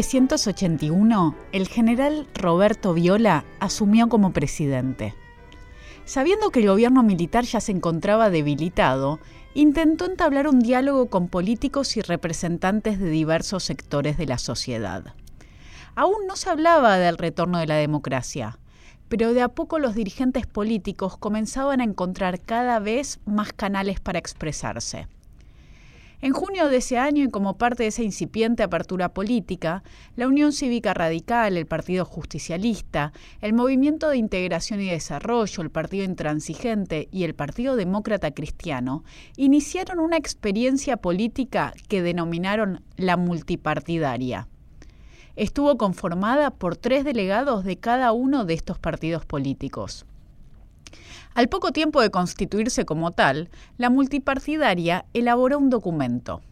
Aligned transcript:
1981, 0.00 1.34
el 1.52 1.68
general 1.68 2.26
Roberto 2.32 2.94
Viola 2.94 3.44
asumió 3.58 4.08
como 4.08 4.32
presidente. 4.32 5.14
Sabiendo 6.06 6.48
que 6.48 6.60
el 6.60 6.68
gobierno 6.68 7.02
militar 7.02 7.44
ya 7.44 7.60
se 7.60 7.72
encontraba 7.72 8.30
debilitado, 8.30 9.20
intentó 9.52 10.06
entablar 10.06 10.48
un 10.48 10.60
diálogo 10.60 11.10
con 11.10 11.28
políticos 11.28 11.98
y 11.98 12.00
representantes 12.00 12.98
de 12.98 13.10
diversos 13.10 13.62
sectores 13.62 14.16
de 14.16 14.24
la 14.24 14.38
sociedad. 14.38 15.14
Aún 15.96 16.26
no 16.26 16.36
se 16.36 16.48
hablaba 16.48 16.96
del 16.96 17.18
retorno 17.18 17.58
de 17.58 17.66
la 17.66 17.76
democracia, 17.76 18.58
pero 19.10 19.34
de 19.34 19.42
a 19.42 19.48
poco 19.48 19.78
los 19.78 19.94
dirigentes 19.94 20.46
políticos 20.46 21.18
comenzaban 21.18 21.82
a 21.82 21.84
encontrar 21.84 22.40
cada 22.40 22.78
vez 22.78 23.20
más 23.26 23.52
canales 23.52 24.00
para 24.00 24.18
expresarse. 24.18 25.08
En 26.22 26.34
junio 26.34 26.68
de 26.68 26.76
ese 26.76 26.98
año, 26.98 27.24
y 27.24 27.30
como 27.30 27.56
parte 27.56 27.84
de 27.84 27.88
esa 27.88 28.02
incipiente 28.02 28.62
apertura 28.62 29.08
política, 29.14 29.82
la 30.16 30.28
Unión 30.28 30.52
Cívica 30.52 30.92
Radical, 30.92 31.56
el 31.56 31.64
Partido 31.64 32.04
Justicialista, 32.04 33.14
el 33.40 33.54
Movimiento 33.54 34.10
de 34.10 34.18
Integración 34.18 34.82
y 34.82 34.90
Desarrollo, 34.90 35.62
el 35.62 35.70
Partido 35.70 36.04
Intransigente 36.04 37.08
y 37.10 37.24
el 37.24 37.34
Partido 37.34 37.74
Demócrata 37.74 38.32
Cristiano 38.32 39.02
iniciaron 39.38 39.98
una 39.98 40.18
experiencia 40.18 40.98
política 40.98 41.72
que 41.88 42.02
denominaron 42.02 42.82
la 42.98 43.16
multipartidaria. 43.16 44.46
Estuvo 45.36 45.78
conformada 45.78 46.50
por 46.50 46.76
tres 46.76 47.02
delegados 47.02 47.64
de 47.64 47.78
cada 47.78 48.12
uno 48.12 48.44
de 48.44 48.52
estos 48.52 48.78
partidos 48.78 49.24
políticos. 49.24 50.04
Al 51.34 51.48
poco 51.48 51.72
tiempo 51.72 52.00
de 52.00 52.10
constituirse 52.10 52.84
como 52.84 53.12
tal, 53.12 53.50
la 53.78 53.88
multipartidaria 53.88 55.06
elaboró 55.14 55.58
un 55.58 55.70
documento. 55.70 56.42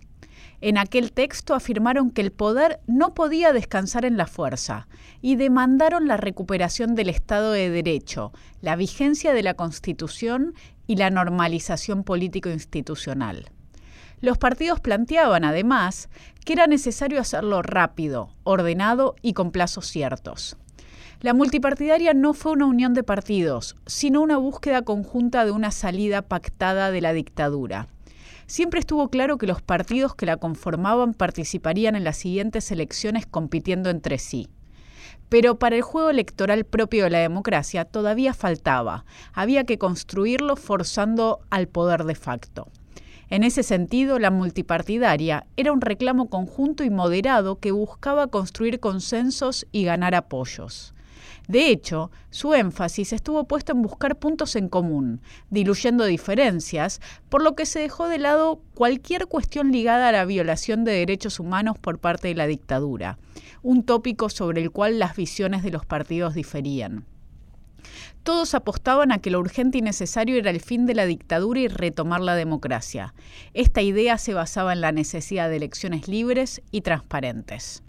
En 0.60 0.78
aquel 0.78 1.12
texto 1.12 1.54
afirmaron 1.54 2.10
que 2.10 2.20
el 2.20 2.32
poder 2.32 2.80
no 2.86 3.14
podía 3.14 3.52
descansar 3.52 4.04
en 4.04 4.16
la 4.16 4.26
fuerza 4.26 4.88
y 5.20 5.36
demandaron 5.36 6.08
la 6.08 6.16
recuperación 6.16 6.94
del 6.94 7.10
Estado 7.10 7.52
de 7.52 7.70
Derecho, 7.70 8.32
la 8.60 8.74
vigencia 8.74 9.32
de 9.32 9.42
la 9.42 9.54
Constitución 9.54 10.54
y 10.86 10.96
la 10.96 11.10
normalización 11.10 12.02
político-institucional. 12.02 13.50
Los 14.20 14.38
partidos 14.38 14.80
planteaban, 14.80 15.44
además, 15.44 16.08
que 16.44 16.54
era 16.54 16.66
necesario 16.66 17.20
hacerlo 17.20 17.62
rápido, 17.62 18.30
ordenado 18.42 19.14
y 19.22 19.32
con 19.34 19.52
plazos 19.52 19.86
ciertos. 19.86 20.56
La 21.20 21.34
multipartidaria 21.34 22.14
no 22.14 22.32
fue 22.32 22.52
una 22.52 22.66
unión 22.66 22.94
de 22.94 23.02
partidos, 23.02 23.74
sino 23.86 24.20
una 24.20 24.36
búsqueda 24.36 24.82
conjunta 24.82 25.44
de 25.44 25.50
una 25.50 25.72
salida 25.72 26.22
pactada 26.22 26.92
de 26.92 27.00
la 27.00 27.12
dictadura. 27.12 27.88
Siempre 28.46 28.78
estuvo 28.78 29.08
claro 29.08 29.36
que 29.36 29.48
los 29.48 29.60
partidos 29.60 30.14
que 30.14 30.26
la 30.26 30.36
conformaban 30.36 31.14
participarían 31.14 31.96
en 31.96 32.04
las 32.04 32.18
siguientes 32.18 32.70
elecciones 32.70 33.26
compitiendo 33.26 33.90
entre 33.90 34.18
sí. 34.18 34.48
Pero 35.28 35.58
para 35.58 35.74
el 35.74 35.82
juego 35.82 36.08
electoral 36.08 36.64
propio 36.64 37.02
de 37.02 37.10
la 37.10 37.18
democracia 37.18 37.84
todavía 37.84 38.32
faltaba. 38.32 39.04
Había 39.32 39.64
que 39.64 39.76
construirlo 39.76 40.54
forzando 40.54 41.40
al 41.50 41.66
poder 41.66 42.04
de 42.04 42.14
facto. 42.14 42.68
En 43.28 43.42
ese 43.42 43.64
sentido, 43.64 44.20
la 44.20 44.30
multipartidaria 44.30 45.48
era 45.56 45.72
un 45.72 45.80
reclamo 45.80 46.30
conjunto 46.30 46.84
y 46.84 46.90
moderado 46.90 47.58
que 47.58 47.72
buscaba 47.72 48.28
construir 48.28 48.78
consensos 48.78 49.66
y 49.72 49.82
ganar 49.82 50.14
apoyos. 50.14 50.94
De 51.48 51.70
hecho, 51.70 52.10
su 52.28 52.52
énfasis 52.52 53.14
estuvo 53.14 53.44
puesto 53.44 53.72
en 53.72 53.80
buscar 53.80 54.18
puntos 54.18 54.54
en 54.54 54.68
común, 54.68 55.22
diluyendo 55.48 56.04
diferencias, 56.04 57.00
por 57.30 57.42
lo 57.42 57.56
que 57.56 57.64
se 57.64 57.80
dejó 57.80 58.06
de 58.06 58.18
lado 58.18 58.60
cualquier 58.74 59.26
cuestión 59.26 59.72
ligada 59.72 60.10
a 60.10 60.12
la 60.12 60.26
violación 60.26 60.84
de 60.84 60.92
derechos 60.92 61.40
humanos 61.40 61.78
por 61.78 61.98
parte 61.98 62.28
de 62.28 62.34
la 62.34 62.46
dictadura, 62.46 63.18
un 63.62 63.82
tópico 63.82 64.28
sobre 64.28 64.60
el 64.60 64.70
cual 64.70 64.98
las 64.98 65.16
visiones 65.16 65.62
de 65.62 65.70
los 65.70 65.86
partidos 65.86 66.34
diferían. 66.34 67.06
Todos 68.24 68.54
apostaban 68.54 69.10
a 69.10 69.18
que 69.18 69.30
lo 69.30 69.40
urgente 69.40 69.78
y 69.78 69.82
necesario 69.82 70.36
era 70.36 70.50
el 70.50 70.60
fin 70.60 70.84
de 70.84 70.94
la 70.94 71.06
dictadura 71.06 71.60
y 71.60 71.68
retomar 71.68 72.20
la 72.20 72.34
democracia. 72.34 73.14
Esta 73.54 73.80
idea 73.80 74.18
se 74.18 74.34
basaba 74.34 74.74
en 74.74 74.82
la 74.82 74.92
necesidad 74.92 75.48
de 75.48 75.56
elecciones 75.56 76.08
libres 76.08 76.60
y 76.70 76.82
transparentes. 76.82 77.82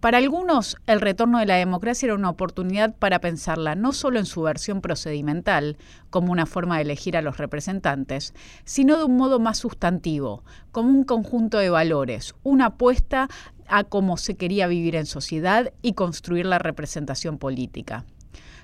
Para 0.00 0.16
algunos, 0.16 0.78
el 0.86 1.02
retorno 1.02 1.40
de 1.40 1.44
la 1.44 1.56
democracia 1.56 2.06
era 2.06 2.14
una 2.14 2.30
oportunidad 2.30 2.94
para 2.96 3.20
pensarla 3.20 3.74
no 3.74 3.92
solo 3.92 4.18
en 4.18 4.24
su 4.24 4.40
versión 4.40 4.80
procedimental, 4.80 5.76
como 6.08 6.32
una 6.32 6.46
forma 6.46 6.76
de 6.76 6.82
elegir 6.82 7.18
a 7.18 7.22
los 7.22 7.36
representantes, 7.36 8.32
sino 8.64 8.96
de 8.96 9.04
un 9.04 9.18
modo 9.18 9.40
más 9.40 9.58
sustantivo, 9.58 10.42
como 10.72 10.88
un 10.88 11.04
conjunto 11.04 11.58
de 11.58 11.68
valores, 11.68 12.34
una 12.42 12.66
apuesta 12.66 13.28
a 13.68 13.84
cómo 13.84 14.16
se 14.16 14.36
quería 14.36 14.68
vivir 14.68 14.96
en 14.96 15.04
sociedad 15.04 15.70
y 15.82 15.92
construir 15.92 16.46
la 16.46 16.58
representación 16.58 17.36
política. 17.36 18.06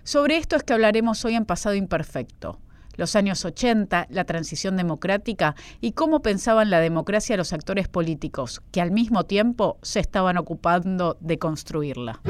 Sobre 0.04 0.38
esto 0.38 0.56
es 0.56 0.62
que 0.62 0.72
hablaremos 0.72 1.22
hoy 1.26 1.34
en 1.34 1.44
Pasado 1.44 1.74
Imperfecto, 1.74 2.58
los 2.96 3.16
años 3.16 3.44
80, 3.44 4.06
la 4.10 4.24
transición 4.24 4.76
democrática 4.76 5.54
y 5.80 5.92
cómo 5.92 6.20
pensaban 6.20 6.70
la 6.70 6.80
democracia 6.80 7.36
los 7.36 7.52
actores 7.52 7.88
políticos, 7.88 8.62
que 8.72 8.80
al 8.80 8.90
mismo 8.90 9.24
tiempo 9.24 9.78
se 9.82 10.00
estaban 10.00 10.36
ocupando 10.36 11.16
de 11.20 11.38
construirla. 11.38 12.20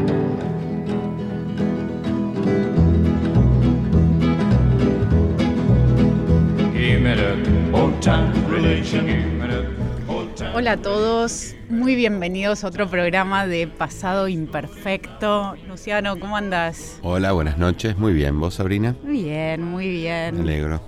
Hola 10.58 10.72
a 10.72 10.76
todos, 10.78 11.54
muy 11.68 11.94
bienvenidos 11.96 12.64
a 12.64 12.68
otro 12.68 12.88
programa 12.88 13.46
de 13.46 13.66
Pasado 13.66 14.26
Imperfecto. 14.26 15.54
Luciano, 15.68 16.18
¿cómo 16.18 16.34
andas? 16.34 16.98
Hola, 17.02 17.32
buenas 17.32 17.58
noches, 17.58 17.98
muy 17.98 18.14
bien, 18.14 18.40
¿vos 18.40 18.54
Sabrina? 18.54 18.96
Muy 19.02 19.24
bien, 19.24 19.62
muy 19.62 19.86
bien. 19.86 20.34
Me 20.36 20.40
alegro. 20.40 20.80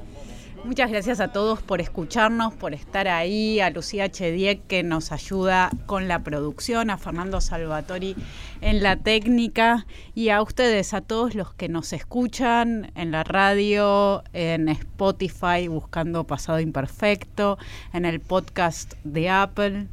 Muchas 0.69 0.91
gracias 0.91 1.21
a 1.21 1.29
todos 1.29 1.62
por 1.62 1.81
escucharnos, 1.81 2.53
por 2.53 2.75
estar 2.75 3.09
ahí, 3.09 3.59
a 3.59 3.71
Lucía 3.71 4.11
Chediek 4.11 4.67
que 4.67 4.83
nos 4.83 5.12
ayuda 5.12 5.71
con 5.87 6.09
la 6.09 6.23
producción, 6.23 6.91
a 6.91 6.99
Fernando 6.99 7.41
Salvatori 7.41 8.15
en 8.61 8.83
la 8.83 8.97
técnica 8.97 9.87
y 10.15 10.29
a 10.29 10.43
ustedes, 10.43 10.93
a 10.93 11.01
todos 11.01 11.34
los 11.34 11.55
que 11.55 11.71
nos 11.71 11.95
escuchan 11.95 12.93
en 12.97 13.12
la 13.12 13.25
radio, 13.25 14.23
en 14.34 14.69
Spotify, 14.69 15.69
buscando 15.69 16.25
Pasado 16.25 16.61
Imperfecto, 16.61 17.56
en 17.95 18.05
el 18.05 18.21
podcast 18.21 18.93
de 19.05 19.31
Apple. 19.31 19.87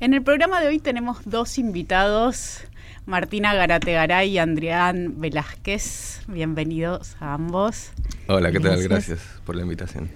En 0.00 0.12
el 0.12 0.22
programa 0.22 0.60
de 0.60 0.68
hoy 0.68 0.80
tenemos 0.80 1.22
dos 1.24 1.56
invitados 1.56 2.64
Martina 3.10 3.54
Garategaray 3.54 4.30
y 4.30 4.38
Andrián 4.38 5.20
Velázquez. 5.20 6.20
Bienvenidos 6.28 7.16
a 7.18 7.34
ambos. 7.34 7.90
Hola, 8.28 8.52
¿qué 8.52 8.60
tal? 8.60 8.80
Gracias 8.84 9.18
por 9.44 9.56
la 9.56 9.62
invitación. 9.62 10.08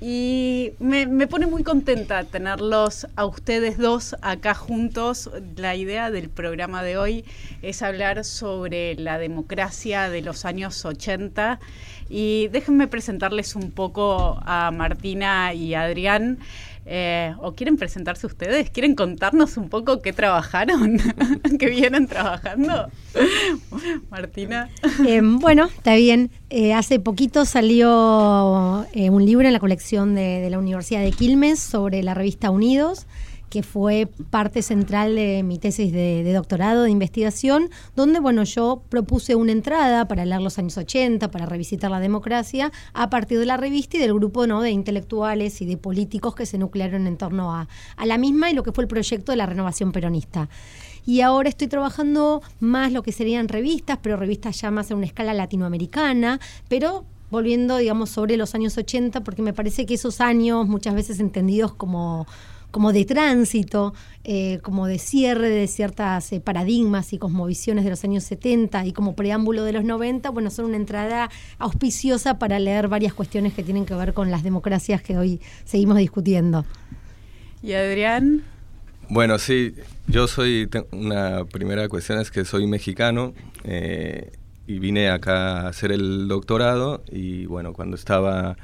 Y 0.00 0.72
me, 0.80 1.06
pone 1.28 1.46
muy 1.46 1.62
contenta 1.62 2.24
tenerlos 2.24 3.06
a 3.14 3.26
ustedes 3.26 3.78
dos 3.78 4.16
acá 4.22 4.54
juntos. 4.54 5.30
La 5.54 5.76
idea 5.76 6.10
del 6.10 6.30
programa 6.30 6.82
de 6.82 6.98
hoy 6.98 7.24
es 7.62 7.80
hablar 7.82 8.24
sobre 8.24 8.96
la 8.96 9.18
democracia 9.18 10.10
de 10.10 10.22
los 10.22 10.44
años 10.44 10.84
80. 10.84 11.60
Y 12.10 12.48
déjenme 12.48 12.88
presentarles 12.88 13.54
un 13.54 13.70
poco 13.70 14.40
a 14.44 14.72
Martina 14.72 15.54
y 15.54 15.74
a 15.74 15.82
Adrián. 15.82 16.40
Eh, 16.84 17.34
¿O 17.40 17.54
quieren 17.54 17.76
presentarse 17.76 18.26
ustedes? 18.26 18.70
¿Quieren 18.70 18.94
contarnos 18.94 19.56
un 19.56 19.68
poco 19.68 20.02
qué 20.02 20.12
trabajaron? 20.12 20.98
¿Qué 21.58 21.66
vienen 21.66 22.06
trabajando? 22.06 22.88
Martina. 24.10 24.68
Eh, 25.06 25.20
bueno, 25.22 25.66
está 25.66 25.94
bien. 25.94 26.30
Eh, 26.50 26.74
hace 26.74 26.98
poquito 26.98 27.44
salió 27.44 28.86
un 28.94 29.24
libro 29.24 29.46
en 29.46 29.52
la 29.52 29.60
colección 29.60 30.14
de 30.14 30.48
la 30.50 30.58
Universidad 30.58 31.02
de 31.02 31.12
Quilmes 31.12 31.60
sobre 31.60 32.02
la 32.02 32.14
revista 32.14 32.50
Unidos 32.50 33.06
que 33.52 33.62
fue 33.62 34.08
parte 34.30 34.62
central 34.62 35.14
de 35.14 35.42
mi 35.42 35.58
tesis 35.58 35.92
de, 35.92 36.32
doctorado 36.32 36.84
de 36.84 36.90
investigación, 36.90 37.68
donde 37.94 38.18
bueno, 38.18 38.44
yo 38.44 38.82
propuse 38.88 39.34
una 39.34 39.52
entrada 39.52 40.08
para 40.08 40.24
leer 40.24 40.40
los 40.40 40.58
años 40.58 40.78
80, 40.78 41.30
para 41.30 41.44
revisitar 41.44 41.90
la 41.90 42.00
democracia, 42.00 42.72
a 42.94 43.10
partir 43.10 43.38
de 43.38 43.44
la 43.44 43.58
revista 43.58 43.98
y 43.98 44.00
del 44.00 44.14
grupo 44.14 44.46
¿no? 44.46 44.62
de 44.62 44.70
intelectuales 44.70 45.60
y 45.60 45.66
de 45.66 45.76
políticos 45.76 46.34
que 46.34 46.46
se 46.46 46.56
nuclearon 46.56 47.06
en 47.06 47.18
torno 47.18 47.54
a, 47.54 47.68
a 47.96 48.06
la 48.06 48.16
misma 48.16 48.50
y 48.50 48.54
lo 48.54 48.62
que 48.62 48.72
fue 48.72 48.84
el 48.84 48.88
proyecto 48.88 49.32
de 49.32 49.36
la 49.36 49.44
renovación 49.44 49.92
peronista 49.92 50.48
y 51.04 51.20
ahora 51.20 51.50
estoy 51.50 51.68
trabajando 51.68 52.40
más 52.58 52.90
lo 52.90 53.02
que 53.02 53.12
serían 53.12 53.48
revistas, 53.48 53.98
pero 54.00 54.16
revistas 54.16 54.58
ya 54.62 54.70
más 54.70 54.90
en 54.90 54.96
una 54.96 55.06
escala 55.06 55.34
latinoamericana, 55.34 56.40
pero 56.68 57.04
volviendo, 57.30 57.76
digamos, 57.76 58.08
sobre 58.08 58.38
los 58.38 58.54
años 58.54 58.78
80, 58.78 59.24
porque 59.24 59.42
me 59.42 59.52
parece 59.52 59.84
que 59.84 59.94
esos 59.94 60.22
años, 60.22 60.68
muchas 60.68 60.94
veces 60.94 61.18
entendidos 61.18 61.74
como 61.74 62.26
como 62.72 62.92
de 62.92 63.04
tránsito, 63.04 63.94
eh, 64.24 64.58
como 64.62 64.86
de 64.86 64.98
cierre 64.98 65.50
de 65.50 65.68
ciertas 65.68 66.32
eh, 66.32 66.40
paradigmas 66.40 67.12
y 67.12 67.18
cosmovisiones 67.18 67.84
de 67.84 67.90
los 67.90 68.02
años 68.02 68.24
70 68.24 68.86
y 68.86 68.92
como 68.92 69.14
preámbulo 69.14 69.62
de 69.62 69.72
los 69.72 69.84
90, 69.84 70.30
bueno, 70.30 70.50
son 70.50 70.64
una 70.64 70.76
entrada 70.76 71.30
auspiciosa 71.58 72.38
para 72.38 72.58
leer 72.58 72.88
varias 72.88 73.14
cuestiones 73.14 73.52
que 73.52 73.62
tienen 73.62 73.86
que 73.86 73.94
ver 73.94 74.14
con 74.14 74.30
las 74.30 74.42
democracias 74.42 75.02
que 75.02 75.16
hoy 75.16 75.40
seguimos 75.64 75.98
discutiendo. 75.98 76.64
¿Y 77.62 77.74
Adrián? 77.74 78.42
Bueno, 79.08 79.38
sí, 79.38 79.74
yo 80.06 80.26
soy, 80.26 80.68
una 80.92 81.44
primera 81.44 81.88
cuestión 81.88 82.18
es 82.18 82.30
que 82.30 82.46
soy 82.46 82.66
mexicano 82.66 83.34
eh, 83.64 84.32
y 84.66 84.78
vine 84.78 85.10
acá 85.10 85.60
a 85.60 85.68
hacer 85.68 85.92
el 85.92 86.26
doctorado 86.26 87.04
y 87.10 87.44
bueno, 87.44 87.74
cuando 87.74 87.96
estaba 87.96 88.56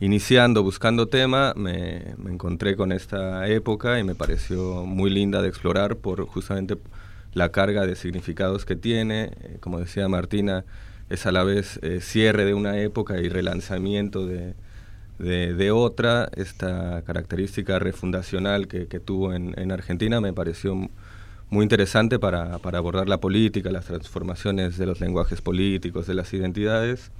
iniciando, 0.00 0.62
buscando 0.62 1.08
tema, 1.08 1.54
me, 1.56 2.14
encontré 2.28 2.76
con 2.76 2.92
esta 2.92 3.48
época 3.48 3.98
y 3.98 4.04
me 4.04 4.14
pareció 4.14 4.84
muy 4.84 5.10
linda 5.10 5.42
de 5.42 5.48
explorar 5.48 5.96
por 5.96 6.26
justamente 6.26 6.76
la 7.32 7.50
carga 7.50 7.86
de 7.86 7.96
significados 7.96 8.64
que 8.64 8.76
tiene. 8.76 9.30
Eh, 9.40 9.58
como 9.60 9.78
decía 9.78 10.08
Martina, 10.08 10.64
es 11.08 11.26
a 11.26 11.32
la 11.32 11.44
vez 11.44 11.78
eh, 11.82 12.00
cierre 12.00 12.44
de 12.44 12.54
una 12.54 12.78
época 12.80 13.18
y 13.20 13.28
relanzamiento 13.28 14.26
de, 14.26 14.54
de, 15.18 15.70
otra. 15.70 16.28
Esta 16.36 17.02
característica 17.02 17.78
refundacional 17.78 18.68
que, 18.68 18.86
tuvo 19.00 19.32
en, 19.32 19.72
Argentina 19.72 20.20
me 20.20 20.32
pareció 20.32 20.74
muy 21.48 21.62
interesante 21.62 22.18
para, 22.18 22.58
para 22.58 22.78
abordar 22.78 23.08
la 23.08 23.18
política, 23.18 23.70
las 23.70 23.86
transformaciones 23.86 24.76
de 24.78 24.86
los 24.86 25.00
lenguajes 25.00 25.40
políticos, 25.40 26.06
de 26.06 26.14
las 26.14 26.32
identidades. 26.34 27.10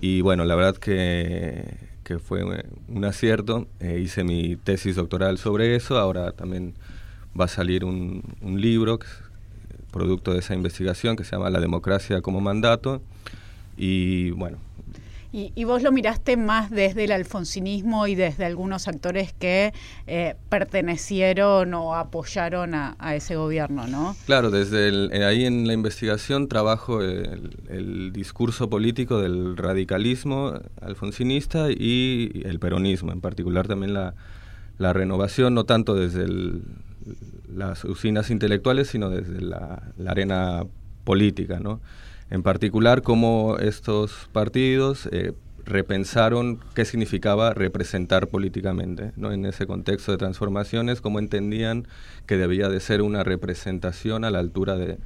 Y 0.00 0.20
bueno, 0.20 0.44
la 0.44 0.54
verdad 0.54 0.76
que 0.76 1.95
que 2.06 2.20
fue 2.20 2.44
un 2.88 3.04
acierto. 3.04 3.66
Eh, 3.80 3.98
hice 4.00 4.22
mi 4.22 4.54
tesis 4.54 4.94
doctoral 4.94 5.38
sobre 5.38 5.74
eso. 5.74 5.98
Ahora 5.98 6.30
también 6.30 6.74
va 7.38 7.46
a 7.46 7.48
salir 7.48 7.84
un, 7.84 8.22
un 8.40 8.60
libro, 8.60 9.00
que 9.00 9.08
es 9.08 9.12
producto 9.90 10.32
de 10.32 10.38
esa 10.38 10.54
investigación, 10.54 11.16
que 11.16 11.24
se 11.24 11.32
llama 11.32 11.50
La 11.50 11.58
democracia 11.58 12.22
como 12.22 12.40
mandato. 12.40 13.02
Y 13.76 14.30
bueno, 14.30 14.58
y, 15.36 15.64
vos 15.64 15.82
lo 15.82 15.92
miraste 15.92 16.38
más 16.38 16.70
desde 16.70 17.04
el 17.04 17.12
alfonsinismo 17.12 18.06
y 18.06 18.14
desde 18.14 18.46
algunos 18.46 18.88
actores 18.88 19.34
que 19.34 19.74
eh, 20.06 20.34
pertenecieron 20.48 21.74
o 21.74 21.94
apoyaron 21.94 22.74
a, 22.74 22.96
ese 23.14 23.36
gobierno, 23.36 23.86
¿no? 23.86 24.16
Claro, 24.24 24.50
desde 24.50 24.88
eh, 24.88 25.24
ahí 25.24 25.44
en 25.44 25.66
la 25.66 25.74
investigación 25.74 26.48
trabajo 26.48 27.02
el, 27.02 28.12
discurso 28.14 28.70
político 28.70 29.20
del 29.20 29.56
radicalismo 29.58 30.54
alfonsinista 30.80 31.70
y 31.70 32.42
el 32.46 32.58
peronismo, 32.58 33.12
en 33.12 33.20
particular 33.20 33.68
también 33.68 33.92
la, 33.92 34.14
renovación, 34.78 35.54
no 35.54 35.64
tanto 35.64 35.94
desde 35.94 36.26
las 37.54 37.84
usinas 37.84 38.30
intelectuales, 38.30 38.88
sino 38.88 39.10
desde 39.10 39.42
la 39.42 39.82
arena 40.06 40.64
política, 41.04 41.60
¿no? 41.60 41.80
En 42.30 42.42
particular 42.42 43.02
cómo 43.02 43.56
estos 43.58 44.28
partidos 44.32 45.08
eh, 45.12 45.32
repensaron 45.64 46.60
qué 46.74 46.84
significaba 46.84 47.52
representar 47.52 48.28
políticamente, 48.28 49.12
¿no? 49.16 49.32
en 49.32 49.44
ese 49.46 49.66
contexto 49.66 50.12
de 50.12 50.18
transformaciones, 50.18 51.00
cómo 51.00 51.18
entendían 51.18 51.86
que 52.26 52.36
debía 52.36 52.68
de 52.68 52.80
ser 52.80 53.02
una 53.02 53.24
representación 53.24 54.24
a 54.24 54.30
la 54.30 54.38
altura 54.38 54.76
de, 54.76 54.98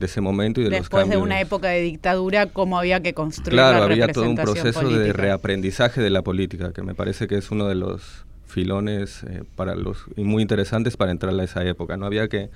ese 0.00 0.20
momento 0.20 0.60
y 0.60 0.64
de 0.64 0.70
Después 0.70 0.90
los 0.90 1.00
cambios. 1.00 1.20
de 1.20 1.24
una 1.24 1.40
época 1.40 1.68
de 1.68 1.80
dictadura, 1.80 2.46
cómo 2.46 2.78
había 2.78 3.00
que 3.00 3.14
construir 3.14 3.54
claro, 3.54 3.82
había 3.82 4.08
todo 4.08 4.28
un 4.28 4.36
proceso 4.36 4.86
de 4.90 5.14
reaprendizaje 5.14 6.02
de 6.02 6.10
la 6.10 6.20
política, 6.20 6.74
que 6.74 6.82
me 6.82 6.94
parece 6.94 7.26
que 7.26 7.38
es 7.38 7.50
uno 7.50 7.68
de 7.68 7.74
los 7.74 8.26
filones 8.46 9.24
eh, 9.24 9.44
para 9.56 9.74
los 9.74 10.04
y 10.14 10.24
muy 10.24 10.42
interesantes 10.42 10.98
para 10.98 11.10
entrar 11.10 11.32
a 11.38 11.42
esa 11.42 11.64
época. 11.64 11.96
No 11.96 12.04
había 12.04 12.28
que 12.28 12.50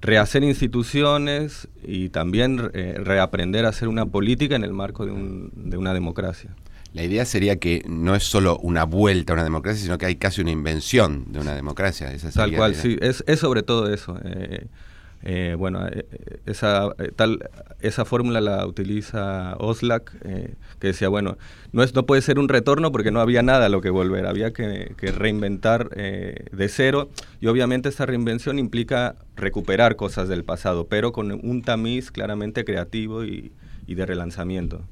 rehacer 0.00 0.42
instituciones 0.42 1.68
y 1.82 2.08
también 2.10 2.70
eh, 2.74 2.96
reaprender 2.98 3.66
a 3.66 3.70
hacer 3.70 3.88
una 3.88 4.06
política 4.06 4.56
en 4.56 4.64
el 4.64 4.72
marco 4.72 5.06
de, 5.06 5.12
una 5.76 5.94
democracia. 5.94 6.50
La 6.92 7.02
idea 7.02 7.24
sería 7.24 7.56
que 7.56 7.82
no 7.86 8.14
es 8.14 8.24
solo 8.24 8.58
una 8.58 8.84
vuelta 8.84 9.32
a 9.32 9.34
una 9.34 9.44
democracia, 9.44 9.82
sino 9.82 9.98
que 9.98 10.06
hay 10.06 10.16
casi 10.16 10.40
una 10.40 10.50
invención 10.50 11.24
de 11.28 11.40
una 11.40 11.54
democracia. 11.54 12.10
Tal 12.32 12.54
cual, 12.54 12.74
sí, 12.74 12.96
es, 13.00 13.22
es, 13.26 13.40
sobre 13.40 13.62
todo 13.62 13.92
eso. 13.92 14.18
Eh, 14.24 14.66
eh, 15.22 15.56
bueno, 15.58 15.86
eh, 15.88 16.06
eh, 16.10 16.38
esa, 16.46 16.94
tal, 17.16 17.48
esa 17.80 18.04
fórmula 18.04 18.40
la 18.40 18.66
utiliza 18.66 19.56
Oslak, 19.58 20.12
que 20.20 20.86
decía, 20.86 21.08
bueno, 21.08 21.36
no, 21.72 21.82
es, 21.82 21.94
no 21.94 22.06
puede 22.06 22.22
ser 22.22 22.38
un 22.38 22.48
retorno 22.48 22.92
porque 22.92 23.10
no 23.10 23.20
había 23.20 23.42
nada 23.42 23.66
a 23.66 23.68
lo 23.68 23.80
que 23.80 23.90
volver, 23.90 24.26
había 24.26 24.52
que, 24.52 24.94
reinventar 25.16 25.90
de 25.90 26.68
cero 26.68 27.10
y 27.40 27.46
obviamente 27.46 27.88
esa 27.88 28.06
reinvención 28.06 28.58
implica 28.58 29.16
recuperar 29.36 29.96
cosas 29.96 30.28
del 30.28 30.44
pasado, 30.44 30.86
pero 30.86 31.12
con 31.12 31.32
un 31.32 31.62
tamiz 31.62 32.10
claramente 32.10 32.64
creativo 32.64 33.24
y 33.24 33.52
de 33.86 34.06
relanzamiento. 34.06 34.84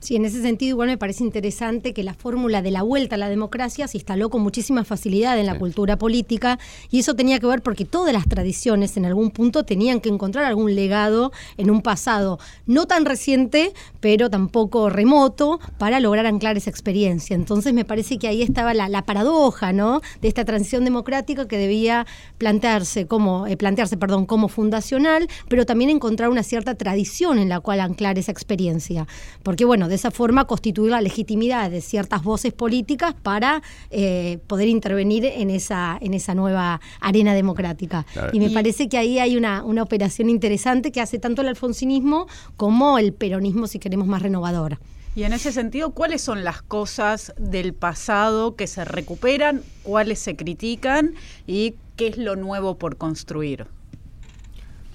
Sí, 0.00 0.16
en 0.16 0.24
ese 0.24 0.40
sentido 0.40 0.70
igual 0.70 0.88
me 0.88 0.96
parece 0.96 1.22
interesante 1.22 1.92
que 1.92 2.02
la 2.02 2.14
fórmula 2.14 2.62
de 2.62 2.70
la 2.70 2.80
vuelta 2.80 3.16
a 3.16 3.18
la 3.18 3.28
democracia 3.28 3.86
se 3.86 3.98
instaló 3.98 4.30
con 4.30 4.40
muchísima 4.40 4.82
facilidad 4.82 5.38
en 5.38 5.44
la 5.44 5.58
cultura 5.58 5.98
política 5.98 6.58
y 6.90 7.00
eso 7.00 7.14
tenía 7.14 7.38
que 7.38 7.46
ver 7.46 7.60
porque 7.60 7.84
todas 7.84 8.14
las 8.14 8.26
tradiciones 8.26 8.96
en 8.96 9.04
algún 9.04 9.30
punto 9.30 9.64
tenían 9.64 10.00
que 10.00 10.08
encontrar 10.08 10.46
algún 10.46 10.74
legado 10.74 11.32
en 11.58 11.70
un 11.70 11.82
pasado 11.82 12.38
no 12.64 12.86
tan 12.86 13.04
reciente, 13.04 13.74
pero 14.00 14.30
tampoco 14.30 14.88
remoto, 14.88 15.60
para 15.76 16.00
lograr 16.00 16.24
anclar 16.24 16.56
esa 16.56 16.70
experiencia. 16.70 17.36
Entonces 17.36 17.74
me 17.74 17.84
parece 17.84 18.18
que 18.18 18.26
ahí 18.26 18.40
estaba 18.40 18.72
la, 18.72 19.02
paradoja 19.02 19.74
¿no? 19.74 20.00
de 20.22 20.28
esta 20.28 20.46
transición 20.46 20.86
democrática 20.86 21.46
que 21.46 21.58
debía 21.58 22.06
plantearse 22.38 23.06
como, 23.06 23.46
eh, 23.46 23.58
plantearse, 23.58 23.98
perdón, 23.98 24.24
como 24.24 24.48
fundacional, 24.48 25.28
pero 25.48 25.66
también 25.66 25.90
encontrar 25.90 26.30
una 26.30 26.42
cierta 26.42 26.74
tradición 26.74 27.38
en 27.38 27.50
la 27.50 27.60
cual 27.60 27.80
anclar 27.80 28.18
esa 28.18 28.32
experiencia. 28.32 29.06
Porque 29.42 29.66
bueno, 29.66 29.89
de 29.90 29.96
esa 29.96 30.10
forma 30.10 30.46
constituir 30.46 30.92
la 30.92 31.00
legitimidad 31.02 31.70
de 31.70 31.82
ciertas 31.82 32.22
voces 32.22 32.52
políticas 32.52 33.14
para 33.22 33.62
eh, 33.90 34.38
poder 34.46 34.68
intervenir 34.68 35.24
en 35.26 35.50
esa, 35.50 35.98
en 36.00 36.14
esa 36.14 36.34
nueva 36.34 36.80
arena 37.00 37.34
democrática. 37.34 38.06
Y 38.32 38.40
me 38.40 38.50
parece 38.50 38.88
que 38.88 38.96
ahí 38.96 39.18
hay 39.18 39.36
una, 39.36 39.62
una 39.62 39.82
operación 39.82 40.30
interesante 40.30 40.92
que 40.92 41.00
hace 41.00 41.18
tanto 41.18 41.42
el 41.42 41.48
alfonsinismo 41.48 42.26
como 42.56 42.98
el 42.98 43.12
peronismo, 43.12 43.66
si 43.66 43.78
queremos, 43.78 44.06
más 44.06 44.22
renovador. 44.22 44.78
Y 45.16 45.24
en 45.24 45.32
ese 45.32 45.50
sentido, 45.50 45.90
¿cuáles 45.90 46.22
son 46.22 46.44
las 46.44 46.62
cosas 46.62 47.34
del 47.36 47.74
pasado 47.74 48.54
que 48.54 48.68
se 48.68 48.84
recuperan, 48.84 49.62
cuáles 49.82 50.20
se 50.20 50.36
critican 50.36 51.14
y 51.46 51.74
qué 51.96 52.06
es 52.08 52.16
lo 52.16 52.36
nuevo 52.36 52.78
por 52.78 52.96
construir? 52.96 53.66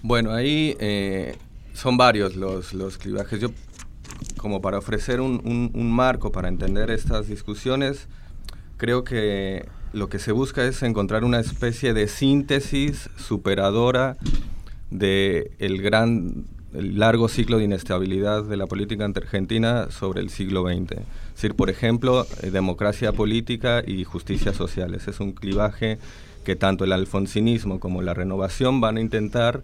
Bueno, 0.01 0.31
ahí 0.31 0.77
eh, 0.79 1.35
son 1.73 1.97
varios 1.97 2.37
los, 2.37 2.73
los 2.73 2.97
clivajes. 2.97 3.41
Yo 3.41 3.49
como 4.37 4.61
para 4.61 4.77
ofrecer 4.77 5.21
un, 5.21 5.71
marco 5.91 6.31
para 6.31 6.47
entender 6.47 6.91
estas 6.91 7.27
discusiones, 7.27 8.07
creo 8.77 9.03
que 9.03 9.67
lo 9.93 10.09
que 10.09 10.19
se 10.19 10.31
busca 10.31 10.65
es 10.65 10.83
encontrar 10.83 11.23
una 11.23 11.39
especie 11.39 11.93
de 11.93 12.07
síntesis 12.07 13.09
superadora 13.17 14.17
de 14.91 15.51
el 15.59 15.81
gran 15.81 16.45
largo 16.73 17.29
ciclo 17.29 17.57
de 17.57 17.63
inestabilidad 17.63 18.43
de 18.43 18.57
la 18.57 18.67
política 18.67 19.05
argentina 19.05 19.89
sobre 19.89 20.21
el 20.21 20.29
siglo 20.29 20.63
XX. 20.63 20.91
Es 20.91 21.35
decir, 21.35 21.55
por 21.55 21.69
ejemplo, 21.69 22.27
eh, 22.41 22.51
democracia 22.51 23.13
política 23.13 23.83
y 23.85 24.03
justicia 24.03 24.53
social. 24.53 24.93
Ese 24.93 25.11
es 25.11 25.19
un 25.19 25.31
clivaje 25.31 25.97
que 26.43 26.55
tanto 26.55 26.83
el 26.83 26.91
alfonsinismo 26.91 27.79
como 27.79 28.01
la 28.01 28.13
renovación 28.13 28.81
van 28.81 28.97
a 28.97 29.01
intentar 29.01 29.63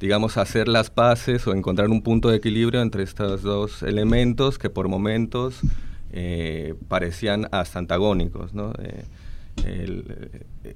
digamos, 0.00 0.36
hacer 0.36 0.68
las 0.68 0.90
paces 0.90 1.46
o 1.46 1.54
encontrar 1.54 1.88
un 1.88 2.02
punto 2.02 2.28
de 2.28 2.36
equilibrio 2.36 2.80
entre 2.82 3.02
estos 3.02 3.42
dos 3.42 3.82
elementos 3.82 4.58
que 4.58 4.70
por 4.70 4.88
momentos 4.88 5.60
eh, 6.12 6.74
parecían 6.88 7.48
hasta 7.50 7.78
antagónicos. 7.78 8.52
Eh, 8.78 9.04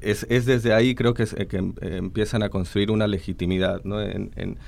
es, 0.00 0.26
es, 0.28 0.44
desde 0.44 0.74
ahí 0.74 0.94
creo 0.94 1.14
que, 1.14 1.24
que 1.24 1.56
em, 1.56 1.72
empiezan 1.80 2.42
a 2.42 2.48
construir 2.48 2.90
una 2.90 3.06
legitimidad. 3.06 3.80
En, 3.84 4.58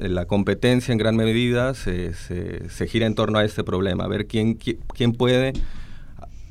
la 0.00 0.24
competencia 0.24 0.92
en 0.92 0.98
gran 0.98 1.16
medida 1.16 1.74
se, 1.74 2.14
se, 2.14 2.88
gira 2.88 3.06
en 3.06 3.14
torno 3.14 3.38
a 3.38 3.44
este 3.44 3.62
problema, 3.62 4.04
a 4.04 4.08
ver 4.08 4.26
quién, 4.26 4.54
quién 4.54 5.12
puede 5.12 5.52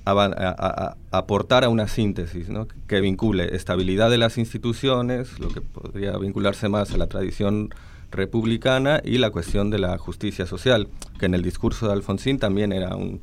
a, 0.05 0.95
aportar 1.11 1.63
a 1.63 1.69
una 1.69 1.87
síntesis 1.87 2.47
que 2.87 3.01
vincule 3.01 3.55
estabilidad 3.55 4.09
de 4.09 4.17
las 4.17 4.37
instituciones, 4.37 5.39
lo 5.39 5.49
que 5.49 5.61
podría 5.61 6.17
vincularse 6.17 6.69
más 6.69 6.91
a 6.91 6.97
la 6.97 7.07
tradición 7.07 7.73
republicana 8.11 9.01
y 9.03 9.17
la 9.17 9.31
cuestión 9.31 9.69
de 9.69 9.79
la 9.79 9.97
justicia 9.97 10.45
social, 10.45 10.87
que 11.19 11.25
en 11.25 11.33
el 11.33 11.41
discurso 11.41 11.87
de 11.87 11.93
Alfonsín 11.93 12.39
también 12.39 12.71
era 12.71 12.95
un, 12.95 13.19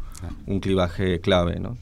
clivaje 0.61 1.21
clave. 1.21 1.61
¿no? 1.61 1.79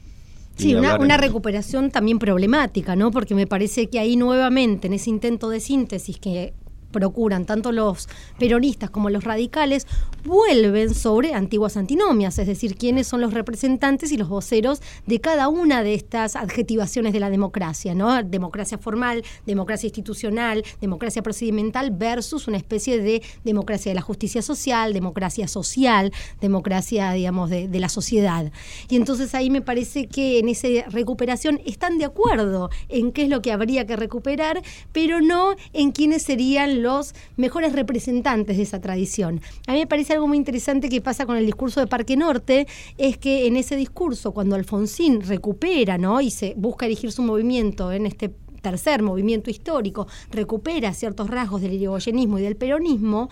Sí, 0.55 0.75
una, 0.75 0.97
una, 0.97 1.17
recuperación 1.17 1.91
también 1.91 2.19
problemática, 2.19 2.95
¿no? 2.95 3.11
porque 3.11 3.35
me 3.35 3.47
parece 3.47 3.87
que 3.87 3.99
ahí 3.99 4.15
nuevamente, 4.15 4.87
en 4.87 4.93
ese 4.93 5.09
intento 5.09 5.49
de 5.49 5.59
síntesis 5.59 6.17
que 6.19 6.53
procuran 6.91 7.45
tanto 7.45 7.71
los 7.71 8.07
peronistas 8.39 8.89
como 8.89 9.09
los 9.09 9.23
radicales 9.23 9.87
vuelven 10.23 10.93
sobre 10.93 11.33
antiguas 11.33 11.77
antinomias, 11.77 12.37
es 12.37 12.47
decir, 12.47 12.75
quiénes 12.75 13.07
son 13.07 13.21
los 13.21 13.33
representantes 13.33 14.11
y 14.11 14.17
los 14.17 14.29
voceros 14.29 14.81
de 15.07 15.19
cada 15.19 15.47
una 15.47 15.83
de 15.83 15.93
estas 15.93 16.35
adjetivaciones 16.35 17.13
de 17.13 17.19
la 17.19 17.29
democracia, 17.29 17.95
¿no? 17.95 18.21
Democracia 18.23 18.77
formal, 18.77 19.23
democracia 19.45 19.87
institucional, 19.87 20.63
democracia 20.79 21.23
procedimental 21.23 21.91
versus 21.91 22.47
una 22.47 22.57
especie 22.57 23.01
de 23.01 23.23
democracia 23.43 23.91
de 23.91 23.95
la 23.95 24.01
justicia 24.01 24.41
social, 24.41 24.93
democracia 24.93 25.47
social, 25.47 26.11
democracia, 26.39 27.11
digamos, 27.13 27.49
de, 27.49 27.67
de 27.67 27.79
la 27.79 27.89
sociedad. 27.89 28.51
Y 28.89 28.95
entonces 28.95 29.33
ahí 29.33 29.49
me 29.49 29.61
parece 29.61 30.07
que 30.07 30.39
en 30.39 30.49
esa 30.49 30.67
recuperación 30.89 31.59
están 31.65 31.97
de 31.97 32.05
acuerdo 32.05 32.69
en 32.89 33.11
qué 33.11 33.23
es 33.23 33.29
lo 33.29 33.41
que 33.41 33.51
habría 33.51 33.85
que 33.85 33.95
recuperar, 33.95 34.61
pero 34.91 35.21
no 35.21 35.55
en 35.73 35.91
quiénes 35.91 36.23
serían 36.23 36.80
los 36.81 37.13
mejores 37.37 37.73
representantes 37.73 38.57
de 38.57 38.63
esa 38.63 38.81
tradición. 38.81 39.41
A 39.67 39.73
mí 39.73 39.79
me 39.79 39.87
parece 39.87 40.13
algo 40.13 40.27
muy 40.27 40.37
interesante 40.37 40.89
que 40.89 41.01
pasa 41.01 41.25
con 41.25 41.37
el 41.37 41.45
discurso 41.45 41.79
de 41.79 41.87
Parque 41.87 42.17
Norte, 42.17 42.67
es 42.97 43.17
que 43.17 43.47
en 43.47 43.57
ese 43.57 43.75
discurso, 43.75 44.33
cuando 44.33 44.55
Alfonsín 44.55 45.21
recupera 45.21 45.97
¿no? 45.97 46.21
y 46.21 46.31
se 46.31 46.53
busca 46.57 46.85
dirigir 46.85 47.11
su 47.11 47.21
movimiento 47.21 47.91
en 47.91 48.05
este 48.05 48.31
tercer 48.61 49.01
movimiento 49.01 49.49
histórico 49.49 50.07
recupera 50.29 50.93
ciertos 50.93 51.29
rasgos 51.29 51.61
del 51.61 51.73
irigoyenismo 51.73 52.39
y 52.39 52.43
del 52.43 52.55
peronismo, 52.55 53.29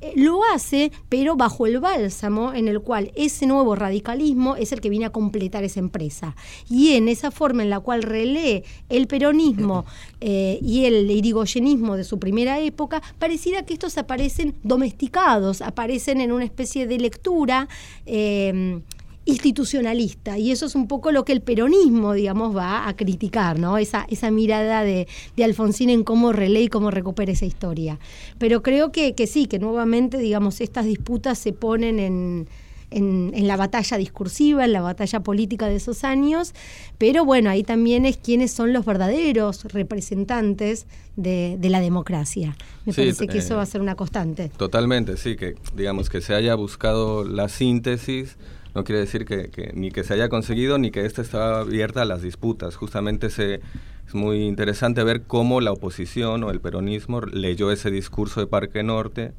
eh, 0.00 0.12
lo 0.16 0.42
hace, 0.44 0.92
pero 1.08 1.36
bajo 1.36 1.66
el 1.66 1.80
bálsamo 1.80 2.52
en 2.52 2.68
el 2.68 2.80
cual 2.80 3.12
ese 3.14 3.46
nuevo 3.46 3.74
radicalismo 3.74 4.56
es 4.56 4.72
el 4.72 4.80
que 4.80 4.90
viene 4.90 5.06
a 5.06 5.10
completar 5.10 5.64
esa 5.64 5.80
empresa. 5.80 6.36
Y 6.68 6.92
en 6.94 7.08
esa 7.08 7.30
forma 7.30 7.62
en 7.62 7.70
la 7.70 7.80
cual 7.80 8.02
relee 8.02 8.64
el 8.88 9.06
peronismo 9.06 9.84
eh, 10.20 10.58
y 10.60 10.84
el 10.84 11.10
irigoyenismo 11.10 11.96
de 11.96 12.04
su 12.04 12.18
primera 12.18 12.60
época, 12.60 13.02
pareciera 13.18 13.64
que 13.64 13.74
estos 13.74 13.98
aparecen 13.98 14.54
domesticados, 14.62 15.62
aparecen 15.62 16.20
en 16.20 16.32
una 16.32 16.44
especie 16.44 16.86
de 16.86 16.98
lectura. 16.98 17.68
Eh, 18.06 18.80
institucionalista 19.26 20.38
y 20.38 20.50
eso 20.50 20.66
es 20.66 20.74
un 20.74 20.86
poco 20.86 21.10
lo 21.12 21.24
que 21.24 21.32
el 21.32 21.40
peronismo, 21.40 22.12
digamos, 22.12 22.54
va 22.56 22.88
a 22.88 22.96
criticar, 22.96 23.58
¿no? 23.58 23.78
Esa, 23.78 24.06
esa 24.10 24.30
mirada 24.30 24.82
de, 24.82 25.08
de 25.36 25.44
Alfonsín 25.44 25.90
en 25.90 26.04
cómo 26.04 26.32
relee 26.32 26.64
y 26.64 26.68
cómo 26.68 26.90
recupera 26.90 27.32
esa 27.32 27.46
historia. 27.46 27.98
Pero 28.38 28.62
creo 28.62 28.92
que, 28.92 29.14
que 29.14 29.26
sí, 29.26 29.46
que 29.46 29.58
nuevamente, 29.58 30.18
digamos, 30.18 30.60
estas 30.60 30.84
disputas 30.84 31.38
se 31.38 31.52
ponen 31.52 31.98
en, 32.00 32.48
en, 32.90 33.32
en, 33.34 33.48
la 33.48 33.56
batalla 33.56 33.96
discursiva, 33.96 34.64
en 34.64 34.72
la 34.72 34.82
batalla 34.82 35.20
política 35.20 35.68
de 35.68 35.76
esos 35.76 36.04
años, 36.04 36.52
pero 36.98 37.24
bueno, 37.24 37.48
ahí 37.50 37.62
también 37.62 38.04
es 38.04 38.18
quiénes 38.18 38.52
son 38.52 38.72
los 38.72 38.84
verdaderos 38.84 39.64
representantes 39.64 40.86
de, 41.16 41.56
de 41.58 41.68
la 41.70 41.80
democracia. 41.80 42.56
Me 42.84 42.92
Sí, 42.92 43.00
parece 43.00 43.26
que 43.26 43.38
eh, 43.38 43.40
eso 43.40 43.56
va 43.56 43.62
a 43.62 43.66
ser 43.66 43.80
una 43.80 43.94
constante. 43.94 44.50
Totalmente, 44.56 45.16
sí, 45.16 45.36
que 45.36 45.54
digamos 45.74 46.10
que 46.10 46.20
se 46.20 46.34
haya 46.34 46.54
buscado 46.54 47.24
la 47.24 47.48
síntesis 47.48 48.36
no 48.74 48.84
quiere 48.84 49.00
decir 49.00 49.24
que, 49.24 49.70
ni 49.74 49.90
que 49.90 50.02
se 50.02 50.14
haya 50.14 50.28
conseguido 50.28 50.78
ni 50.78 50.90
que 50.90 51.06
esta 51.06 51.22
estaba 51.22 51.60
abierta 51.60 52.02
a 52.02 52.04
las 52.04 52.22
disputas. 52.22 52.76
Justamente 52.76 53.28
es 53.28 54.14
muy 54.14 54.42
interesante 54.42 55.04
ver 55.04 55.22
cómo 55.22 55.60
la 55.60 55.72
oposición 55.72 56.42
o 56.42 56.50
el 56.50 56.60
peronismo 56.60 57.20
leyó 57.20 57.70
ese 57.70 57.90
discurso 57.90 58.40
de 58.40 58.46
Parque 58.46 58.82
Norte, 58.82 59.32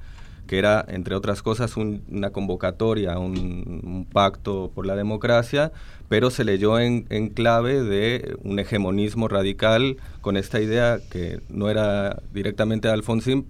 que 0.47 0.57
era, 0.57 0.85
entre 0.87 1.15
otras 1.15 1.41
cosas, 1.41 1.75
un, 1.75 2.03
una 2.09 2.29
convocatoria, 2.29 3.17
un, 3.17 3.81
un, 3.83 4.05
pacto 4.05 4.71
por 4.73 4.85
la 4.85 4.95
democracia, 4.95 5.71
pero 6.07 6.29
se 6.29 6.43
leyó 6.43 6.79
en, 6.79 7.03
clave 7.29 7.81
de 7.81 8.37
un 8.43 8.59
hegemonismo 8.59 9.27
radical 9.27 9.97
con 10.21 10.37
esta 10.37 10.61
idea 10.61 10.99
que 11.09 11.41
no 11.49 11.69
era 11.69 12.21
directamente 12.31 12.87
de 12.87 12.93
Alfonsín, 12.93 13.47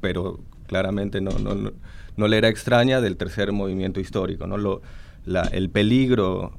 pero 0.00 0.40
claramente 0.66 1.20
no, 1.20 1.38
no, 1.38 1.72
no, 2.16 2.28
le 2.28 2.38
era 2.38 2.48
extraña 2.48 3.00
del 3.00 3.16
tercer 3.16 3.52
movimiento 3.52 4.00
histórico. 4.00 4.46
¿no? 4.46 4.56
La, 5.30 5.42
el 5.42 5.70
peligro 5.70 6.52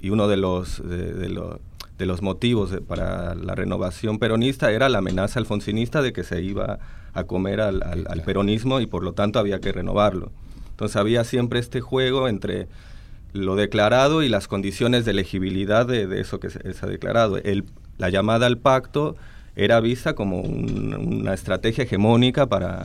y 0.00 0.10
uno 0.10 0.28
de 0.28 0.38
los, 0.38 0.82
de, 0.88 1.12
de, 1.12 1.28
lo, 1.28 1.60
de 1.98 2.06
los 2.06 2.22
motivos 2.22 2.70
de, 2.70 2.80
para 2.80 3.34
la 3.34 3.54
renovación 3.54 4.18
peronista 4.18 4.72
era 4.72 4.88
la 4.88 4.98
amenaza 4.98 5.38
alfonsinista 5.38 6.00
de 6.00 6.12
que 6.12 6.24
se 6.24 6.42
iba 6.42 6.78
a 7.12 7.24
comer 7.24 7.60
al, 7.60 7.82
al, 7.82 8.06
al, 8.08 8.22
peronismo 8.22 8.80
y 8.80 8.86
por 8.86 9.04
lo 9.04 9.12
tanto 9.12 9.38
había 9.38 9.60
que 9.60 9.72
renovarlo. 9.72 10.32
Entonces 10.70 10.96
había 10.96 11.22
siempre 11.24 11.60
este 11.60 11.82
juego 11.82 12.26
entre 12.26 12.66
lo 13.34 13.56
declarado 13.56 14.22
y 14.22 14.28
las 14.28 14.48
condiciones 14.48 15.04
de 15.04 15.10
elegibilidad 15.10 15.86
de, 15.86 16.06
de 16.06 16.20
eso 16.20 16.40
que 16.40 16.48
se, 16.48 16.72
se, 16.72 16.86
ha 16.86 16.88
declarado. 16.88 17.36
El, 17.36 17.64
la 17.98 18.08
llamada 18.08 18.46
al 18.46 18.56
pacto 18.56 19.16
era 19.54 19.80
vista 19.80 20.14
como 20.14 20.40
un, 20.40 20.94
una 20.94 21.34
estrategia 21.34 21.84
hegemónica 21.84 22.46
para, 22.46 22.84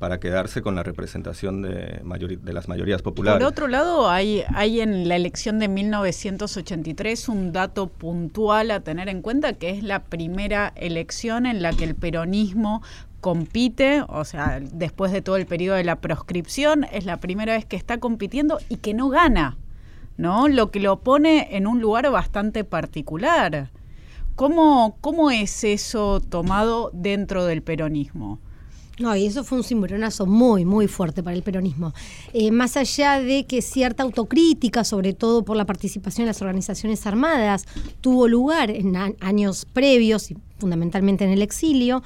para 0.00 0.18
quedarse 0.18 0.62
con 0.62 0.74
la 0.74 0.82
representación 0.82 1.60
de, 1.60 2.00
de, 2.02 2.52
las 2.54 2.68
mayorías 2.68 3.02
populares. 3.02 3.38
Por 3.38 3.46
otro 3.46 3.68
lado, 3.68 4.08
hay, 4.08 4.42
hay 4.54 4.80
en 4.80 5.06
la 5.08 5.14
elección 5.14 5.58
de 5.58 5.68
1983 5.68 7.28
un 7.28 7.52
dato 7.52 7.86
puntual 7.86 8.70
a 8.70 8.80
tener 8.80 9.10
en 9.10 9.20
cuenta, 9.20 9.52
que 9.52 9.68
es 9.68 9.82
la 9.82 10.04
primera 10.04 10.72
elección 10.74 11.44
en 11.44 11.60
la 11.60 11.74
que 11.74 11.84
el 11.84 11.94
peronismo 11.94 12.82
compite, 13.20 14.02
o 14.08 14.24
sea, 14.24 14.60
después 14.72 15.12
de 15.12 15.20
todo 15.20 15.36
el 15.36 15.44
periodo 15.44 15.76
de 15.76 15.84
la 15.84 15.96
proscripción, 15.96 16.86
es 16.90 17.04
la 17.04 17.18
primera 17.18 17.52
vez 17.52 17.66
que 17.66 17.76
está 17.76 17.98
compitiendo 17.98 18.58
y 18.70 18.76
que 18.76 18.94
no 18.94 19.10
gana, 19.10 19.58
¿no? 20.16 20.48
Lo 20.48 20.70
que 20.70 20.80
lo 20.80 21.00
pone 21.00 21.54
en 21.54 21.66
un 21.66 21.82
lugar 21.82 22.10
bastante 22.10 22.64
particular. 22.64 23.68
¿Cómo, 24.34 24.96
cómo 25.02 25.30
es 25.30 25.62
eso 25.62 26.20
tomado 26.20 26.90
dentro 26.94 27.44
del 27.44 27.60
peronismo? 27.60 28.40
No, 29.00 29.16
y 29.16 29.24
eso 29.24 29.44
fue 29.44 29.56
un 29.56 29.64
cimbronazo 29.64 30.26
muy, 30.26 30.66
muy 30.66 30.86
fuerte 30.86 31.22
para 31.22 31.34
el 31.34 31.42
peronismo. 31.42 31.94
Eh, 32.34 32.50
más 32.50 32.76
allá 32.76 33.18
de 33.18 33.46
que 33.46 33.62
cierta 33.62 34.02
autocrítica, 34.02 34.84
sobre 34.84 35.14
todo 35.14 35.42
por 35.42 35.56
la 35.56 35.64
participación 35.64 36.24
en 36.24 36.26
las 36.28 36.42
organizaciones 36.42 37.06
armadas, 37.06 37.64
tuvo 38.02 38.28
lugar 38.28 38.70
en 38.70 38.94
años 39.20 39.66
previos 39.72 40.30
y 40.30 40.36
fundamentalmente 40.58 41.24
en 41.24 41.30
el 41.30 41.40
exilio, 41.40 42.02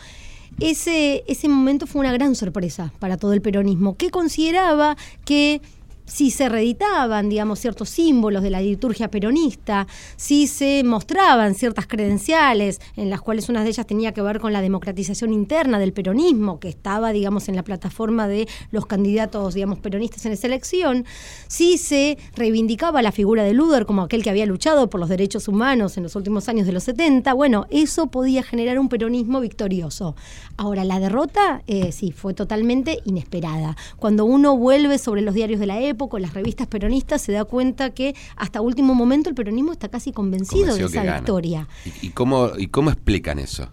ese, 0.61 1.25
ese 1.27 1.49
momento 1.49 1.89
fue 1.89 1.99
una 1.99 2.13
gran 2.13 2.37
sorpresa 2.37 2.93
para 3.01 3.17
todo 3.17 3.33
el 3.33 3.43
peronismo, 3.43 3.97
que 3.97 4.11
consideraba 4.11 4.97
que 5.25 5.63
si 6.07 6.31
se 6.31 6.49
reeditaban, 6.49 7.29
digamos, 7.29 7.59
ciertos 7.59 7.89
símbolos 7.89 8.43
de 8.43 8.51
la 8.51 8.61
liturgia 8.61 9.11
peronista, 9.11 9.87
si 10.17 10.47
se 10.47 10.83
mostraban 10.85 11.55
ciertas 11.55 11.87
credenciales, 11.87 12.81
en 12.97 13.11
las 13.11 13.21
cuales 13.21 13.49
una 13.49 13.63
de 13.63 13.71
ellas 13.71 13.87
tenía 13.87 14.13
que 14.13 14.23
ver 14.23 14.41
con 14.41 14.53
la 14.53 14.61
democratización 14.61 15.33
interna 15.33 15.79
del 15.79 15.93
peronismo, 15.93 16.61
que 16.61 16.69
estaba, 16.69 17.13
digamos, 17.13 17.49
en 17.49 17.57
la 17.57 17.63
plataforma 17.63 18.29
de 18.29 18.47
los 18.71 18.87
candidatos, 18.87 19.55
digamos, 19.55 19.79
peronistas 19.79 20.27
en 20.27 20.33
esa 20.33 20.47
elección, 20.47 21.05
si 21.49 21.79
se 21.79 22.19
reivindicaba 22.35 23.03
la 23.03 23.13
figura 23.13 23.43
de 23.43 23.55
Luder 23.55 23.87
como 23.87 24.03
aquel 24.03 24.23
que 24.23 24.31
había 24.31 24.47
luchado 24.47 24.91
por 24.91 25.01
los 25.01 25.09
derechos 25.09 25.49
humanos 25.49 25.97
en 25.97 26.03
los 26.03 26.17
últimos 26.17 26.49
años 26.49 26.67
de 26.67 26.73
los 26.73 26.85
70, 26.85 27.33
bueno, 27.33 27.67
eso 27.71 28.09
podía 28.09 28.43
generar 28.43 28.79
un 28.79 28.89
peronismo 28.89 29.41
victorioso. 29.41 30.15
Ahora, 30.57 30.85
la 30.85 31.01
derrota, 31.01 31.63
eh, 31.67 31.93
sí, 31.93 32.13
fue 32.13 32.35
totalmente 32.35 33.01
inesperada. 33.05 33.77
Cuando 33.97 34.25
uno 34.25 34.57
vuelve 34.57 34.99
sobre 34.99 35.23
los 35.23 35.35
diarios 35.35 35.61
de 35.61 35.67
la 35.67 35.81
época, 35.81 35.94
con 35.97 36.23
las 36.23 36.35
revistas 36.35 36.67
peronistas 36.67 37.23
se 37.23 37.33
da 37.33 37.45
cuenta 37.45 37.91
que 37.91 38.15
hasta 38.37 38.61
último 38.61 38.95
momento 38.95 39.29
el 39.29 39.35
peronismo 39.35 39.73
está 39.73 39.89
casi 39.89 40.13
convencido 40.13 40.69
Convenció 40.69 40.89
de 40.89 41.07
esa 41.07 41.17
victoria. 41.17 41.69
¿Y, 41.85 42.09
y, 42.09 42.11
cómo, 42.11 42.51
¿Y 42.59 42.69
cómo 42.69 42.91
explican 42.91 43.39
eso? 43.39 43.69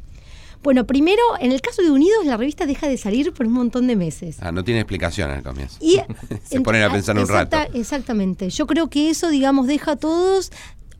Bueno, 0.63 0.85
primero, 0.85 1.21
en 1.39 1.51
el 1.51 1.61
caso 1.61 1.81
de 1.81 1.89
Unidos, 1.89 2.23
la 2.25 2.37
revista 2.37 2.67
deja 2.67 2.87
de 2.87 2.95
salir 2.97 3.33
por 3.33 3.47
un 3.47 3.53
montón 3.53 3.87
de 3.87 3.95
meses. 3.95 4.37
Ah, 4.41 4.51
no 4.51 4.63
tiene 4.63 4.81
explicación 4.81 5.31
al 5.31 5.41
comienzo. 5.41 5.77
Y, 5.81 5.99
se 6.43 6.61
ponen 6.61 6.83
a 6.83 6.91
pensar 6.91 7.17
un 7.17 7.27
rato. 7.27 7.57
Exactamente. 7.73 8.49
Yo 8.49 8.67
creo 8.67 8.87
que 8.89 9.09
eso, 9.09 9.29
digamos, 9.29 9.65
deja 9.65 9.93
a 9.93 9.95
todos 9.95 10.51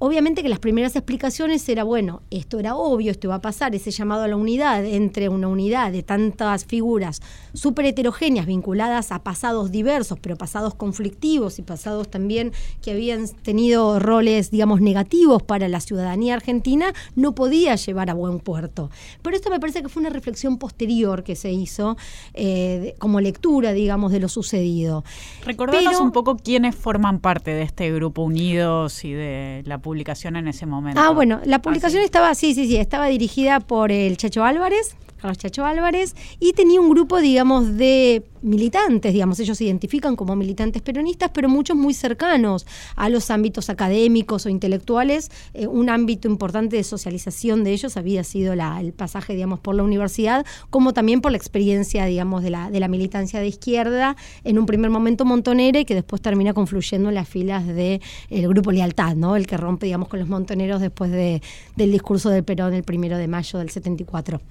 Obviamente 0.03 0.41
que 0.41 0.49
las 0.49 0.57
primeras 0.57 0.95
explicaciones 0.95 1.69
era, 1.69 1.83
bueno, 1.83 2.23
esto 2.31 2.57
era 2.57 2.75
obvio, 2.75 3.11
esto 3.11 3.27
iba 3.27 3.35
a 3.35 3.41
pasar, 3.41 3.75
ese 3.75 3.91
llamado 3.91 4.23
a 4.23 4.27
la 4.27 4.35
unidad 4.35 4.83
entre 4.83 5.29
una 5.29 5.47
unidad 5.47 5.91
de 5.91 6.01
tantas 6.01 6.65
figuras 6.65 7.21
súper 7.53 7.85
heterogéneas 7.85 8.47
vinculadas 8.47 9.11
a 9.11 9.21
pasados 9.21 9.69
diversos, 9.69 10.17
pero 10.19 10.37
pasados 10.37 10.73
conflictivos 10.73 11.59
y 11.59 11.61
pasados 11.61 12.09
también 12.09 12.51
que 12.81 12.89
habían 12.89 13.27
tenido 13.27 13.99
roles, 13.99 14.49
digamos, 14.49 14.81
negativos 14.81 15.43
para 15.43 15.67
la 15.67 15.79
ciudadanía 15.79 16.33
argentina, 16.33 16.95
no 17.15 17.35
podía 17.35 17.75
llevar 17.75 18.09
a 18.09 18.15
buen 18.15 18.39
puerto. 18.39 18.89
Pero 19.21 19.35
esto 19.35 19.51
me 19.51 19.59
parece 19.59 19.83
que 19.83 19.89
fue 19.89 20.01
una 20.01 20.09
reflexión 20.09 20.57
posterior 20.57 21.23
que 21.23 21.35
se 21.35 21.51
hizo 21.51 21.95
eh, 22.33 22.95
como 22.97 23.21
lectura, 23.21 23.71
digamos, 23.71 24.11
de 24.11 24.19
lo 24.19 24.29
sucedido. 24.29 25.03
Recordanos 25.45 25.91
pero, 25.91 26.03
un 26.03 26.11
poco 26.11 26.37
quiénes 26.37 26.75
forman 26.75 27.19
parte 27.19 27.51
de 27.51 27.61
este 27.61 27.91
grupo 27.91 28.23
Unidos 28.23 29.05
y 29.05 29.13
de 29.13 29.61
la 29.67 29.77
publicación 29.91 30.37
en 30.37 30.47
ese 30.47 30.65
momento. 30.65 31.01
Ah, 31.01 31.09
bueno, 31.09 31.41
la 31.43 31.61
publicación 31.61 31.99
ah, 31.99 32.03
sí. 32.03 32.05
estaba, 32.05 32.33
sí, 32.33 32.53
sí, 32.53 32.65
sí, 32.65 32.77
estaba 32.77 33.07
dirigida 33.07 33.59
por 33.59 33.91
el 33.91 34.15
Chacho 34.15 34.45
Álvarez, 34.45 34.95
Carlos 35.21 35.37
Chacho 35.37 35.65
Álvarez, 35.65 36.15
y 36.39 36.53
tenía 36.53 36.81
un 36.81 36.89
grupo, 36.89 37.19
digamos, 37.19 37.77
de 37.77 38.23
militantes, 38.41 39.13
digamos, 39.13 39.39
ellos 39.39 39.57
se 39.57 39.65
identifican 39.65 40.15
como 40.15 40.35
militantes 40.35 40.81
peronistas, 40.81 41.29
pero 41.31 41.47
muchos 41.47 41.77
muy 41.77 41.93
cercanos 41.93 42.65
a 42.95 43.07
los 43.09 43.29
ámbitos 43.29 43.69
académicos 43.69 44.45
o 44.45 44.49
intelectuales. 44.49 45.29
Eh, 45.53 45.67
un 45.67 45.89
ámbito 45.89 46.27
importante 46.27 46.75
de 46.75 46.83
socialización 46.83 47.63
de 47.63 47.73
ellos 47.73 47.97
había 47.97 48.23
sido 48.23 48.53
el 48.53 48.93
pasaje, 48.93 49.35
digamos, 49.35 49.59
por 49.59 49.75
la 49.75 49.83
universidad, 49.83 50.45
como 50.69 50.93
también 50.93 51.21
por 51.21 51.31
la 51.31 51.37
experiencia, 51.37 52.05
digamos, 52.05 52.41
de 52.41 52.49
la, 52.49 52.71
de 52.71 52.79
la 52.79 52.87
militancia 52.87 53.39
de 53.39 53.47
izquierda, 53.47 54.15
en 54.43 54.57
un 54.57 54.65
primer 54.65 54.89
momento 54.89 55.23
montonera 55.23 55.79
y 55.79 55.85
que 55.85 55.93
después 55.93 56.21
termina 56.21 56.53
confluyendo 56.53 57.09
en 57.09 57.15
las 57.15 57.29
filas 57.29 57.67
del 57.67 58.01
grupo 58.29 58.71
Lealtad, 58.71 59.15
¿no? 59.15 59.35
El 59.35 59.45
que 59.45 59.57
rompe, 59.57 59.85
digamos, 59.85 60.07
con 60.07 60.19
los 60.19 60.27
montoneros 60.27 60.81
después 60.81 61.11
de, 61.11 61.41
del 61.75 61.91
discurso 61.91 62.29
del 62.29 62.43
Perón 62.43 62.73
el 62.73 62.83
primero 62.83 63.17
de 63.17 63.27
mayo 63.27 63.59
del 63.59 63.69
74 63.69 64.41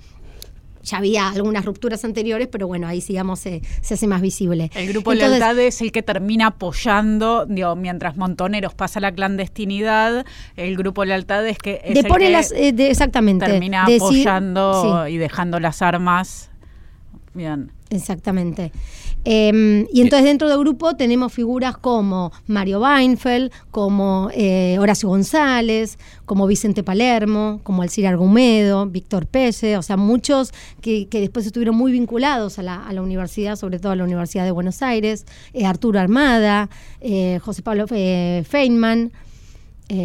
ya 0.82 0.98
había 0.98 1.28
algunas 1.28 1.64
rupturas 1.64 2.04
anteriores, 2.04 2.48
pero 2.48 2.66
bueno, 2.66 2.86
ahí 2.86 3.00
sigamos 3.00 3.40
se, 3.40 3.62
se 3.80 3.94
hace 3.94 4.06
más 4.06 4.20
visible. 4.20 4.70
El 4.74 4.88
grupo 4.88 5.12
Lealtad 5.12 5.58
es 5.58 5.80
el 5.80 5.92
que 5.92 6.02
termina 6.02 6.48
apoyando, 6.48 7.46
digo, 7.46 7.76
mientras 7.76 8.16
Montoneros 8.16 8.74
pasa 8.74 9.00
la 9.00 9.12
clandestinidad, 9.12 10.24
el 10.56 10.76
grupo 10.76 11.04
Lealtad 11.04 11.46
es 11.46 11.58
que 11.58 11.80
es 11.84 12.30
las, 12.30 12.52
eh, 12.52 12.74
exactamente 12.78 13.46
termina 13.46 13.84
apoyando 13.84 15.06
y 15.08 15.16
dejando 15.18 15.60
las 15.60 15.82
armas. 15.82 16.50
Bien. 17.34 17.70
Exactamente. 17.90 18.72
Em, 19.24 19.86
y 19.92 20.00
entonces 20.00 20.24
dentro 20.24 20.48
del 20.48 20.58
grupo 20.58 20.94
tenemos 20.96 21.32
figuras 21.32 21.76
como 21.76 22.32
Mario 22.46 22.80
Weinfeld, 22.80 23.52
como 23.70 24.30
eh, 24.32 24.78
Horacio 24.78 25.10
González, 25.10 25.98
como 26.24 26.46
Vicente 26.46 26.82
Palermo, 26.82 27.60
como 27.62 27.82
Alcir 27.82 28.06
Argumedo, 28.06 28.86
Víctor 28.86 29.26
Pese, 29.26 29.76
o 29.76 29.82
sea, 29.82 29.98
muchos 29.98 30.52
que, 30.80 31.06
después 31.10 31.44
estuvieron 31.44 31.76
muy 31.76 31.92
vinculados 31.92 32.58
a 32.58 32.62
la, 32.62 33.02
universidad, 33.02 33.56
sobre 33.56 33.78
todo 33.78 33.92
a 33.92 33.96
la 33.96 34.04
Universidad 34.04 34.44
de 34.44 34.52
Buenos 34.52 34.82
Aires, 34.82 35.26
eh, 35.52 35.66
Arturo 35.66 36.00
Armada, 36.00 36.70
eh, 37.00 37.40
José 37.42 37.62
Pablo 37.62 37.86
Feynman. 37.86 39.12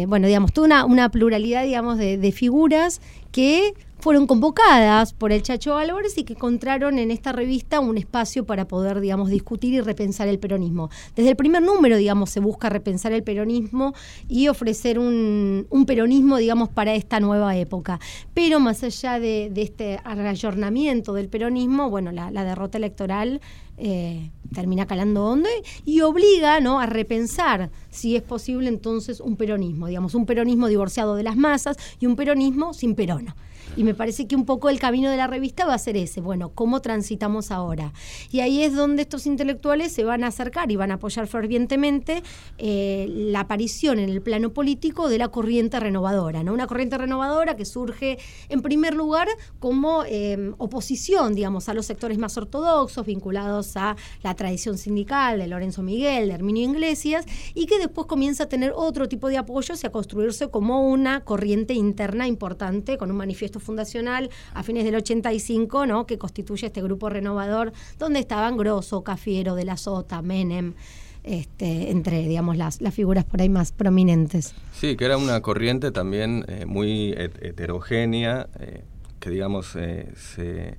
bueno, 0.08 0.26
digamos, 0.26 0.52
toda 0.52 0.66
una, 0.66 0.84
una 0.84 1.08
pluralidad, 1.10 1.62
digamos, 1.64 1.96
de, 1.96 2.18
de 2.18 2.32
figuras 2.32 3.00
que 3.32 3.74
fueron 4.06 4.28
convocadas 4.28 5.12
por 5.12 5.32
el 5.32 5.42
Chacho 5.42 5.76
Álvarez 5.76 6.16
y 6.16 6.22
que 6.22 6.34
encontraron 6.34 7.00
en 7.00 7.10
esta 7.10 7.32
revista 7.32 7.80
un 7.80 7.98
espacio 7.98 8.46
para 8.46 8.68
poder, 8.68 9.00
digamos, 9.00 9.30
discutir 9.30 9.74
y 9.74 9.80
repensar 9.80 10.28
el 10.28 10.38
peronismo. 10.38 10.90
Desde 11.16 11.30
el 11.30 11.36
primer 11.36 11.60
número, 11.60 11.96
digamos, 11.96 12.30
se 12.30 12.38
busca 12.38 12.68
repensar 12.68 13.12
el 13.12 13.24
peronismo 13.24 13.94
y 14.28 14.46
ofrecer 14.46 15.00
un, 15.00 15.66
peronismo, 15.88 16.36
digamos, 16.36 16.68
para 16.68 16.94
esta 16.94 17.18
nueva 17.18 17.56
época. 17.56 17.98
Pero 18.32 18.60
más 18.60 18.84
allá 18.84 19.18
de, 19.18 19.50
este 19.56 19.98
ayornamiento 20.04 21.12
del 21.12 21.28
peronismo, 21.28 21.90
bueno, 21.90 22.12
la, 22.12 22.44
derrota 22.44 22.78
electoral 22.78 23.40
eh, 23.76 24.30
termina 24.54 24.86
calando 24.86 25.24
hondo 25.24 25.48
y, 25.84 26.02
obliga 26.02 26.60
¿no? 26.60 26.78
a 26.78 26.86
repensar 26.86 27.70
si 27.90 28.14
es 28.14 28.22
posible 28.22 28.68
entonces 28.68 29.18
un 29.18 29.34
peronismo, 29.34 29.88
digamos, 29.88 30.14
un 30.14 30.26
peronismo 30.26 30.68
divorciado 30.68 31.16
de 31.16 31.24
las 31.24 31.36
masas 31.36 31.76
y 31.98 32.06
un 32.06 32.14
peronismo 32.14 32.72
sin 32.72 32.94
perono. 32.94 33.34
Y 33.76 33.84
me 33.84 33.94
parece 33.94 34.26
que 34.26 34.36
un 34.36 34.44
poco 34.44 34.68
el 34.68 34.78
camino 34.78 35.10
de 35.10 35.16
la 35.16 35.26
revista 35.26 35.66
va 35.66 35.74
a 35.74 35.78
ser 35.78 35.96
ese, 35.96 36.20
bueno, 36.20 36.50
¿cómo 36.50 36.80
transitamos 36.80 37.50
ahora? 37.50 37.92
Y 38.30 38.40
ahí 38.40 38.62
es 38.62 38.74
donde 38.74 39.02
estos 39.02 39.26
intelectuales 39.26 39.92
se 39.92 40.04
van 40.04 40.24
a 40.24 40.28
acercar 40.28 40.70
y 40.70 40.76
van 40.76 40.90
a 40.90 40.94
apoyar 40.94 41.26
fervientemente 41.26 42.22
eh, 42.58 43.06
la 43.08 43.40
aparición 43.40 43.98
en 43.98 44.08
el 44.08 44.22
plano 44.22 44.52
político 44.52 45.08
de 45.08 45.18
la 45.18 45.28
corriente 45.28 45.78
renovadora, 45.80 46.42
¿no? 46.42 46.52
Una 46.52 46.66
corriente 46.66 46.96
renovadora 46.98 47.56
que 47.56 47.64
surge, 47.64 48.18
en 48.48 48.62
primer 48.62 48.94
lugar, 48.94 49.28
como 49.58 50.04
eh, 50.06 50.52
oposición, 50.58 51.34
digamos, 51.34 51.68
a 51.68 51.74
los 51.74 51.86
sectores 51.86 52.18
más 52.18 52.36
ortodoxos, 52.36 53.06
vinculados 53.06 53.76
a 53.76 53.96
la 54.22 54.34
tradición 54.34 54.78
sindical 54.78 55.38
de 55.38 55.46
Lorenzo 55.46 55.82
Miguel, 55.82 56.28
de 56.28 56.34
Herminio 56.34 56.70
Iglesias, 56.70 57.26
y 57.54 57.66
que 57.66 57.78
después 57.78 58.06
comienza 58.06 58.44
a 58.44 58.48
tener 58.48 58.72
otro 58.74 59.08
tipo 59.08 59.28
de 59.28 59.36
apoyos 59.36 59.82
y 59.82 59.86
a 59.86 59.90
construirse 59.90 60.50
como 60.50 60.88
una 60.88 61.24
corriente 61.24 61.74
interna 61.74 62.26
importante, 62.26 62.96
con 62.98 63.10
un 63.10 63.16
manifiesto 63.16 63.55
fundacional 63.60 64.30
a 64.54 64.62
fines 64.62 64.84
del 64.84 64.96
85, 64.96 65.86
¿no? 65.86 66.06
que 66.06 66.18
constituye 66.18 66.66
este 66.66 66.82
grupo 66.82 67.08
renovador, 67.08 67.72
donde 67.98 68.20
estaban 68.20 68.56
Grosso, 68.56 69.02
Cafiero, 69.02 69.54
De 69.54 69.64
la 69.64 69.76
Sota, 69.76 70.22
Menem. 70.22 70.74
Este, 71.26 71.90
entre 71.90 72.22
digamos 72.28 72.56
las, 72.56 72.80
las 72.80 72.94
figuras 72.94 73.24
por 73.24 73.40
ahí 73.40 73.48
más 73.48 73.72
prominentes. 73.72 74.54
Sí, 74.72 74.96
que 74.96 75.06
era 75.06 75.16
una 75.16 75.40
corriente 75.40 75.90
también 75.90 76.44
eh, 76.46 76.66
muy 76.66 77.14
heterogénea, 77.16 78.46
eh, 78.60 78.84
que 79.18 79.30
digamos 79.30 79.74
eh, 79.74 80.12
se, 80.16 80.78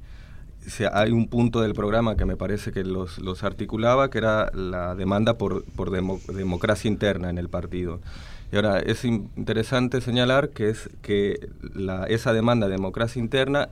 hay 0.89 1.11
un 1.11 1.27
punto 1.27 1.59
del 1.59 1.73
programa 1.73 2.15
que 2.15 2.23
me 2.23 2.37
parece 2.37 2.71
que 2.71 2.85
los, 2.85 3.19
los 3.19 3.43
articulaba, 3.43 4.09
que 4.09 4.19
era 4.19 4.49
la 4.53 4.95
demanda 4.95 5.37
por, 5.37 5.65
por 5.65 5.91
democracia 5.91 6.87
interna 6.87 7.29
en 7.29 7.37
el 7.37 7.49
partido. 7.49 7.99
Y 8.51 8.55
ahora 8.55 8.79
es 8.79 9.03
interesante 9.03 9.99
señalar 10.01 10.49
que 10.49 10.69
es 10.69 10.89
que 11.01 11.49
la, 11.73 12.05
esa 12.05 12.33
demanda 12.33 12.67
de 12.67 12.73
democracia 12.73 13.19
interna 13.19 13.69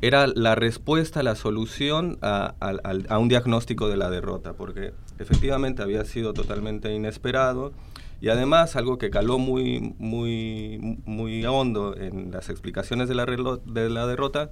era 0.00 0.26
la 0.26 0.54
respuesta, 0.54 1.22
la 1.22 1.34
solución 1.34 2.18
a, 2.22 2.54
a, 2.60 3.18
un 3.18 3.28
diagnóstico 3.28 3.88
de 3.88 3.96
la 3.96 4.10
derrota, 4.10 4.52
porque 4.54 4.92
efectivamente 5.18 5.82
había 5.82 6.04
sido 6.04 6.34
totalmente 6.34 6.92
inesperado 6.92 7.72
y 8.20 8.28
además 8.28 8.76
algo 8.76 8.98
que 8.98 9.10
caló 9.10 9.38
muy, 9.38 9.94
muy, 9.98 10.98
muy 11.04 11.44
hondo 11.44 11.96
en 11.96 12.30
las 12.30 12.50
explicaciones 12.50 13.08
de 13.08 13.14
la, 13.14 13.24
de 13.24 13.90
la 13.90 14.06
derrota 14.06 14.50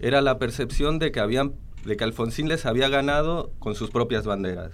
era 0.00 0.20
la 0.20 0.38
percepción 0.38 0.98
de 0.98 1.12
que 1.12 1.20
habían 1.20 1.54
de 1.84 1.96
que 1.96 2.04
Alfonsín 2.04 2.48
les 2.48 2.64
había 2.64 2.88
ganado 2.88 3.52
con 3.58 3.74
sus 3.74 3.90
propias 3.90 4.24
banderas. 4.24 4.72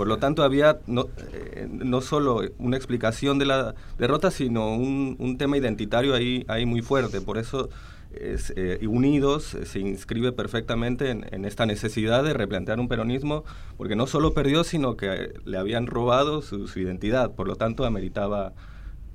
Por 0.00 0.08
lo 0.08 0.16
tanto, 0.16 0.44
había 0.44 0.78
no, 0.86 1.10
eh, 1.30 1.68
no, 1.70 2.00
solo 2.00 2.40
una 2.56 2.78
explicación 2.78 3.38
de 3.38 3.44
la 3.44 3.74
derrota, 3.98 4.30
sino 4.30 4.74
un, 4.74 5.36
tema 5.36 5.58
identitario 5.58 6.14
ahí, 6.14 6.42
ahí, 6.48 6.64
muy 6.64 6.80
fuerte. 6.80 7.20
Por 7.20 7.36
eso, 7.36 7.68
eh, 8.14 8.78
Unidos 8.88 9.58
se 9.62 9.78
inscribe 9.78 10.32
perfectamente 10.32 11.10
en, 11.10 11.44
esta 11.44 11.66
necesidad 11.66 12.24
de 12.24 12.32
replantear 12.32 12.80
un 12.80 12.88
peronismo, 12.88 13.44
porque 13.76 13.94
no 13.94 14.06
solo 14.06 14.32
perdió, 14.32 14.64
sino 14.64 14.96
que 14.96 15.34
le 15.44 15.58
habían 15.58 15.86
robado 15.86 16.40
su, 16.40 16.64
identidad. 16.76 17.32
Por 17.34 17.46
lo 17.46 17.56
tanto, 17.56 17.84
ameritaba 17.84 18.54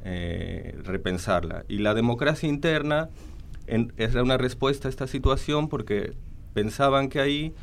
eh, 0.04 0.78
repensarla. 0.84 1.66
Y 1.68 1.80
la 1.80 1.96
democracia 1.96 2.48
interna 2.48 3.10
era 3.66 4.22
una 4.22 4.38
respuesta 4.38 4.88
a 4.88 4.92
esta 4.92 5.08
situación 5.08 5.68
porque 5.68 6.14
pensaban 6.54 7.10
que 7.10 7.22
ahí 7.22 7.56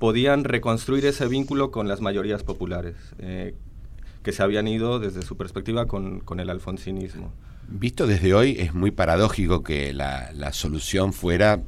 podían 0.00 0.44
reconstruir 0.44 1.04
ese 1.04 1.28
vínculo 1.28 1.70
con 1.70 1.86
las 1.86 2.00
mayorías 2.00 2.42
populares, 2.42 2.96
eh, 3.18 3.54
que 4.24 4.32
se 4.32 4.42
habían 4.42 4.66
ido 4.66 4.98
desde 4.98 5.22
su 5.22 5.36
perspectiva 5.36 5.86
con, 5.86 6.22
el 6.38 6.50
alfonsinismo. 6.50 7.32
Visto 7.68 8.06
desde 8.06 8.34
hoy, 8.34 8.56
es 8.58 8.74
muy 8.74 8.90
paradójico 8.90 9.62
que 9.62 9.92
la, 9.92 10.52
solución 10.52 11.12
fuera 11.12 11.60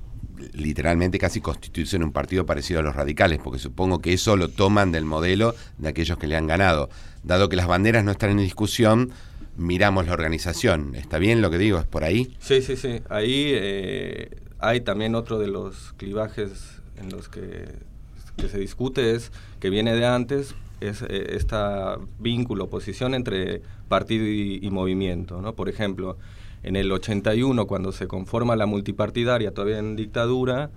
literalmente 0.54 1.18
casi 1.18 1.40
constituirse 1.40 1.96
en 1.96 2.04
un 2.04 2.10
partido 2.10 2.46
parecido 2.46 2.80
a 2.80 2.82
los 2.82 2.96
radicales, 2.96 3.38
porque 3.44 3.58
supongo 3.58 4.00
que 4.00 4.14
eso 4.14 4.36
lo 4.36 4.48
toman 4.48 4.92
del 4.92 5.04
modelo 5.04 5.54
de 5.76 5.90
aquellos 5.90 6.16
que 6.16 6.26
le 6.26 6.36
han 6.36 6.46
ganado. 6.46 6.88
Dado 7.22 7.50
que 7.50 7.56
las 7.56 7.68
banderas 7.68 8.02
no 8.02 8.12
están 8.12 8.30
en 8.30 8.38
discusión, 8.38 9.10
miramos 9.58 10.06
la 10.06 10.14
organización. 10.14 10.94
¿Está 10.94 11.18
bien 11.18 11.42
lo 11.42 11.50
que 11.50 11.58
digo? 11.58 11.78
¿Es 11.78 11.84
por 11.84 12.02
ahí? 12.02 12.34
Sí, 12.40 12.62
sí, 12.62 12.76
sí. 12.76 13.02
Ahí 13.10 13.52
eh, 13.52 14.30
hay 14.58 14.80
también 14.80 15.14
otro 15.14 15.38
de 15.38 15.48
los 15.48 15.92
clivajes 15.98 16.80
en 16.96 17.10
los 17.10 17.28
que 17.28 17.91
que 18.36 18.48
se 18.48 18.58
discute 18.58 19.14
es 19.14 19.32
que 19.60 19.70
viene 19.70 19.94
de 19.94 20.06
antes 20.06 20.54
es 20.80 21.02
eh, 21.02 21.36
esta 21.36 21.98
vínculo, 22.18 22.64
oposición 22.64 23.14
entre 23.14 23.62
partido 23.88 24.26
y, 24.26 24.68
movimiento. 24.70 25.40
¿no? 25.40 25.54
Por 25.54 25.68
ejemplo, 25.68 26.16
en 26.62 26.76
el 26.76 26.90
81, 26.90 27.66
cuando 27.66 27.92
se 27.92 28.06
conforma 28.06 28.56
la 28.56 28.66
multipartidaria, 28.66 29.52
todavía 29.52 29.78
en 29.78 29.96
dictadura, 29.96 30.70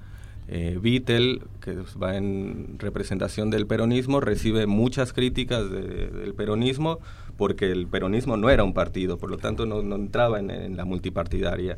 eh, 0.48 0.78
Vittel, 0.80 1.42
que 1.60 1.76
va 2.02 2.18
en 2.18 2.78
representación 2.78 3.50
del 3.50 3.66
peronismo, 3.66 4.20
recibe 4.22 4.68
muchas 4.68 5.12
críticas 5.12 5.70
del 5.72 6.34
peronismo 6.36 7.00
porque 7.36 7.72
el 7.72 7.88
peronismo 7.88 8.38
no 8.38 8.50
era 8.50 8.64
un 8.64 8.74
partido, 8.74 9.18
por 9.18 9.32
lo 9.32 9.38
tanto 9.38 9.66
no, 9.66 9.96
entraba 9.96 10.40
en 10.40 10.78
la 10.78 10.86
multipartidaria. 10.86 11.78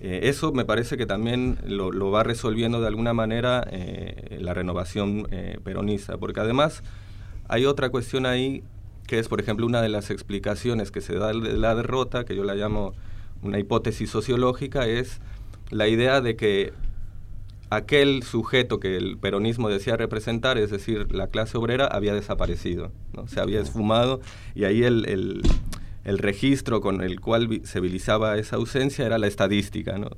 Eh, 0.00 0.20
eso 0.24 0.52
me 0.52 0.64
parece 0.64 0.96
que 0.96 1.06
también 1.06 1.58
lo, 1.66 2.10
va 2.10 2.22
resolviendo 2.22 2.80
de 2.80 2.88
alguna 2.88 3.12
manera 3.14 3.66
eh, 3.70 4.38
la 4.40 4.54
renovación 4.54 5.28
eh, 5.30 5.58
peronista, 5.62 6.18
porque 6.18 6.40
además 6.40 6.82
hay 7.48 7.64
otra 7.66 7.90
cuestión 7.90 8.26
ahí 8.26 8.62
que 9.06 9.18
es, 9.18 9.28
por 9.28 9.40
ejemplo, 9.40 9.66
una 9.66 9.82
de 9.82 9.88
las 9.88 10.10
explicaciones 10.10 10.90
que 10.90 11.00
se 11.00 11.14
da 11.14 11.28
de 11.28 11.58
la 11.58 11.74
derrota, 11.74 12.24
que 12.24 12.34
yo 12.34 12.44
la 12.44 12.54
llamo 12.54 12.94
una 13.42 13.58
hipótesis 13.58 14.10
sociológica, 14.10 14.86
es 14.86 15.20
la 15.70 15.88
idea 15.88 16.20
de 16.20 16.36
que 16.36 16.72
aquel 17.70 18.22
sujeto 18.22 18.80
que 18.80 18.96
el 18.96 19.18
peronismo 19.18 19.68
decía 19.68 19.96
representar, 19.96 20.58
es 20.58 20.70
decir, 20.70 21.12
la 21.12 21.26
clase 21.26 21.58
obrera, 21.58 21.86
había 21.86 22.14
desaparecido, 22.14 22.92
¿no? 23.12 23.26
se 23.28 23.40
había 23.40 23.60
esfumado 23.60 24.20
y 24.54 24.64
ahí 24.64 24.84
el 24.84 25.06
el 25.06 25.42
registro 26.18 26.80
con 26.80 27.00
el 27.00 27.20
cual 27.20 27.48
se 27.64 27.80
visibilizaba 27.80 28.36
esa 28.36 28.56
ausencia 28.56 29.06
era 29.06 29.18
la 29.18 29.26
estadística. 29.26 29.98
¿no? 29.98 30.10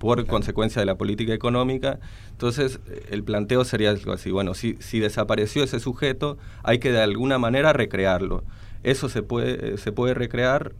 por 0.00 0.24
consecuencia 0.26 0.80
de 0.80 0.86
la 0.86 0.96
política 0.96 1.34
económica. 1.34 2.00
Entonces, 2.30 2.80
el 3.10 3.22
planteo 3.22 3.64
sería 3.66 3.90
algo 3.90 4.12
así, 4.12 4.30
bueno, 4.30 4.54
si, 4.54 4.76
si 4.80 4.98
desapareció 4.98 5.62
ese 5.62 5.78
sujeto, 5.78 6.38
hay 6.62 6.78
que 6.78 6.90
de 6.90 7.02
alguna 7.02 7.38
manera 7.38 7.74
recrearlo. 7.74 8.42
Eso 8.82 9.10
se 9.10 9.22
puede, 9.22 9.76
se 9.76 9.92
puede 9.92 10.14
recrear 10.14 10.72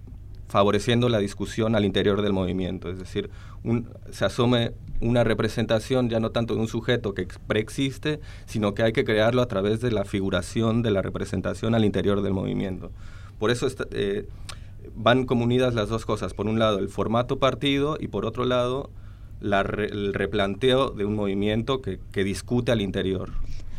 favoreciendo 0.48 1.10
la 1.10 1.18
discusión 1.18 1.76
al 1.76 1.84
interior 1.84 2.22
del 2.22 2.32
movimiento, 2.32 2.90
es 2.90 2.98
decir, 2.98 3.30
se 4.10 4.24
asume 4.24 4.72
una 5.00 5.22
representación 5.22 6.08
ya 6.08 6.18
no 6.18 6.30
tanto 6.30 6.54
de 6.54 6.60
un 6.60 6.66
sujeto 6.66 7.14
que 7.14 7.28
preexiste, 7.46 8.20
sino 8.46 8.74
que 8.74 8.82
hay 8.82 8.92
que 8.92 9.04
crearlo 9.04 9.42
a 9.42 9.46
través 9.46 9.80
de 9.80 9.92
la 9.92 10.04
figuración 10.04 10.82
de 10.82 10.90
la 10.90 11.02
representación 11.02 11.74
al 11.74 11.84
interior 11.84 12.22
del 12.22 12.32
movimiento. 12.32 12.90
Por 13.40 13.50
eso 13.50 13.66
eh, 13.92 14.28
van 14.94 15.24
comunidas 15.24 15.74
las 15.74 15.88
dos 15.88 16.04
cosas, 16.04 16.34
por 16.34 16.46
un 16.46 16.58
lado 16.58 16.78
el 16.78 16.90
formato 16.90 17.38
partido 17.38 17.96
y 17.98 18.08
por 18.08 18.26
otro 18.26 18.44
lado 18.44 18.90
el 19.40 20.12
replanteo 20.12 20.90
de 20.90 21.06
un 21.06 21.16
movimiento 21.16 21.80
que, 21.80 21.98
que 22.12 22.22
discute 22.22 22.70
al 22.70 22.82
interior. 22.82 23.30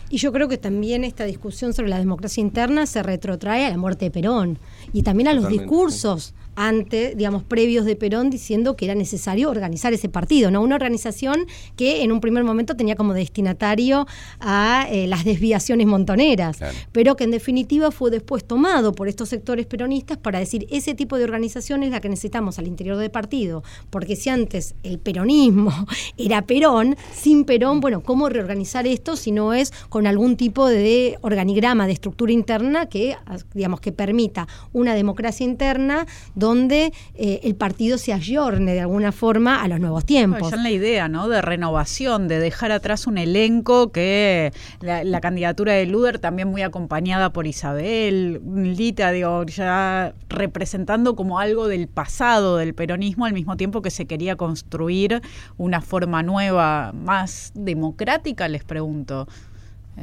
Y 0.10 0.17
yo 0.17 0.34
creo 0.34 0.50
que 0.50 0.58
también 0.58 1.04
esta 1.04 1.26
discusión 1.26 1.74
sobre 1.74 1.89
la 1.89 2.00
democracia 2.00 2.41
interna 2.41 2.88
se 2.88 3.04
retrotrae 3.04 3.67
a 3.67 3.69
la 3.69 3.78
muerte 3.78 4.06
de 4.06 4.12
Perón 4.12 4.58
y 4.91 5.04
también 5.04 5.28
a 5.28 5.34
los 5.34 5.47
discursos 5.47 6.34
ante, 6.55 7.15
digamos, 7.15 7.43
previos 7.43 7.85
de 7.85 7.95
Perón 7.95 8.29
diciendo 8.29 8.75
que 8.75 8.85
era 8.85 8.95
necesario 8.95 9.49
organizar 9.49 9.93
ese 9.93 10.09
partido, 10.09 10.51
¿no? 10.51 10.61
Una 10.61 10.75
organización 10.75 11.45
que 11.75 12.03
en 12.03 12.11
un 12.11 12.21
primer 12.21 12.43
momento 12.43 12.75
tenía 12.75 12.95
como 12.95 13.13
destinatario 13.13 14.05
a 14.39 14.87
eh, 14.89 15.07
las 15.07 15.23
desviaciones 15.23 15.87
montoneras, 15.87 16.59
pero 16.91 17.15
que 17.15 17.23
en 17.23 17.31
definitiva 17.31 17.91
fue 17.91 18.11
después 18.11 18.43
tomado 18.43 18.93
por 18.93 19.07
estos 19.07 19.29
sectores 19.29 19.65
peronistas 19.65 20.17
para 20.17 20.39
decir 20.39 20.67
ese 20.69 20.93
tipo 20.93 21.17
de 21.17 21.23
organización 21.23 21.83
es 21.83 21.91
la 21.91 22.01
que 22.01 22.09
necesitamos 22.09 22.59
al 22.59 22.67
interior 22.67 22.97
del 22.97 23.11
partido, 23.11 23.63
porque 23.89 24.15
si 24.15 24.29
antes 24.29 24.75
el 24.83 24.99
peronismo 24.99 25.71
era 26.17 26.41
Perón, 26.43 26.95
sin 27.13 27.45
Perón, 27.45 27.79
bueno, 27.79 28.01
¿cómo 28.01 28.29
reorganizar 28.29 28.87
esto 28.87 29.15
si 29.15 29.31
no 29.31 29.53
es 29.53 29.71
con 29.89 30.07
algún 30.07 30.37
tipo 30.37 30.67
de 30.67 31.17
organigrama, 31.21 31.87
de 31.87 31.93
estructura 31.93 32.31
interna 32.31 32.87
que, 32.87 33.15
digamos, 33.53 33.79
que 33.79 33.91
permita 33.91 34.47
una 34.73 34.93
democracia 34.95 35.45
interna 35.45 36.05
donde 36.41 36.91
eh, 37.13 37.39
el 37.43 37.56
partido 37.56 37.99
se 37.99 38.12
ayorne 38.12 38.73
de 38.73 38.82
alguna 38.82 39.12
forma 39.12 39.62
a 39.62 39.67
los 39.67 39.80
nuevos 39.80 40.06
tiempos. 40.06 40.49
Ya 40.49 40.58
en 40.58 40.63
la 40.63 40.71
idea, 40.71 41.08
¿no? 41.08 41.30
De 41.30 41.39
renovación, 41.41 42.27
de 42.27 42.39
dejar 42.39 42.71
atrás 42.71 43.06
un 43.06 43.19
elenco 43.19 43.91
que 43.91 44.51
la, 44.82 45.21
candidatura 45.21 45.73
de 45.73 45.86
Luder 45.86 46.17
también 46.17 46.47
muy 46.47 46.63
acompañada 46.63 47.32
por 47.32 47.45
Isabel, 47.45 48.41
Lita, 48.75 49.12
digo, 49.12 49.45
ya 49.45 50.15
representando 50.30 51.15
como 51.15 51.38
algo 51.38 51.67
del 51.67 51.88
pasado 51.88 52.58
del 52.58 52.73
peronismo 52.73 53.25
al 53.25 53.34
mismo 53.34 53.56
tiempo 53.56 53.84
que 53.84 53.91
se 53.91 54.08
quería 54.08 54.36
construir 54.36 55.21
una 55.58 55.80
forma 55.80 56.23
nueva, 56.23 56.91
más 56.91 57.51
democrática, 57.54 58.47
les 58.47 58.63
pregunto. 58.63 59.27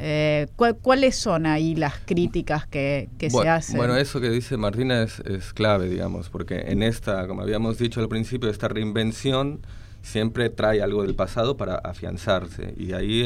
Eh, 0.01 0.47
¿Cuáles 0.55 1.17
son 1.17 1.45
ahí 1.45 1.75
las 1.75 1.95
críticas 2.05 2.65
que, 2.65 3.09
se 3.19 3.49
hacen? 3.49 3.77
Bueno, 3.77 3.97
eso 3.97 4.21
que 4.21 4.29
dice 4.29 4.55
Martina 4.55 5.03
es, 5.03 5.53
clave, 5.53 5.89
digamos, 5.89 6.29
porque 6.29 6.59
en 6.67 6.83
esta, 6.83 7.27
como 7.27 7.41
habíamos 7.41 7.77
dicho 7.77 7.99
al 7.99 8.07
principio, 8.07 8.49
esta 8.49 8.69
reinvención 8.69 9.59
siempre 10.01 10.49
trae 10.49 10.81
algo 10.81 11.03
del 11.03 11.15
pasado 11.15 11.57
para 11.57 11.75
afianzarse. 11.75 12.73
Y 12.77 12.93
ahí 12.93 13.23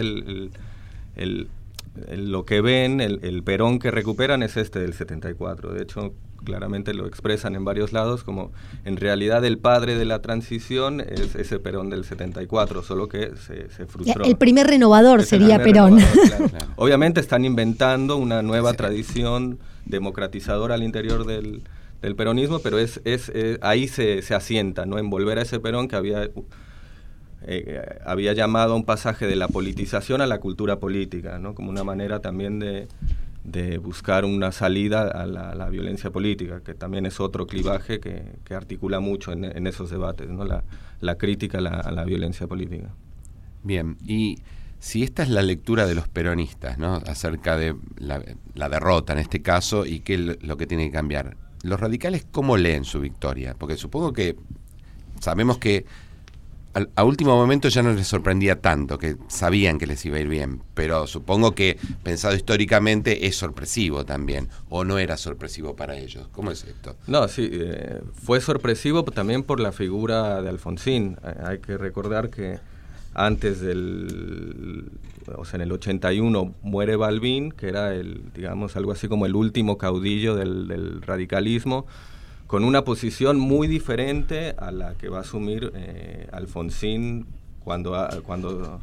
el, 1.16 1.48
lo 2.12 2.46
que 2.46 2.62
ven, 2.62 3.02
el, 3.02 3.44
perón 3.44 3.78
que 3.78 3.92
recuperan 3.92 4.42
es 4.42 4.58
este 4.58 4.80
del 4.80 4.94
74. 4.94 5.74
De 5.74 5.84
hecho, 5.84 6.16
claramente 6.44 6.94
lo 6.94 7.08
expresan 7.08 7.56
en 7.56 7.66
varios 7.66 7.94
lados 7.94 8.24
como 8.24 8.52
en 8.86 8.98
realidad 8.98 9.44
el 9.46 9.58
padre 9.58 9.96
de 9.96 10.06
la 10.06 10.22
transición 10.22 11.02
es 11.02 11.36
ese 11.36 11.60
Perón 11.60 11.90
del 11.90 12.04
74, 12.04 12.84
solo 12.84 13.08
que 13.08 13.32
se, 13.38 13.68
frustró. 13.88 14.24
El 14.24 14.36
primer 14.36 14.68
renovador 14.68 15.24
sería 15.24 15.62
Perón. 15.62 16.00
Obviamente 16.76 17.20
están 17.20 17.46
inventando 17.46 18.18
una 18.18 18.42
nueva 18.42 18.74
tradición 18.74 19.60
democratizadora 19.86 20.76
al 20.76 20.84
interior 20.84 21.26
del, 21.26 21.64
peronismo, 22.16 22.60
pero 22.60 22.80
es, 22.80 23.00
es, 23.06 23.32
eh, 23.34 23.58
ahí 23.62 23.88
se, 23.88 24.22
se, 24.22 24.36
asienta, 24.36 24.86
¿no? 24.86 24.98
En 24.98 25.10
volver 25.10 25.40
a 25.40 25.44
ese 25.44 25.60
Perón 25.60 25.88
que 25.88 25.96
había... 25.96 26.30
Eh, 27.46 27.82
había 28.06 28.32
llamado 28.32 28.72
a 28.72 28.76
un 28.78 28.86
pasaje 28.86 29.28
de 29.28 29.36
la 29.36 29.50
politización 29.50 30.22
a 30.22 30.28
la 30.28 30.40
cultura 30.40 30.80
política, 30.80 31.40
¿no? 31.40 31.54
como 31.54 31.70
una 31.72 31.84
manera 31.84 32.22
también 32.22 32.58
de, 32.58 32.88
de 33.44 33.78
buscar 33.78 34.24
una 34.24 34.52
salida 34.52 35.02
a 35.02 35.26
la, 35.26 35.70
violencia 35.70 36.12
política, 36.12 36.62
que 36.62 36.74
también 36.74 37.06
es 37.06 37.20
otro 37.20 37.46
clivaje 37.46 38.00
que, 38.00 38.56
articula 38.56 39.00
mucho 39.00 39.32
en, 39.34 39.68
esos 39.68 39.90
debates, 39.90 40.30
¿no? 40.30 40.46
la, 40.46 41.16
crítica 41.18 41.58
a 41.58 41.92
la, 41.92 42.04
violencia 42.06 42.48
política. 42.48 42.94
Bien, 43.64 43.98
y 44.06 44.40
si 44.80 45.04
esta 45.04 45.24
es 45.24 45.30
la 45.30 45.42
lectura 45.42 45.86
de 45.86 45.96
los 45.96 46.08
peronistas, 46.08 46.78
¿no? 46.78 46.96
acerca 47.08 47.58
de 47.58 47.76
la, 47.98 48.70
derrota 48.70 49.14
en 49.14 49.20
este 49.20 49.42
caso 49.42 49.86
y 49.86 50.00
qué 50.00 50.14
es 50.16 50.44
lo 50.44 50.58
que 50.58 50.68
tiene 50.68 50.86
que 50.86 50.92
cambiar, 50.92 51.36
¿los 51.64 51.80
radicales 51.80 52.26
cómo 52.32 52.56
leen 52.56 52.86
su 52.86 53.02
victoria? 53.02 53.56
Porque 53.58 53.76
supongo 53.76 54.14
que 54.14 54.38
sabemos 55.20 55.58
que 55.58 55.86
a 56.96 57.04
último 57.04 57.36
momento 57.36 57.70
ya 57.70 57.84
no 57.84 57.94
les 57.94 58.08
sorprendía 58.08 58.60
tanto, 58.60 58.98
que 58.98 59.18
sabían 59.28 59.78
que 59.78 59.86
les 59.86 60.04
iba 60.06 60.18
a 60.18 60.22
ir 60.22 60.28
bien, 60.28 60.62
pero 60.74 61.06
supongo 61.06 61.54
que 61.54 61.78
pensado 62.02 62.36
históricamente 62.36 63.28
es 63.28 63.36
sorpresivo 63.36 64.06
también, 64.06 64.50
o 64.70 64.84
no 64.84 64.98
era 64.98 65.18
sorpresivo 65.18 65.76
para 65.76 65.96
ellos. 65.96 66.28
¿Cómo 66.32 66.52
es 66.52 66.64
esto? 66.64 66.96
No, 67.06 67.28
sí, 67.28 67.48
eh, 67.52 68.02
fue 68.14 68.42
sorpresivo 68.42 69.04
también 69.04 69.44
por 69.44 69.60
la 69.60 69.72
figura 69.72 70.42
de 70.42 70.50
Alfonsín. 70.50 71.18
Eh, 71.24 71.34
hay 71.46 71.60
que 71.60 71.78
recordar 71.78 72.30
que 72.30 72.60
antes 73.14 73.62
del, 73.62 74.90
o 75.36 75.46
sea, 75.46 75.58
en 75.58 75.62
el 75.62 75.72
81 75.72 76.56
muere 76.64 76.96
Balbín, 76.96 77.52
que 77.52 77.70
era 77.70 77.94
el, 77.94 78.32
digamos, 78.34 78.76
algo 78.76 78.92
así 78.92 79.08
como 79.08 79.28
el 79.28 79.36
último 79.36 79.78
caudillo 79.78 80.36
del 80.36 81.02
radicalismo 81.04 81.86
con 82.54 82.66
una 82.66 82.84
posición 82.84 83.40
muy 83.40 83.68
diferente 83.68 84.54
a 84.60 84.70
la 84.70 84.94
que 84.94 85.10
va 85.10 85.18
a 85.18 85.22
asumir 85.22 85.72
eh, 85.74 86.28
Alfonsín 86.32 87.26
cuando, 87.64 87.98
cuando, 88.28 88.80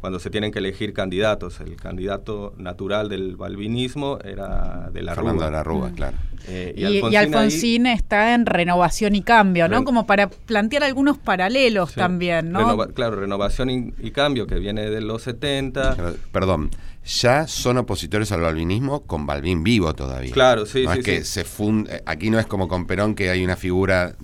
cuando 0.00 0.18
se 0.18 0.28
tienen 0.28 0.50
que 0.50 0.58
elegir 0.58 0.92
candidatos. 0.92 1.60
El 1.60 1.76
candidato 1.76 2.52
natural 2.58 3.08
del 3.08 3.36
balvinismo 3.36 4.18
era 4.24 4.90
de 4.92 5.02
la 5.04 5.14
Fernando 5.14 5.44
de 5.44 5.50
la 5.52 5.62
Rúa, 5.62 5.90
mm. 5.90 5.94
claro. 5.94 6.16
Eh, 6.48 6.74
y, 6.76 7.14
Alfonsín, 7.14 7.86
está 7.86 8.34
en 8.34 8.44
renovación 8.44 9.14
y 9.14 9.22
cambio, 9.22 9.68
¿no? 9.68 9.84
Como 9.84 10.04
para 10.04 10.28
plantear 10.28 10.82
algunos 10.82 11.16
paralelos 11.16 11.94
también, 11.94 12.50
¿no? 12.50 12.88
claro, 12.88 13.20
renovación 13.20 13.70
y, 13.70 14.10
cambio 14.10 14.48
que 14.48 14.56
viene 14.56 14.90
de 14.90 15.00
los 15.00 15.22
70. 15.22 16.14
Perdón, 16.32 16.70
ya 17.04 17.46
son 17.46 17.78
opositores 17.78 18.30
al 18.32 18.40
balvinismo 18.40 19.02
con 19.02 19.26
Balvin 19.26 19.62
vivo 19.62 19.94
todavía. 19.94 20.32
Claro, 20.32 20.66
sí, 20.66 20.84
no 20.84 20.92
sí. 20.92 20.98
Es 21.00 21.04
que 21.04 21.24
se 21.24 21.44
funde, 21.44 22.02
aquí 22.06 22.30
no 22.30 22.38
es 22.38 22.46
como 22.46 22.68
con 22.68 22.86
Perón 22.86 23.14
que 23.14 23.30
hay 23.30 23.44
una 23.44 23.56
figura 23.56 24.14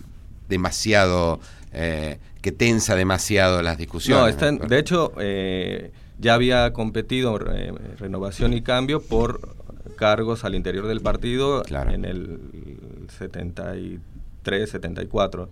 demasiado 0.48 1.40
eh, 1.72 2.18
que 2.40 2.52
tensa 2.52 2.94
demasiado 2.94 3.62
las 3.62 3.78
discusiones. 3.78 4.36
No, 4.40 4.66
de 4.66 4.78
hecho 4.78 5.12
eh, 5.18 5.92
ya 6.18 6.34
había 6.34 6.72
competido 6.72 7.38
eh, 7.52 7.72
Renovación 7.98 8.54
y 8.54 8.62
Cambio 8.62 9.02
por 9.02 9.56
cargos 9.96 10.44
al 10.44 10.54
interior 10.54 10.86
del 10.86 11.00
partido 11.00 11.64
en 11.66 12.04
el 12.04 12.38
73, 13.18 14.70
74. 14.70 15.50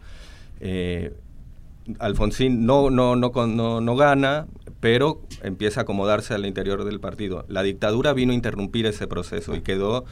Alfonsín 1.99 2.67
no, 2.67 2.91
no, 2.91 3.17
no, 3.17 3.31
no, 3.47 3.81
no 3.81 3.97
gana, 3.97 4.47
pero 4.81 5.23
empieza 5.43 5.81
a 5.81 5.83
acomodarse 5.83 6.35
al 6.35 6.47
interior 6.47 6.85
del 6.85 7.01
partido. 7.01 7.45
La 7.49 7.63
dictadura 7.63 8.13
vino 8.13 8.33
a 8.33 8.35
interrumpir 8.35 8.87
ese 8.87 9.07
proceso 9.07 9.55
y 9.55 9.61
quedó 9.61 10.05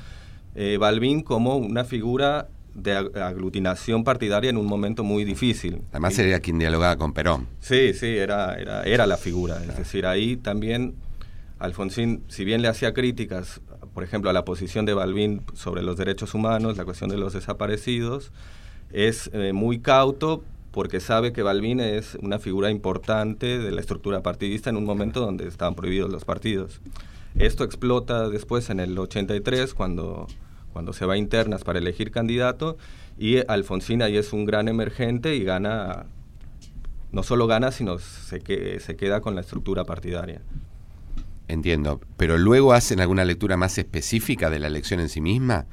eh, 0.54 0.76
Balbín 0.78 1.22
como 1.22 1.56
una 1.56 1.84
figura 1.84 2.48
de 2.74 2.92
aglutinación 2.92 4.02
partidaria 4.02 4.50
en 4.50 4.56
un 4.56 4.66
momento 4.66 5.04
muy 5.04 5.24
difícil. 5.24 5.82
Además 5.92 6.14
sería 6.14 6.40
quien 6.40 6.58
dialogaba 6.58 6.96
con 6.96 7.12
Perón. 7.12 7.46
Sí, 7.60 7.94
sí, 7.94 8.06
era, 8.06 8.54
era, 8.56 8.82
era 8.82 9.06
la 9.06 9.16
figura. 9.16 9.62
Es 9.62 9.76
decir, 9.76 10.06
ahí 10.06 10.36
también 10.36 10.94
Alfonsín, 11.58 12.24
si 12.28 12.44
bien 12.44 12.62
le 12.62 12.68
hacía 12.68 12.92
críticas, 12.92 13.60
por 13.92 14.02
ejemplo, 14.02 14.28
a 14.28 14.32
la 14.32 14.44
posición 14.44 14.86
de 14.86 14.94
Balbín 14.94 15.42
sobre 15.54 15.82
los 15.82 15.96
derechos 15.96 16.34
humanos, 16.34 16.76
la 16.76 16.84
cuestión 16.84 17.10
de 17.10 17.16
los 17.16 17.32
desaparecidos, 17.32 18.32
es 18.92 19.30
eh, 19.32 19.52
muy 19.52 19.78
cauto 19.78 20.42
porque 20.74 20.98
sabe 20.98 21.32
que 21.32 21.44
Balbín 21.44 21.78
es 21.78 22.16
una 22.16 22.40
figura 22.40 22.68
importante 22.68 23.60
de 23.60 23.70
la 23.70 23.80
estructura 23.80 24.24
partidista 24.24 24.70
en 24.70 24.76
un 24.76 24.84
momento 24.84 25.20
donde 25.20 25.46
estaban 25.46 25.76
prohibidos 25.76 26.10
los 26.10 26.24
partidos. 26.24 26.80
Esto 27.36 27.62
explota 27.62 28.28
después 28.28 28.70
en 28.70 28.80
el 28.80 28.98
83 28.98 29.72
cuando, 29.72 30.26
cuando 30.72 30.92
se 30.92 31.06
va 31.06 31.14
a 31.14 31.16
internas 31.16 31.62
para 31.62 31.78
elegir 31.78 32.10
candidato 32.10 32.76
y 33.16 33.48
Alfonsín 33.48 34.02
ahí 34.02 34.16
es 34.16 34.32
un 34.32 34.46
gran 34.46 34.66
emergente 34.66 35.36
y 35.36 35.44
gana, 35.44 36.06
no 37.12 37.22
solo 37.22 37.46
gana, 37.46 37.70
sino 37.70 38.00
se, 38.00 38.40
que, 38.40 38.80
se 38.80 38.96
queda 38.96 39.20
con 39.20 39.36
la 39.36 39.42
estructura 39.42 39.84
partidaria. 39.84 40.42
Entiendo, 41.46 42.00
pero 42.16 42.36
luego 42.36 42.72
hacen 42.72 42.98
alguna 42.98 43.24
lectura 43.24 43.56
más 43.56 43.78
específica 43.78 44.50
de 44.50 44.58
la 44.58 44.66
elección 44.66 44.98
en 44.98 45.08
sí 45.08 45.20
misma 45.20 45.66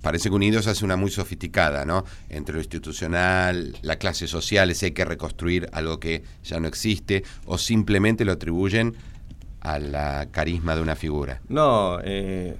parece 0.00 0.28
que 0.28 0.34
Unidos 0.34 0.66
hace 0.66 0.84
una 0.84 0.96
muy 0.96 1.10
sofisticada, 1.10 1.84
¿no? 1.84 2.04
Entre 2.28 2.54
lo 2.54 2.60
institucional, 2.60 3.76
la 3.82 3.96
clase 3.96 4.26
social, 4.26 4.74
si 4.74 4.86
hay 4.86 4.92
que 4.92 5.04
reconstruir 5.04 5.68
algo 5.72 6.00
que 6.00 6.22
ya 6.42 6.60
no 6.60 6.68
existe, 6.68 7.24
o 7.46 7.58
simplemente 7.58 8.24
lo 8.24 8.32
atribuyen 8.32 8.94
a 9.60 9.78
la 9.78 10.28
carisma 10.30 10.74
de 10.74 10.82
una 10.82 10.96
figura. 10.96 11.40
No, 11.48 11.98
eh, 12.02 12.56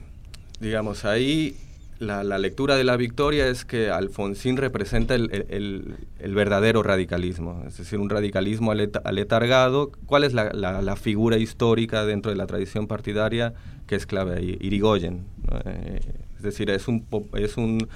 digamos, 0.60 1.04
ahí 1.04 1.56
la, 2.02 2.38
lectura 2.38 2.76
de 2.76 2.84
la 2.84 2.96
victoria 2.96 3.46
es 3.46 3.64
que 3.64 3.90
Alfonsín 3.90 4.56
representa 4.56 5.14
el, 5.14 5.96
verdadero 6.18 6.82
radicalismo, 6.82 7.62
es 7.66 7.78
decir, 7.78 7.98
un 7.98 8.10
radicalismo 8.10 8.72
aletargado. 8.72 9.92
¿Cuál 10.06 10.24
es 10.24 10.32
la, 10.32 10.96
figura 10.96 11.38
histórica 11.38 12.04
dentro 12.04 12.30
de 12.30 12.36
la 12.36 12.46
tradición 12.46 12.86
partidaria 12.86 13.54
que 13.86 13.94
es 13.94 14.06
clave 14.06 14.36
ahí? 14.36 14.58
Irigoyen. 14.60 15.24
Eh, 15.64 16.00
es 16.42 16.59
decir, 16.59 16.70
es 16.70 16.88
un, 16.88 17.88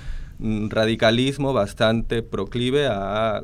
radicalismo 0.70 1.52
bastante 1.52 2.22
proclive 2.22 2.86
a, 2.86 3.40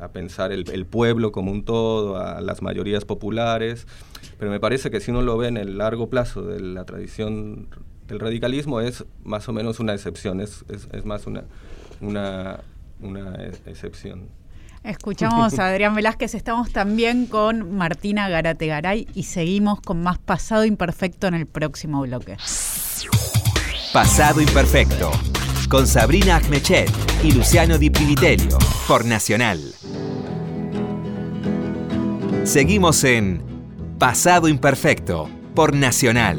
a 0.00 0.08
pensar 0.08 0.52
el, 0.52 0.86
pueblo 0.86 1.32
como 1.32 1.50
un 1.50 1.64
todo, 1.64 2.16
a 2.16 2.40
las 2.40 2.62
mayorías 2.62 3.04
populares, 3.04 3.86
pero 4.38 4.50
me 4.50 4.60
parece 4.60 4.90
que 4.90 5.00
si 5.00 5.10
uno 5.10 5.22
lo 5.22 5.36
ve 5.38 5.48
en 5.48 5.56
el 5.56 5.78
largo 5.78 6.08
plazo 6.08 6.42
de 6.42 6.60
la 6.60 6.84
tradición 6.84 7.68
del 8.06 8.20
radicalismo 8.20 8.80
es 8.80 9.04
más 9.24 9.48
o 9.48 9.52
menos 9.52 9.80
una 9.80 9.94
excepción, 9.94 10.40
es, 10.40 10.64
es, 10.68 11.04
más 11.04 11.26
una, 11.26 11.44
una, 12.00 12.60
una 13.00 13.46
excepción. 13.66 14.28
Escuchamos 14.84 15.58
a 15.58 15.68
Adrián 15.68 15.94
Velázquez, 15.94 16.34
estamos 16.34 16.72
también 16.72 17.26
con 17.26 17.76
Martina 17.76 18.28
Garategaray 18.28 19.08
y 19.14 19.24
seguimos 19.24 19.80
con 19.80 20.02
más 20.02 20.18
Pasado 20.18 20.64
Imperfecto 20.64 21.26
en 21.26 21.34
el 21.34 21.46
próximo 21.46 22.02
bloque. 22.02 22.36
Pasado 23.92 24.42
Imperfecto, 24.42 25.10
con 25.70 25.86
Sabrina 25.86 26.36
Agnechet 26.36 26.90
y 27.22 27.32
Luciano 27.32 27.78
Di 27.78 27.88
Privitelio, 27.88 28.58
por 28.86 29.06
Nacional. 29.06 29.58
Seguimos 32.44 33.02
en 33.04 33.42
Pasado 33.98 34.46
Imperfecto 34.48 35.30
por 35.54 35.74
Nacional. 35.74 36.38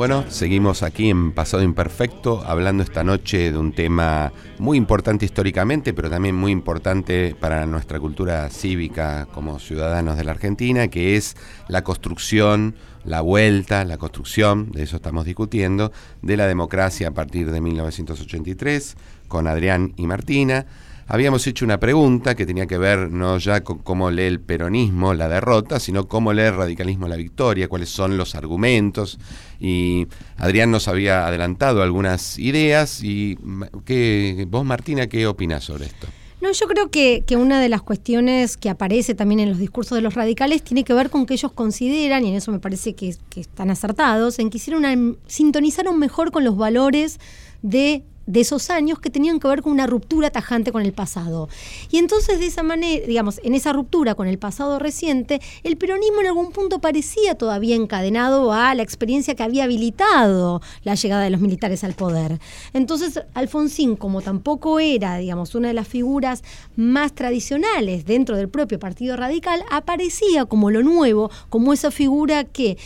Bueno, 0.00 0.24
seguimos 0.30 0.82
aquí 0.82 1.10
en 1.10 1.32
Pasado 1.32 1.62
Imperfecto 1.62 2.42
hablando 2.46 2.82
esta 2.82 3.04
noche 3.04 3.52
de 3.52 3.58
un 3.58 3.72
tema 3.72 4.32
muy 4.58 4.78
importante 4.78 5.26
históricamente, 5.26 5.92
pero 5.92 6.08
también 6.08 6.34
muy 6.34 6.52
importante 6.52 7.36
para 7.38 7.66
nuestra 7.66 8.00
cultura 8.00 8.48
cívica 8.48 9.28
como 9.34 9.58
ciudadanos 9.58 10.16
de 10.16 10.24
la 10.24 10.30
Argentina, 10.30 10.88
que 10.88 11.16
es 11.16 11.36
la 11.68 11.84
construcción, 11.84 12.76
la 13.04 13.20
vuelta, 13.20 13.84
la 13.84 13.98
construcción, 13.98 14.72
de 14.72 14.84
eso 14.84 14.96
estamos 14.96 15.26
discutiendo, 15.26 15.92
de 16.22 16.38
la 16.38 16.46
democracia 16.46 17.08
a 17.08 17.10
partir 17.10 17.50
de 17.50 17.60
1983 17.60 18.96
con 19.28 19.46
Adrián 19.46 19.92
y 19.98 20.06
Martina 20.06 20.64
habíamos 21.10 21.44
hecho 21.48 21.64
una 21.64 21.80
pregunta 21.80 22.36
que 22.36 22.46
tenía 22.46 22.66
que 22.66 22.78
ver 22.78 23.10
no 23.10 23.36
ya 23.38 23.64
con 23.64 23.78
cómo 23.78 24.12
lee 24.12 24.22
el 24.22 24.40
peronismo 24.40 25.12
la 25.12 25.28
derrota, 25.28 25.80
sino 25.80 26.06
cómo 26.06 26.32
lee 26.32 26.42
el 26.42 26.54
radicalismo 26.54 27.08
la 27.08 27.16
victoria, 27.16 27.66
cuáles 27.66 27.88
son 27.88 28.16
los 28.16 28.36
argumentos. 28.36 29.18
Y 29.58 30.06
Adrián 30.36 30.70
nos 30.70 30.86
había 30.86 31.26
adelantado 31.26 31.82
algunas 31.82 32.38
ideas. 32.38 33.02
y 33.02 33.36
¿qué, 33.84 34.46
Vos, 34.48 34.64
Martina, 34.64 35.08
¿qué 35.08 35.26
opinás 35.26 35.64
sobre 35.64 35.86
esto? 35.86 36.06
No, 36.40 36.52
yo 36.52 36.66
creo 36.68 36.90
que, 36.92 37.24
una 37.36 37.60
de 37.60 37.68
las 37.68 37.82
cuestiones 37.82 38.56
que 38.56 38.70
aparece 38.70 39.16
también 39.16 39.40
en 39.40 39.48
los 39.50 39.58
discursos 39.58 39.96
de 39.96 40.02
los 40.02 40.14
radicales 40.14 40.62
tiene 40.62 40.84
que 40.84 40.94
ver 40.94 41.10
con 41.10 41.26
que 41.26 41.34
ellos 41.34 41.52
consideran, 41.52 42.24
y 42.24 42.28
en 42.28 42.36
eso 42.36 42.52
me 42.52 42.60
parece 42.60 42.94
que, 42.94 43.14
que 43.28 43.40
están 43.40 43.68
acertados, 43.70 44.38
en 44.38 44.48
que 44.48 44.58
hicieron 44.58 45.18
sintonizaron 45.26 45.98
mejor 45.98 46.30
con 46.30 46.44
los 46.44 46.56
valores 46.56 47.18
de 47.62 48.04
de 48.30 48.40
esos 48.40 48.70
años 48.70 49.00
que 49.00 49.10
tenían 49.10 49.40
que 49.40 49.48
ver 49.48 49.62
con 49.62 49.72
una 49.72 49.86
ruptura 49.86 50.30
tajante 50.30 50.72
con 50.72 50.82
el 50.82 50.92
pasado. 50.92 51.48
Y 51.90 51.98
entonces 51.98 52.38
de 52.38 52.46
esa 52.46 52.62
manera, 52.62 53.06
digamos, 53.06 53.40
en 53.42 53.54
esa 53.54 53.72
ruptura 53.72 54.14
con 54.14 54.28
el 54.28 54.38
pasado 54.38 54.78
reciente, 54.78 55.40
el 55.62 55.76
peronismo 55.76 56.20
en 56.20 56.28
algún 56.28 56.52
punto 56.52 56.80
parecía 56.80 57.34
todavía 57.34 57.76
encadenado 57.76 58.52
a 58.52 58.74
la 58.74 58.82
experiencia 58.82 59.34
que 59.34 59.42
había 59.42 59.64
habilitado 59.64 60.60
la 60.84 60.94
llegada 60.94 61.24
de 61.24 61.30
los 61.30 61.40
militares 61.40 61.84
al 61.84 61.94
poder. 61.94 62.38
Entonces 62.72 63.20
Alfonsín, 63.34 63.96
como 63.96 64.22
tampoco 64.22 64.78
era, 64.78 65.16
digamos, 65.16 65.54
una 65.54 65.68
de 65.68 65.74
las 65.74 65.88
figuras 65.88 66.42
más 66.76 67.14
tradicionales 67.14 68.04
dentro 68.04 68.36
del 68.36 68.48
propio 68.48 68.78
Partido 68.78 69.16
Radical, 69.16 69.64
aparecía 69.70 70.44
como 70.44 70.70
lo 70.70 70.82
nuevo, 70.82 71.30
como 71.48 71.72
esa 71.72 71.90
figura 71.90 72.44
que 72.44 72.78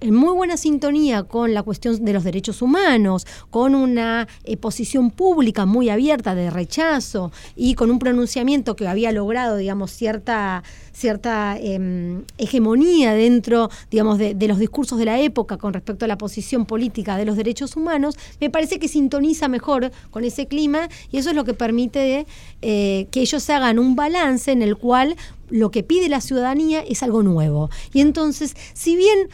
en 0.00 0.14
muy 0.14 0.32
buena 0.34 0.56
sintonía 0.56 1.24
con 1.24 1.54
la 1.54 1.62
cuestión 1.62 2.04
de 2.04 2.12
los 2.12 2.24
derechos 2.24 2.62
humanos, 2.62 3.26
con 3.50 3.74
una 3.74 4.26
eh, 4.44 4.56
posición 4.56 5.10
pública 5.10 5.66
muy 5.66 5.90
abierta 5.90 6.34
de 6.34 6.50
rechazo 6.50 7.32
y 7.54 7.74
con 7.74 7.90
un 7.90 7.98
pronunciamiento 7.98 8.76
que 8.76 8.88
había 8.88 9.12
logrado, 9.12 9.56
digamos, 9.56 9.90
cierta, 9.90 10.62
cierta 10.92 11.56
em, 11.58 12.22
hegemonía 12.38 13.12
dentro, 13.12 13.70
digamos, 13.90 14.18
de, 14.18 14.34
los 14.48 14.58
discursos 14.58 14.98
de 14.98 15.04
la 15.04 15.20
época 15.20 15.58
con 15.58 15.72
respecto 15.72 16.04
a 16.06 16.08
la 16.08 16.18
posición 16.18 16.66
política 16.66 17.16
de 17.16 17.24
los 17.24 17.36
derechos 17.36 17.76
humanos, 17.76 18.16
me 18.40 18.50
parece 18.50 18.78
que 18.78 18.88
sintoniza 18.88 19.48
mejor 19.48 19.92
con 20.10 20.24
ese 20.24 20.46
clima 20.46 20.88
y 21.12 21.18
eso 21.18 21.30
es 21.30 21.36
lo 21.36 21.44
que 21.44 21.54
permite 21.54 22.26
eh, 22.62 23.06
que 23.10 23.20
ellos 23.20 23.48
hagan 23.50 23.78
un 23.78 23.94
balance 23.94 24.50
en 24.50 24.62
el 24.62 24.76
cual 24.76 25.14
lo 25.50 25.70
que 25.70 25.82
pide 25.82 26.08
la 26.08 26.20
ciudadanía 26.20 26.80
es 26.80 27.02
algo 27.02 27.22
nuevo. 27.22 27.70
Y 27.92 28.00
entonces, 28.00 28.56
si 28.72 28.96
bien 28.96 29.28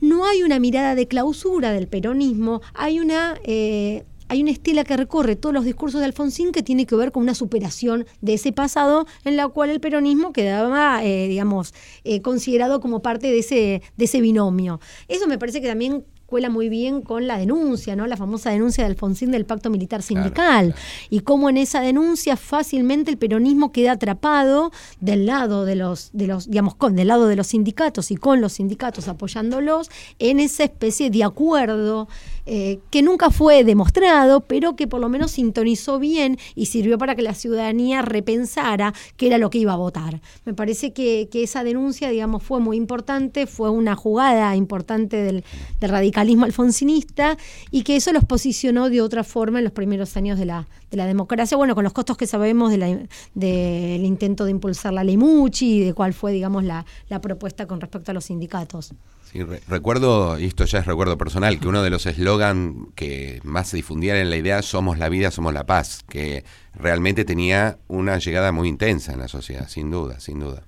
no 0.00 0.26
hay 0.26 0.42
una 0.42 0.58
mirada 0.58 0.94
de 0.94 1.06
clausura 1.06 1.72
del 1.72 1.88
peronismo, 1.88 2.60
hay 2.74 3.00
una... 3.00 3.38
Eh, 3.44 4.04
hay 4.30 4.42
una 4.42 4.52
estela 4.52 4.84
que 4.84 4.96
recorre 4.96 5.34
todos 5.34 5.52
los 5.52 5.64
discursos 5.64 5.98
de 6.00 6.04
Alfonsín 6.06 6.52
que 6.52 6.62
tiene 6.62 6.86
que 6.86 6.94
ver 6.94 7.10
con 7.10 7.24
una 7.24 7.34
superación 7.34 8.06
de 8.20 8.34
ese 8.34 8.52
pasado 8.52 9.04
en 9.24 9.36
la 9.36 9.48
cual 9.48 9.70
el 9.70 9.80
peronismo 9.80 10.32
quedaba, 10.32 11.04
eh, 11.04 11.26
digamos, 11.26 11.74
eh, 12.04 12.22
considerado 12.22 12.78
como 12.78 13.02
parte 13.02 13.26
de 13.26 13.40
ese, 13.40 13.82
de 13.96 14.04
ese 14.04 14.20
binomio. 14.20 14.78
Eso 15.08 15.26
me 15.26 15.36
parece 15.36 15.60
que 15.60 15.66
también 15.66 16.04
cuela 16.30 16.48
muy 16.48 16.68
bien 16.70 17.02
con 17.02 17.26
la 17.26 17.36
denuncia, 17.36 17.96
¿no? 17.96 18.06
La 18.06 18.16
famosa 18.16 18.50
denuncia 18.50 18.84
de 18.84 18.90
Alfonsín 18.90 19.32
del 19.32 19.44
pacto 19.44 19.68
militar 19.68 20.00
sindical. 20.00 20.74
Y 21.10 21.20
cómo 21.20 21.50
en 21.50 21.58
esa 21.58 21.82
denuncia 21.82 22.36
fácilmente 22.36 23.10
el 23.10 23.18
peronismo 23.18 23.72
queda 23.72 23.92
atrapado 23.92 24.70
del 25.00 25.26
lado 25.26 25.64
de 25.64 25.74
los, 25.74 26.10
de 26.12 26.28
los, 26.28 26.48
digamos, 26.48 26.76
con, 26.76 26.94
del 26.94 27.08
lado 27.08 27.26
de 27.26 27.36
los 27.36 27.48
sindicatos 27.48 28.10
y 28.10 28.16
con 28.16 28.40
los 28.40 28.54
sindicatos 28.54 29.08
apoyándolos 29.08 29.90
en 30.18 30.40
esa 30.40 30.64
especie 30.64 31.10
de 31.10 31.24
acuerdo 31.24 32.08
eh, 32.52 32.80
que 32.90 33.00
nunca 33.00 33.30
fue 33.30 33.62
demostrado, 33.62 34.40
pero 34.40 34.74
que 34.74 34.88
por 34.88 35.00
lo 35.00 35.08
menos 35.08 35.30
sintonizó 35.30 36.00
bien 36.00 36.36
y 36.56 36.66
sirvió 36.66 36.98
para 36.98 37.14
que 37.14 37.22
la 37.22 37.32
ciudadanía 37.32 38.02
repensara 38.02 38.92
qué 39.16 39.28
era 39.28 39.38
lo 39.38 39.50
que 39.50 39.58
iba 39.58 39.74
a 39.74 39.76
votar. 39.76 40.20
Me 40.44 40.52
parece 40.52 40.92
que, 40.92 41.28
esa 41.32 41.62
denuncia, 41.62 42.10
digamos, 42.10 42.42
fue 42.42 42.58
muy 42.58 42.76
importante, 42.76 43.46
fue 43.46 43.70
una 43.70 43.94
jugada 43.94 44.56
importante 44.56 45.18
del, 45.18 45.44
radicalismo 45.80 46.44
alfonsinista 46.44 47.38
y 47.70 47.84
que 47.84 47.94
eso 47.94 48.12
los 48.12 48.24
posicionó 48.24 48.90
de 48.90 49.00
otra 49.00 49.22
forma 49.22 49.58
en 49.58 49.64
los 49.64 49.72
primeros 49.72 50.16
años 50.16 50.36
de 50.36 50.46
la, 50.46 50.66
de 50.90 50.96
la 50.96 51.06
democracia, 51.06 51.56
bueno, 51.56 51.76
con 51.76 51.84
los 51.84 51.92
costos 51.92 52.16
que 52.16 52.26
sabemos 52.26 52.72
del 52.72 54.04
intento 54.04 54.44
de 54.44 54.50
impulsar 54.50 54.92
la 54.92 55.04
ley 55.04 55.16
Muchi 55.16 55.76
y 55.76 55.84
de 55.84 55.94
cuál 55.94 56.14
fue, 56.14 56.32
digamos, 56.32 56.64
la, 56.64 56.84
la 57.08 57.20
propuesta 57.20 57.68
con 57.68 57.80
respecto 57.80 58.10
a 58.10 58.14
los 58.14 58.24
sindicatos. 58.24 58.92
Sí, 59.32 59.44
recuerdo, 59.68 60.40
y 60.40 60.46
esto 60.46 60.64
ya 60.64 60.80
es 60.80 60.86
recuerdo 60.86 61.16
personal, 61.16 61.60
que 61.60 61.68
uno 61.68 61.84
de 61.84 61.90
los 61.90 62.04
eslogan 62.06 62.88
que 62.96 63.40
más 63.44 63.68
se 63.68 63.76
difundían 63.76 64.16
en 64.16 64.28
la 64.28 64.36
idea 64.36 64.60
Somos 64.60 64.98
la 64.98 65.08
vida, 65.08 65.30
somos 65.30 65.54
la 65.54 65.66
paz, 65.66 66.04
que 66.08 66.44
realmente 66.74 67.24
tenía 67.24 67.78
una 67.86 68.18
llegada 68.18 68.50
muy 68.50 68.68
intensa 68.68 69.12
en 69.12 69.20
la 69.20 69.28
sociedad, 69.28 69.68
sin 69.68 69.88
duda, 69.88 70.18
sin 70.18 70.40
duda. 70.40 70.64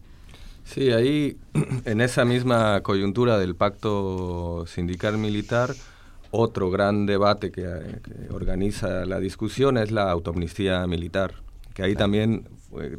Sí, 0.64 0.92
ahí 0.92 1.36
en 1.86 2.00
esa 2.00 2.24
misma 2.24 2.82
coyuntura 2.82 3.36
del 3.38 3.56
pacto 3.56 4.64
sindical 4.68 5.18
militar, 5.18 5.74
otro 6.30 6.70
gran 6.70 7.04
debate 7.04 7.50
que, 7.50 7.66
organiza 8.30 9.04
la 9.06 9.18
discusión 9.18 9.76
es 9.76 9.90
la 9.90 10.08
autoamnistía 10.08 10.86
militar, 10.86 11.34
que 11.74 11.82
ahí 11.82 11.96
también 11.96 12.48
fue, 12.70 12.98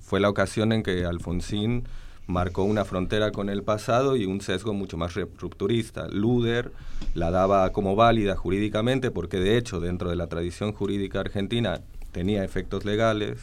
fue 0.00 0.18
la 0.18 0.28
ocasión 0.28 0.72
en 0.72 0.82
que 0.82 1.04
Alfonsín 1.04 1.84
marcó 2.26 2.64
una 2.64 2.84
frontera 2.84 3.32
con 3.32 3.48
el 3.48 3.62
pasado 3.62 4.16
y 4.16 4.26
un 4.26 4.40
sesgo 4.40 4.72
mucho 4.74 4.96
más 4.96 5.14
rupturista. 5.14 6.08
Luder 6.08 6.72
la 7.14 7.30
daba 7.30 7.70
como 7.72 7.96
válida 7.96 8.36
jurídicamente 8.36 9.10
porque 9.10 9.38
de 9.38 9.56
hecho 9.56 9.80
dentro 9.80 10.10
de 10.10 10.16
la 10.16 10.28
tradición 10.28 10.72
jurídica 10.72 11.20
argentina 11.20 11.80
tenía 12.12 12.44
efectos 12.44 12.84
legales 12.84 13.38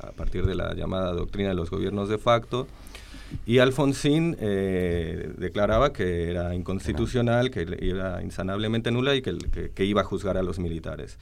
a 0.00 0.10
partir 0.12 0.46
de 0.46 0.54
la 0.54 0.74
llamada 0.74 1.12
doctrina 1.12 1.50
de 1.50 1.54
los 1.54 1.70
gobiernos 1.70 2.08
de 2.08 2.18
facto 2.18 2.66
y 3.46 3.58
Alfonsín 3.58 4.36
eh, 4.40 5.32
declaraba 5.36 5.92
que 5.92 6.30
era 6.30 6.54
inconstitucional, 6.54 7.50
que 7.50 7.66
era 7.80 8.22
insanablemente 8.22 8.90
nula 8.90 9.14
y 9.14 9.22
que 9.22 9.84
iba 9.84 10.02
a 10.02 10.04
juzgar 10.04 10.36
a 10.36 10.42
los 10.42 10.58
militares. 10.58 11.18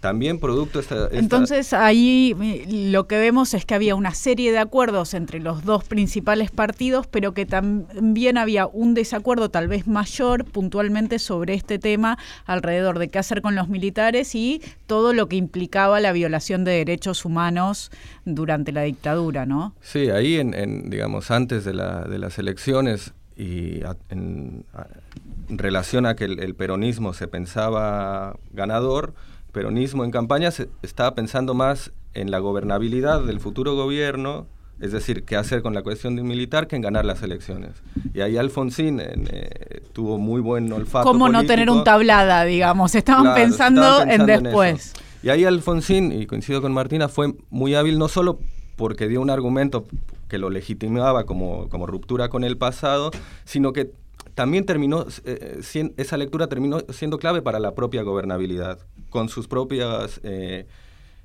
También 0.00 0.38
producto 0.38 0.78
esta, 0.78 1.06
esta, 1.06 1.18
Entonces 1.18 1.72
ahí 1.72 2.34
eh, 2.40 2.90
lo 2.90 3.06
que 3.06 3.18
vemos 3.18 3.54
es 3.54 3.64
que 3.64 3.74
había 3.74 3.94
una 3.94 4.14
serie 4.14 4.52
de 4.52 4.58
acuerdos 4.58 5.14
entre 5.14 5.40
los 5.40 5.64
dos 5.64 5.84
principales 5.84 6.50
partidos, 6.50 7.06
pero 7.06 7.34
que 7.34 7.46
también 7.46 8.38
había 8.38 8.66
un 8.66 8.94
desacuerdo 8.94 9.50
tal 9.50 9.66
vez 9.68 9.86
mayor 9.86 10.44
puntualmente 10.44 11.18
sobre 11.18 11.54
este 11.54 11.78
tema 11.78 12.18
alrededor 12.46 12.98
de 12.98 13.08
qué 13.08 13.18
hacer 13.18 13.42
con 13.42 13.54
los 13.54 13.68
militares 13.68 14.34
y 14.34 14.62
todo 14.86 15.12
lo 15.12 15.28
que 15.28 15.36
implicaba 15.36 16.00
la 16.00 16.12
violación 16.12 16.64
de 16.64 16.72
derechos 16.72 17.24
humanos 17.24 17.90
durante 18.24 18.72
la 18.72 18.82
dictadura, 18.82 19.46
¿no? 19.46 19.74
Sí, 19.80 20.10
ahí 20.10 20.36
en, 20.36 20.54
en 20.54 20.90
digamos 20.90 21.30
antes 21.30 21.64
de, 21.64 21.74
la, 21.74 22.02
de 22.02 22.18
las 22.18 22.38
elecciones 22.38 23.12
y 23.36 23.82
a, 23.82 23.96
en, 24.10 24.64
a, 24.74 24.86
en, 25.48 25.58
relación 25.58 26.06
a 26.06 26.14
que 26.14 26.24
el, 26.24 26.40
el 26.40 26.54
peronismo 26.54 27.14
se 27.14 27.28
pensaba 27.28 28.36
ganador, 28.52 29.14
peronismo 29.52 30.04
en 30.04 30.10
campaña 30.10 30.50
se 30.50 30.68
estaba 30.82 31.14
pensando 31.14 31.54
más 31.54 31.92
en 32.14 32.30
la 32.30 32.38
gobernabilidad 32.38 33.22
del 33.22 33.40
futuro 33.40 33.74
gobierno, 33.76 34.46
es 34.80 34.92
decir, 34.92 35.24
qué 35.24 35.36
hacer 35.36 35.62
con 35.62 35.74
la 35.74 35.82
cuestión 35.82 36.14
del 36.16 36.24
militar 36.24 36.66
que 36.68 36.76
en 36.76 36.82
ganar 36.82 37.04
las 37.04 37.22
elecciones. 37.22 37.72
Y 38.14 38.20
ahí 38.20 38.36
Alfonsín 38.36 39.00
eh, 39.00 39.82
tuvo 39.92 40.18
muy 40.18 40.40
buen 40.40 40.72
olfato. 40.72 41.04
¿Cómo 41.06 41.26
político. 41.26 41.42
no 41.42 41.46
tener 41.48 41.70
un 41.70 41.84
tablada, 41.84 42.44
digamos? 42.44 42.94
Estaban, 42.94 43.22
Claro, 43.24 43.36
pensando, 43.36 43.80
estaban 43.82 44.08
pensando 44.08 44.24
en 44.34 44.38
en 44.38 44.44
después. 44.44 44.86
eso. 44.94 44.96
Y 45.22 45.30
ahí 45.30 45.44
Alfonsín, 45.44 46.12
y 46.12 46.26
coincido 46.26 46.62
con 46.62 46.72
Martina, 46.72 47.08
fue 47.08 47.34
muy 47.50 47.74
hábil 47.74 47.98
no 47.98 48.06
solo 48.08 48.38
porque 48.76 49.08
dio 49.08 49.20
un 49.20 49.30
argumento 49.30 49.86
que 50.28 50.38
lo 50.38 50.50
legitimaba 50.50 51.24
como, 51.24 51.68
como 51.68 51.86
ruptura 51.86 52.28
con 52.28 52.44
el 52.44 52.56
pasado, 52.56 53.10
sino 53.44 53.72
que 53.72 53.90
también 54.38 54.64
terminó, 54.64 55.04
eh, 55.24 55.58
sien- 55.62 55.94
esa 55.96 56.16
lectura 56.16 56.46
terminó 56.46 56.78
siendo 56.90 57.18
clave 57.18 57.42
para 57.42 57.58
la 57.58 57.74
propia 57.74 58.04
gobernabilidad, 58.04 58.78
con 59.10 59.28
sus 59.28 59.48
propias 59.48 60.20
eh, 60.22 60.64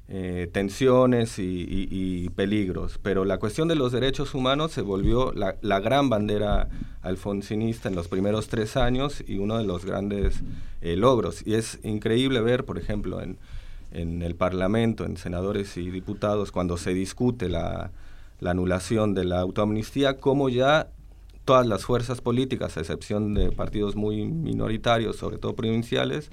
eh, 0.07 0.49
tensiones 0.51 1.37
y, 1.37 2.31
peligros. 2.35 2.99
Pero 3.03 3.23
la 3.23 3.37
cuestión 3.37 3.67
de 3.67 3.75
los 3.75 3.91
derechos 3.91 4.33
humanos 4.33 4.71
se 4.71 4.81
volvió 4.81 5.31
la, 5.31 5.79
gran 5.79 6.09
bandera 6.09 6.69
alfonsinista 7.03 7.87
en 7.87 7.93
los 7.93 8.07
primeros 8.07 8.47
tres 8.47 8.77
años 8.77 9.23
y 9.27 9.37
uno 9.37 9.59
de 9.59 9.63
los 9.63 9.85
grandes 9.85 10.41
eh, 10.81 10.95
logros. 10.95 11.45
Y 11.45 11.53
es 11.53 11.77
increíble 11.83 12.41
ver, 12.41 12.65
por 12.65 12.79
ejemplo, 12.79 13.21
en, 13.21 13.37
en 13.91 14.23
el 14.23 14.33
Parlamento, 14.33 15.05
en 15.05 15.17
senadores 15.17 15.77
y 15.77 15.91
diputados, 15.91 16.51
cuando 16.51 16.77
se 16.77 16.95
discute 16.95 17.47
la, 17.47 17.91
la 18.39 18.49
anulación 18.49 19.13
de 19.13 19.25
la 19.25 19.39
autoamnistía, 19.39 20.17
cómo 20.17 20.49
ya 20.49 20.87
todas 21.45 21.67
las 21.67 21.85
fuerzas 21.85 22.21
políticas, 22.21 22.77
a 22.77 22.79
excepción 22.79 23.33
de 23.33 23.51
partidos 23.51 23.95
muy 23.95 24.25
minoritarios, 24.25 25.17
sobre 25.17 25.37
todo 25.37 25.55
provinciales, 25.55 26.31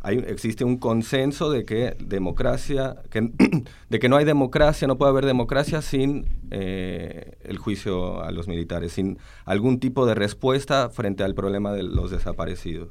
hay, 0.00 0.18
existe 0.26 0.64
un 0.64 0.78
consenso 0.78 1.50
de 1.50 1.64
que 1.64 1.96
democracia, 1.98 2.96
que, 3.10 3.32
de 3.88 3.98
que 3.98 4.08
no 4.08 4.16
hay 4.16 4.24
democracia, 4.24 4.86
no 4.86 4.96
puede 4.96 5.10
haber 5.10 5.26
democracia 5.26 5.82
sin 5.82 6.26
eh, 6.50 7.36
el 7.42 7.58
juicio 7.58 8.22
a 8.22 8.30
los 8.30 8.48
militares, 8.48 8.92
sin 8.92 9.18
algún 9.44 9.80
tipo 9.80 10.06
de 10.06 10.14
respuesta 10.14 10.88
frente 10.90 11.24
al 11.24 11.34
problema 11.34 11.72
de 11.72 11.82
los 11.82 12.10
desaparecidos. 12.10 12.88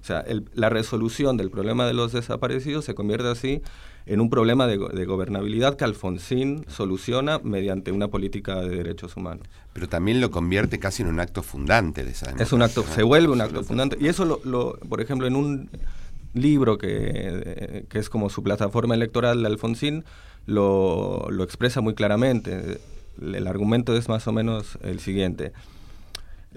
O 0.00 0.04
sea, 0.04 0.20
el- 0.20 0.44
la 0.54 0.68
resolución 0.70 1.36
del 1.36 1.50
problema 1.50 1.86
de 1.86 1.92
los 1.94 2.12
desaparecidos 2.12 2.84
se 2.84 2.94
convierte 2.94 3.28
así 3.28 3.60
en 4.06 4.20
un 4.20 4.30
problema 4.30 4.66
de, 4.66 4.76
go- 4.78 4.88
de 4.88 5.04
gobernabilidad 5.04 5.76
que 5.76 5.84
Alfonsín 5.84 6.64
soluciona 6.68 7.38
mediante 7.40 7.92
una 7.92 8.08
política 8.08 8.56
de 8.60 8.70
derechos 8.70 9.16
humanos. 9.16 9.46
Pero 9.74 9.88
también 9.88 10.20
lo 10.20 10.30
convierte 10.30 10.78
casi 10.78 11.02
en 11.02 11.08
un 11.08 11.20
acto 11.20 11.42
fundante 11.42 12.02
de 12.04 12.12
esa 12.12 12.30
Es 12.38 12.52
un 12.52 12.62
acto, 12.62 12.82
se 12.94 13.02
vuelve 13.02 13.28
un 13.32 13.40
acto 13.42 13.62
fundante. 13.62 13.98
Y 14.00 14.08
eso, 14.08 14.24
lo, 14.24 14.40
lo- 14.44 14.78
por 14.88 15.00
ejemplo, 15.00 15.26
en 15.26 15.36
un 15.36 15.68
libro 16.32 16.78
que, 16.78 17.84
que 17.88 17.98
es 17.98 18.08
como 18.08 18.30
su 18.30 18.42
plataforma 18.42 18.94
electoral 18.94 19.42
de 19.42 19.46
Alfonsín, 19.48 20.04
lo, 20.46 21.26
lo 21.30 21.44
expresa 21.44 21.80
muy 21.80 21.94
claramente. 21.94 22.78
El, 23.20 23.34
el 23.34 23.46
argumento 23.46 23.94
es 23.96 24.08
más 24.08 24.26
o 24.26 24.32
menos 24.32 24.78
el 24.82 25.00
siguiente. 25.00 25.52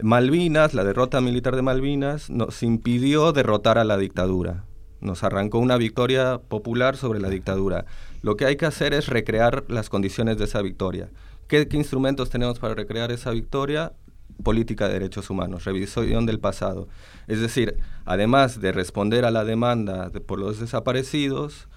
Malvinas, 0.02 0.74
la 0.74 0.84
derrota 0.84 1.22
militar 1.22 1.56
de 1.56 1.62
Malvinas, 1.62 2.30
nos 2.30 2.64
impidió 2.64 3.32
derrotar 3.32 3.78
a 3.78 3.84
la 3.84 3.98
dictadura. 3.98 4.66
Nos 5.02 5.24
arrancó 5.24 5.60
una 5.60 5.78
victoria 5.78 6.40
popular 6.40 6.98
sobre 6.98 7.20
la 7.20 7.30
dictadura. 7.30 7.86
Lo 8.22 8.36
que 8.36 8.46
hay 8.46 8.56
que 8.56 8.66
hacer 8.66 8.94
es 8.94 9.08
recrear 9.08 9.66
las 9.68 9.90
condiciones 9.90 10.38
de 10.38 10.46
esa 10.46 10.62
victoria. 10.62 11.10
¿Qué, 11.48 11.68
instrumentos 11.74 12.30
tenemos 12.30 12.58
para 12.58 12.74
recrear 12.74 13.12
esa 13.12 13.32
victoria? 13.32 13.94
Política 14.42 14.88
de 14.88 14.94
derechos 14.94 15.30
humanos, 15.30 15.66
revisión 15.66 16.26
del 16.26 16.40
pasado. 16.40 16.88
Es 17.28 17.40
decir, 17.40 17.78
además 18.06 18.60
de 18.62 18.72
responder 18.72 19.26
a 19.26 19.32
la 19.32 19.44
demanda 19.46 20.10
de- 20.10 20.22
por 20.22 20.40
los 20.40 20.60
desaparecidos, 20.60 21.68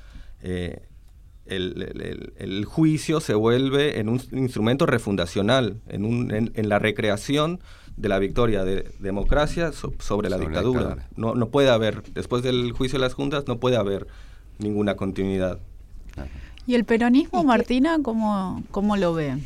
eh, 0.40 0.80
el, 1.44 2.64
juicio 2.64 3.20
se 3.20 3.34
vuelve 3.34 4.00
en 4.00 4.08
un 4.08 4.20
instrumento 4.32 4.86
refundacional, 4.86 5.80
en, 5.88 6.04
un- 6.06 6.34
en- 6.34 6.50
en 6.54 6.68
la 6.68 6.78
recreación 6.78 7.60
de 7.96 8.08
la 8.08 8.18
victoria 8.18 8.64
de 8.64 8.90
democracia 9.00 9.72
so- 9.72 9.92
sobre 9.98 10.28
la 10.28 10.36
Sobre 10.36 10.48
la 10.52 10.60
dictadura. 10.60 10.80
dictadura. 10.80 11.08
No, 11.16 11.34
no 11.34 11.48
puede 11.48 11.70
haber, 11.70 12.02
después 12.12 12.42
del 12.42 12.72
juicio 12.72 12.98
de 12.98 13.04
las 13.04 13.14
juntas, 13.14 13.44
no 13.46 13.58
puede 13.58 13.76
haber 13.76 14.06
ninguna 14.58 14.96
continuidad. 14.96 15.58
¿Y 16.66 16.74
el 16.74 16.84
peronismo, 16.84 17.44
Martina, 17.44 17.98
cómo, 18.02 18.62
cómo 18.70 18.96
lo 18.96 19.14
ve? 19.14 19.36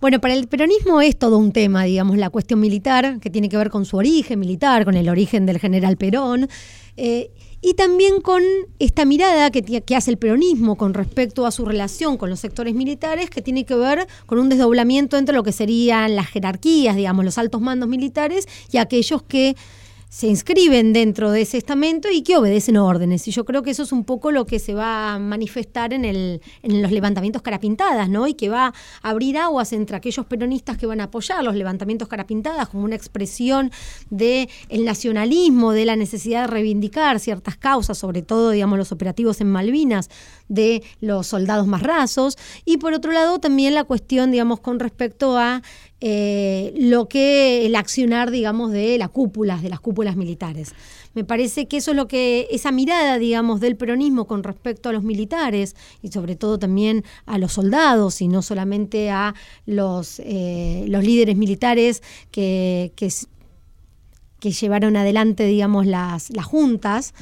Bueno, 0.00 0.20
para 0.20 0.34
el 0.34 0.48
peronismo 0.48 1.00
es 1.00 1.16
todo 1.16 1.38
un 1.38 1.52
tema, 1.52 1.84
digamos, 1.84 2.18
la 2.18 2.28
cuestión 2.28 2.60
militar, 2.60 3.20
que 3.20 3.30
tiene 3.30 3.48
que 3.48 3.56
ver 3.56 3.70
con 3.70 3.84
su 3.86 3.96
origen 3.96 4.38
militar, 4.38 4.84
con 4.84 4.96
el 4.96 5.08
origen 5.08 5.46
del 5.46 5.58
general 5.58 5.96
Perón, 5.96 6.48
eh, 6.96 7.30
y 7.64 7.72
también 7.72 8.20
con 8.20 8.42
esta 8.78 9.06
mirada 9.06 9.50
que, 9.50 9.82
hace 9.96 10.10
el 10.10 10.18
peronismo 10.18 10.76
con 10.76 10.92
respecto 10.92 11.46
a 11.46 11.50
su 11.50 11.64
relación 11.64 12.18
con 12.18 12.28
los 12.28 12.40
sectores 12.40 12.74
militares, 12.74 13.30
que 13.30 13.40
tiene 13.40 13.64
que 13.64 13.74
ver 13.74 14.06
con 14.26 14.38
un 14.38 14.50
desdoblamiento 14.50 15.16
entre 15.16 15.34
lo 15.34 15.42
que 15.42 15.50
serían 15.50 16.14
las 16.14 16.26
jerarquías, 16.26 16.94
digamos, 16.94 17.24
los 17.24 17.38
altos 17.38 17.62
mandos 17.62 17.88
militares 17.88 18.46
y 18.70 18.76
aquellos 18.76 19.22
que 19.22 19.56
se 20.14 20.28
inscriben 20.28 20.92
dentro 20.92 21.32
de 21.32 21.40
ese 21.40 21.58
estamento 21.58 22.08
y 22.08 22.22
que 22.22 22.36
obedecen 22.36 22.76
órdenes. 22.76 23.26
Y 23.26 23.32
yo 23.32 23.44
creo 23.44 23.64
que 23.64 23.72
eso 23.72 23.82
es 23.82 23.90
un 23.90 24.04
poco 24.04 24.30
lo 24.30 24.46
que 24.46 24.60
se 24.60 24.72
va 24.72 25.14
a 25.14 25.18
manifestar 25.18 25.92
en, 25.92 26.04
el, 26.04 26.40
en 26.62 26.82
los 26.82 26.92
levantamientos 26.92 27.42
carapintadas, 27.42 28.08
¿no? 28.08 28.28
Y 28.28 28.34
que 28.34 28.48
va 28.48 28.66
a 29.02 29.10
abrir 29.10 29.36
aguas 29.38 29.72
entre 29.72 29.96
aquellos 29.96 30.24
peronistas 30.26 30.78
que 30.78 30.86
van 30.86 31.00
a 31.00 31.04
apoyar 31.04 31.42
los 31.42 31.56
levantamientos 31.56 32.06
carapintadas 32.06 32.68
como 32.68 32.84
una 32.84 32.94
expresión 32.94 33.72
del 34.08 34.48
nacionalismo, 34.70 35.72
de 35.72 35.84
la 35.84 35.96
necesidad 35.96 36.42
de 36.42 36.46
reivindicar 36.46 37.18
ciertas 37.18 37.56
causas, 37.56 37.98
sobre 37.98 38.22
todo, 38.22 38.50
digamos, 38.50 38.78
los 38.78 38.92
operativos 38.92 39.40
en 39.40 39.50
Malvinas 39.50 40.10
de 40.46 40.84
los 41.00 41.26
soldados 41.26 41.66
más 41.66 41.82
rasos. 41.82 42.38
Y 42.64 42.76
por 42.76 42.92
otro 42.92 43.10
lado, 43.10 43.40
también 43.40 43.74
la 43.74 43.82
cuestión, 43.82 44.30
digamos, 44.30 44.60
con 44.60 44.78
respecto 44.78 45.36
a 45.38 45.62
eh, 46.00 46.74
lo 46.76 47.08
que 47.08 47.66
el 47.66 47.76
accionar, 47.76 48.30
digamos, 48.30 48.72
de 48.72 48.98
las 48.98 49.10
cúpulas, 49.10 49.62
de 49.62 49.68
las 49.68 49.80
cúpulas 49.80 50.16
militares. 50.16 50.74
Me 51.14 51.24
parece 51.24 51.66
que 51.66 51.76
eso 51.76 51.92
es 51.92 51.96
lo 51.96 52.08
que, 52.08 52.48
esa 52.50 52.72
mirada, 52.72 53.18
digamos, 53.18 53.60
del 53.60 53.76
peronismo 53.76 54.26
con 54.26 54.42
respecto 54.42 54.88
a 54.88 54.92
los 54.92 55.04
militares 55.04 55.76
y 56.02 56.08
sobre 56.08 56.34
todo 56.34 56.58
también 56.58 57.04
a 57.24 57.38
los 57.38 57.52
soldados 57.52 58.20
y 58.20 58.28
no 58.28 58.42
solamente 58.42 59.10
a 59.10 59.34
los, 59.64 60.20
eh, 60.24 60.84
los 60.88 61.04
líderes 61.04 61.36
militares 61.36 62.02
que, 62.30 62.92
que, 62.96 63.10
llevaron 64.50 64.94
adelante, 64.96 65.46
digamos, 65.46 65.86
las, 65.86 66.28
las 66.28 66.44
juntas, 66.44 67.14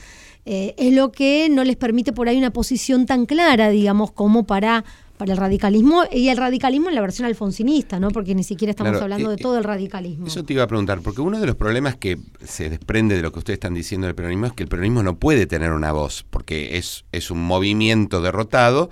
eh, 0.45 0.75
es 0.77 0.93
lo 0.93 1.13
que 1.13 1.49
no 1.49 1.63
les 1.63 1.77
permite 1.77 2.13
por 2.13 2.29
ahí 2.29 2.37
una 2.37 2.53
posición 2.53 3.07
tan 3.07 3.27
clara, 3.27 3.71
digamos, 3.71 4.11
como 4.11 4.45
para, 4.45 4.85
para 5.17 5.33
el 5.33 5.39
radicalismo, 5.39 6.05
y 6.11 6.29
el 6.29 6.37
radicalismo 6.37 6.89
en 6.89 6.95
la 6.95 7.01
versión 7.01 7.27
alfonsinista, 7.27 8.01
¿no? 8.01 8.11
Porque 8.11 8.35
ni 8.35 8.45
siquiera 8.45 8.71
estamos 8.71 8.93
Claro, 8.93 9.05
hablando 9.05 9.31
eh, 9.33 9.37
de 9.37 9.43
todo 9.43 9.59
el 9.59 9.65
radicalismo. 9.65 10.27
Eso 10.27 10.45
te 10.45 10.55
iba 10.55 10.63
a 10.63 10.67
preguntar, 10.67 11.01
porque 11.01 11.21
uno 11.21 11.39
de 11.39 11.47
los 11.47 11.57
problemas 11.57 11.97
que 11.97 12.19
se 12.45 12.71
desprende 12.71 13.17
de 13.17 13.23
lo 13.23 13.33
que 13.33 13.39
ustedes 13.39 13.57
están 13.57 13.75
diciendo 13.75 14.07
del 14.07 14.17
peronismo 14.17 14.47
es 14.47 14.53
que 14.53 14.63
el 14.63 14.69
peronismo 14.69 15.03
no 15.03 15.17
puede 15.17 15.47
tener 15.47 15.73
una 15.73 15.93
voz, 15.93 16.25
porque 16.29 16.77
es, 16.77 17.05
es 17.13 17.31
un 17.31 17.43
movimiento 17.43 18.21
derrotado 18.21 18.91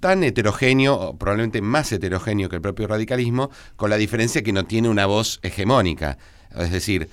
tan 0.00 0.24
heterogéneo, 0.24 0.94
o 0.94 1.16
probablemente 1.16 1.62
más 1.62 1.92
heterogéneo 1.92 2.48
que 2.48 2.56
el 2.56 2.62
propio 2.62 2.88
radicalismo, 2.88 3.50
con 3.76 3.88
la 3.88 3.96
diferencia 3.96 4.42
que 4.42 4.52
no 4.52 4.64
tiene 4.64 4.88
una 4.88 5.06
voz 5.06 5.38
hegemónica. 5.42 6.18
Es 6.56 6.72
decir, 6.72 7.08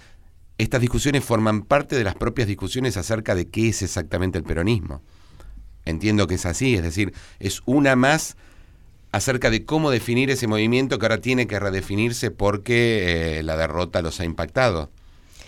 estas 0.58 0.82
discusiones 0.82 1.24
forman 1.24 1.62
parte 1.62 1.96
de 1.96 2.04
las 2.04 2.16
propias 2.16 2.48
discusiones 2.48 2.98
acerca 2.98 3.36
de 3.36 3.48
qué 3.48 3.70
es 3.70 3.82
exactamente 3.82 4.38
el 4.38 4.44
peronismo. 4.44 5.02
Entiendo 5.86 6.28
que 6.28 6.36
es 6.36 6.46
así, 6.46 6.76
es 6.76 6.84
decir, 6.84 7.14
es 7.40 7.62
una 7.66 7.96
más 7.96 8.36
acerca 9.12 9.50
de 9.50 9.66
cómo 9.66 9.90
definir 9.92 10.30
ese 10.30 10.48
movimiento 10.48 11.00
que 11.00 11.06
ahora 11.06 11.20
tiene 11.22 11.48
que 11.48 11.60
redefinirse 11.60 12.32
porque 12.32 13.40
eh, 13.40 13.44
la 13.44 13.58
derrota 13.58 14.02
los 14.02 14.20
ha 14.20 14.26
impactado. 14.26 14.90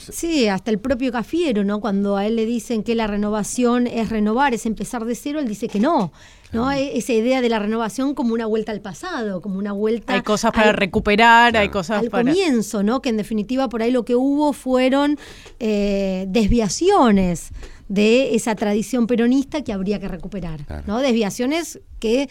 Sí, 0.10 0.48
hasta 0.48 0.72
el 0.72 0.80
propio 0.80 1.12
Cafiero, 1.12 1.64
¿no? 1.64 1.80
Cuando 1.80 2.18
a 2.18 2.26
él 2.26 2.36
le 2.36 2.48
dicen 2.48 2.82
que 2.82 2.96
la 2.96 3.06
renovación 3.06 3.86
es 3.86 4.10
renovar, 4.10 4.56
es 4.56 4.66
empezar 4.66 5.06
de 5.06 5.14
cero, 5.14 5.38
él 5.40 5.48
dice 5.48 5.68
que 5.68 5.80
no, 5.80 6.12
¿no? 6.52 6.72
E- 6.72 6.98
Esa 6.98 7.14
idea 7.14 7.40
de 7.40 7.50
la 7.50 7.60
renovación 7.60 8.16
como 8.16 8.34
una 8.34 8.48
vuelta 8.48 8.72
al 8.72 8.82
pasado, 8.82 9.42
como 9.42 9.60
una 9.60 9.74
vuelta 9.74 10.14
Hay 10.16 10.24
cosas 10.24 10.52
para 10.54 10.70
al- 10.72 10.76
recuperar, 10.76 11.56
hay 11.56 11.70
cosas 11.70 12.00
al 12.00 12.10
para... 12.10 12.24
comienzo, 12.32 12.82
¿no? 12.82 13.00
Que 13.00 13.10
en 13.10 13.18
definitiva 13.18 13.70
por 13.70 13.84
ahí 13.84 13.92
lo 13.92 14.04
que 14.04 14.16
hubo 14.16 14.54
fueron 14.54 15.20
eh, 15.60 16.26
desviaciones 16.30 17.50
de 17.88 18.36
esa 18.36 18.56
tradición 18.56 19.06
peronista 19.06 19.64
que 19.64 19.72
habría 19.74 20.00
que 20.00 20.08
recuperar, 20.08 20.66
Claro. 20.66 20.84
¿no? 20.88 21.00
Desviaciones 21.00 21.80
que 22.00 22.28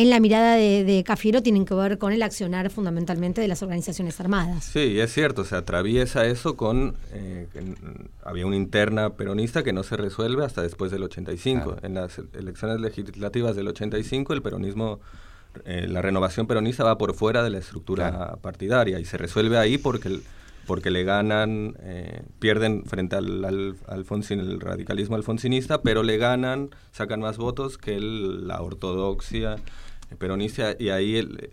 en 0.00 0.10
la 0.10 0.20
mirada 0.20 0.54
de, 0.54 0.84
de 0.84 1.02
Cafiero 1.04 1.42
tienen 1.42 1.64
que 1.64 1.74
ver 1.74 1.98
con 1.98 2.12
el 2.12 2.22
accionar 2.22 2.70
fundamentalmente 2.70 3.40
de 3.40 3.48
las 3.48 3.62
organizaciones 3.62 4.20
armadas. 4.20 4.64
Sí, 4.64 5.00
es 5.00 5.12
cierto, 5.12 5.44
se 5.44 5.56
atraviesa 5.56 6.24
eso 6.26 6.56
con... 6.56 6.94
eh, 7.12 7.46
había 8.22 8.46
una 8.46 8.56
interna 8.56 9.10
peronista 9.14 9.62
que 9.64 9.72
no 9.72 9.82
se 9.82 9.96
resuelve 9.96 10.44
hasta 10.44 10.62
después 10.62 10.90
del 10.92 11.02
85. 11.02 11.64
Claro. 11.64 11.80
En 11.86 11.94
las 11.94 12.20
elecciones 12.32 12.80
legislativas 12.80 13.56
del 13.56 13.68
85 13.68 14.32
el 14.34 14.42
peronismo, 14.42 15.00
eh, 15.64 15.86
la 15.88 16.00
renovación 16.00 16.46
peronista 16.46 16.84
va 16.84 16.96
por 16.96 17.14
fuera 17.14 17.42
de 17.42 17.50
la 17.50 17.58
estructura 17.58 18.10
Claro. 18.10 18.36
partidaria 18.38 19.00
y 19.00 19.04
se 19.04 19.16
resuelve 19.18 19.58
ahí 19.58 19.78
porque, 19.78 20.08
el- 20.08 20.22
porque 20.66 20.90
le 20.90 21.02
ganan, 21.02 21.74
eh, 21.80 22.22
pierden 22.38 22.84
frente 22.84 23.16
al, 23.16 23.44
al, 23.44 23.74
Alfonsin- 23.88 24.38
el 24.40 24.60
radicalismo 24.60 25.16
alfonsinista, 25.16 25.80
pero 25.82 26.02
le 26.02 26.18
ganan, 26.18 26.68
sacan 26.92 27.20
más 27.20 27.38
votos 27.38 27.78
que 27.78 27.96
el- 27.96 28.46
la 28.46 28.60
ortodoxia 28.62 29.56
peronista 30.16 30.74
y 30.78 30.88
ahí 30.90 31.16
el, 31.16 31.50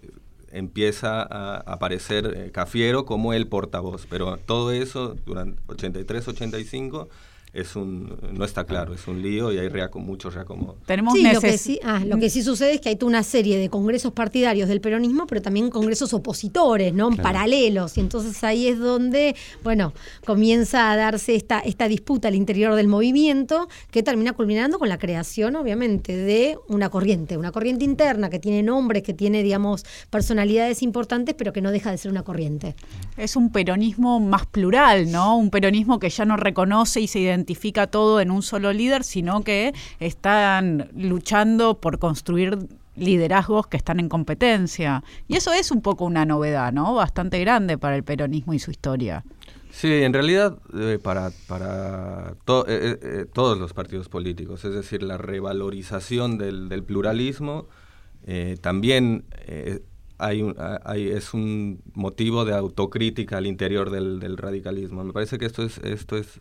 empieza 0.51 1.21
a 1.21 1.57
aparecer 1.57 2.33
eh, 2.35 2.51
Cafiero 2.51 3.05
como 3.05 3.33
el 3.33 3.47
portavoz, 3.47 4.07
pero 4.09 4.37
todo 4.37 4.71
eso 4.71 5.15
durante 5.25 5.61
83-85 5.63 7.07
es 7.55 7.75
un 7.75 8.17
no 8.33 8.43
está 8.45 8.65
claro, 8.65 8.93
es 8.93 9.07
un 9.07 9.21
lío 9.21 9.51
y 9.51 9.57
hay 9.57 9.67
reaco- 9.69 9.99
muchos 9.99 10.33
reacomodos. 10.35 10.75
Tenemos 10.85 11.13
Sí, 11.13 11.23
lo 11.23 11.39
que 11.41 11.57
sí, 11.57 11.79
ah, 11.83 12.03
lo 12.05 12.17
que 12.19 12.29
sí 12.29 12.43
sucede 12.43 12.73
es 12.73 12.81
que 12.81 12.89
hay 12.89 12.95
toda 12.97 13.09
una 13.09 13.23
serie 13.23 13.57
de 13.57 13.69
congresos 13.69 14.11
partidarios 14.11 14.67
del 14.67 14.81
peronismo, 14.81 15.25
pero 15.25 15.41
también 15.41 15.69
congresos 15.69 16.13
opositores, 16.13 16.93
¿no? 16.93 17.07
En 17.07 17.13
Claro. 17.15 17.23
paralelos. 17.29 17.97
Y 17.97 18.01
entonces 18.01 18.43
ahí 18.43 18.67
es 18.67 18.77
donde, 18.77 19.35
bueno, 19.63 19.93
comienza 20.25 20.91
a 20.91 20.97
darse 20.97 21.35
esta, 21.35 21.59
esta 21.59 21.87
disputa 21.87 22.27
al 22.27 22.35
interior 22.35 22.75
del 22.75 22.87
movimiento, 22.89 23.67
que 23.91 24.03
termina 24.03 24.33
culminando 24.33 24.77
con 24.77 24.89
la 24.89 24.97
creación, 24.97 25.55
obviamente, 25.55 26.15
de 26.17 26.57
una 26.67 26.89
corriente, 26.89 27.37
una 27.37 27.51
corriente 27.51 27.85
interna 27.85 28.29
que 28.29 28.39
tiene 28.39 28.63
nombres, 28.63 29.01
que 29.03 29.13
tiene, 29.13 29.43
digamos, 29.43 29.85
personalidades 30.09 30.81
importantes, 30.83 31.35
pero 31.37 31.53
que 31.53 31.61
no 31.61 31.71
deja 31.71 31.91
de 31.91 31.97
ser 31.97 32.11
una 32.11 32.23
corriente. 32.23 32.75
es 33.17 33.37
un 33.37 33.49
peronismo 33.51 34.19
más 34.19 34.45
plural, 34.45 35.09
¿no? 35.11 35.37
Un 35.37 35.49
peronismo 35.49 35.99
que 35.99 36.09
ya 36.09 36.25
no 36.25 36.35
reconoce 36.35 36.99
y 36.99 37.07
se 37.07 37.19
identifica 37.19 37.44
todo 37.87 38.19
en 38.21 38.31
un 38.31 38.41
solo 38.41 38.73
líder, 38.73 39.03
sino 39.03 39.43
que 39.43 39.73
están 39.99 40.89
luchando 40.95 41.79
por 41.79 41.99
construir 41.99 42.57
liderazgos 42.95 43.67
que 43.67 43.77
están 43.77 43.99
en 43.99 44.09
competencia. 44.09 45.03
Y 45.27 45.35
eso 45.35 45.53
es 45.53 45.71
un 45.71 45.81
poco 45.81 46.05
una 46.05 46.25
novedad, 46.25 46.71
¿no? 46.71 46.95
Bastante 46.95 47.39
grande 47.39 47.77
para 47.77 47.95
el 47.95 48.03
peronismo 48.03 48.53
y 48.53 48.59
su 48.59 48.71
historia. 48.71 49.23
Sí, 49.75 49.91
en 49.91 50.13
realidad 50.13 50.57
eh, 50.73 50.99
para, 51.03 51.31
para 51.47 52.35
eh, 52.67 52.97
eh, 53.01 53.25
todos 53.33 53.57
los 53.57 53.73
partidos 53.73 54.07
políticos, 54.07 54.63
es 54.63 54.73
decir, 54.73 55.03
la 55.03 55.17
revalorización 55.17 56.37
del, 56.37 56.83
pluralismo 56.83 57.67
también 58.61 59.25
hay 60.17 60.41
un, 60.41 60.55
es 60.95 61.33
un 61.33 61.81
motivo 61.93 62.45
de 62.45 62.55
autocrítica 62.55 63.37
al 63.37 63.45
interior 63.45 63.91
del, 63.91 64.19
del 64.19 64.37
radicalismo. 64.37 65.03
Me 65.03 65.13
parece 65.13 65.37
que 65.37 65.45
esto 65.45 65.61
es, 65.61 65.77
esto 65.79 66.17
es 66.17 66.39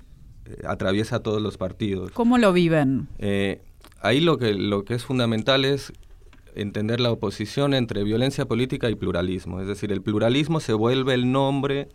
atraviesa 0.66 1.16
a 1.16 1.20
todos 1.20 1.40
los 1.42 1.56
partidos. 1.56 2.10
¿Cómo 2.12 2.38
lo 2.38 2.52
viven? 2.52 3.08
Eh, 3.18 3.60
ahí 4.00 4.20
lo 4.20 4.38
que, 4.38 4.54
lo 4.54 4.84
que 4.84 4.94
es 4.94 5.04
fundamental 5.04 5.64
es 5.64 5.92
entender 6.54 7.00
la 7.00 7.10
oposición 7.10 7.74
entre 7.74 8.04
violencia 8.04 8.46
política 8.46 8.88
y 8.90 8.94
pluralismo. 8.94 9.60
Es 9.60 9.66
decir, 9.66 9.90
el 9.92 10.02
pluralismo 10.02 10.60
se 10.60 10.72
vuelve 10.72 11.14
el 11.14 11.32
nombre 11.32 11.88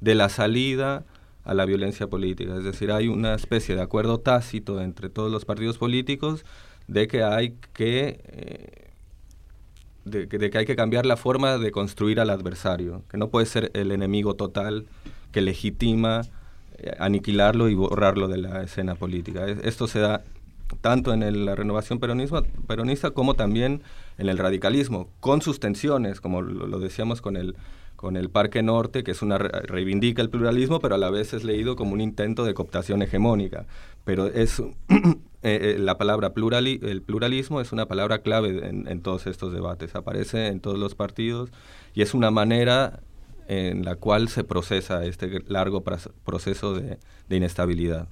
de 0.00 0.14
la 0.14 0.28
salida 0.28 1.04
a 1.44 1.52
la 1.54 1.64
violencia 1.64 2.06
política. 2.06 2.56
Es 2.56 2.64
decir, 2.64 2.92
hay 2.92 3.08
una 3.08 3.34
especie 3.34 3.74
de 3.74 3.82
acuerdo 3.82 4.18
tácito 4.20 4.80
entre 4.80 5.10
todos 5.10 5.30
los 5.32 5.44
partidos 5.44 5.78
políticos 5.78 6.44
de 6.86 7.06
que 7.08 7.22
hay 7.22 7.56
que... 7.72 8.20
eh, 8.26 8.90
de, 10.04 10.28
que- 10.28 10.36
de 10.38 10.50
que 10.50 10.58
hay 10.58 10.66
que 10.66 10.76
cambiar 10.76 11.06
la 11.06 11.16
forma 11.16 11.56
de 11.58 11.70
construir 11.70 12.20
al 12.20 12.28
adversario, 12.30 13.02
que 13.10 13.16
no 13.16 13.28
puede 13.30 13.46
ser 13.46 13.70
el 13.74 13.90
enemigo 13.90 14.34
total 14.34 14.86
que 15.32 15.40
legitima 15.40 16.20
eh, 16.20 16.28
aniquilarlo 16.98 17.68
y 17.68 17.74
borrarlo 17.74 18.28
de 18.28 18.38
la 18.38 18.62
escena 18.62 18.94
política. 18.94 19.46
Es- 19.46 19.58
Esto 19.64 19.86
se 19.86 20.00
da 20.00 20.22
tanto 20.80 21.12
en 21.12 21.44
la 21.44 21.54
renovación 21.54 22.00
peronista 22.00 23.10
como 23.10 23.34
también 23.34 23.82
en 24.18 24.28
el 24.28 24.38
radicalismo, 24.38 25.08
con 25.20 25.42
sus 25.42 25.60
tensiones, 25.60 26.20
como 26.20 26.42
lo, 26.42 26.78
decíamos 26.78 27.20
con 27.20 27.36
el, 27.36 27.54
con 27.96 28.16
el 28.16 28.28
Parque 28.30 28.62
Norte, 28.62 29.04
que 29.04 29.10
es 29.12 29.22
una 29.22 29.38
re- 29.38 29.50
reivindica 29.62 30.22
el 30.22 30.30
pluralismo, 30.30 30.80
pero 30.80 30.94
a 30.94 30.98
la 30.98 31.10
vez 31.10 31.32
es 31.34 31.44
leído 31.44 31.76
como 31.76 31.92
un 31.92 32.00
intento 32.00 32.44
de 32.44 32.54
cooptación 32.54 33.02
hegemónica. 33.02 33.66
Pero 34.04 34.26
es 34.26 34.60
eh, 34.88 35.04
eh, 35.42 35.76
la 35.78 35.96
palabra 35.98 36.32
plurali, 36.32 36.80
el 36.82 37.02
pluralismo 37.02 37.60
es 37.60 37.72
una 37.72 37.86
palabra 37.86 38.18
clave 38.18 38.66
en 38.68 39.00
todos 39.02 39.26
estos 39.26 39.52
debates. 39.52 39.94
Aparece 39.94 40.48
en 40.48 40.60
todos 40.60 40.78
los 40.78 40.94
partidos 40.94 41.50
y 41.94 42.02
es 42.02 42.14
una 42.14 42.30
manera 42.30 43.00
en 43.48 43.84
la 43.84 43.96
cual 43.96 44.28
se 44.28 44.44
procesa 44.44 45.04
este 45.04 45.42
largo 45.46 45.82
proceso 45.82 46.74
de 46.74 46.98
inestabilidad. 47.28 48.08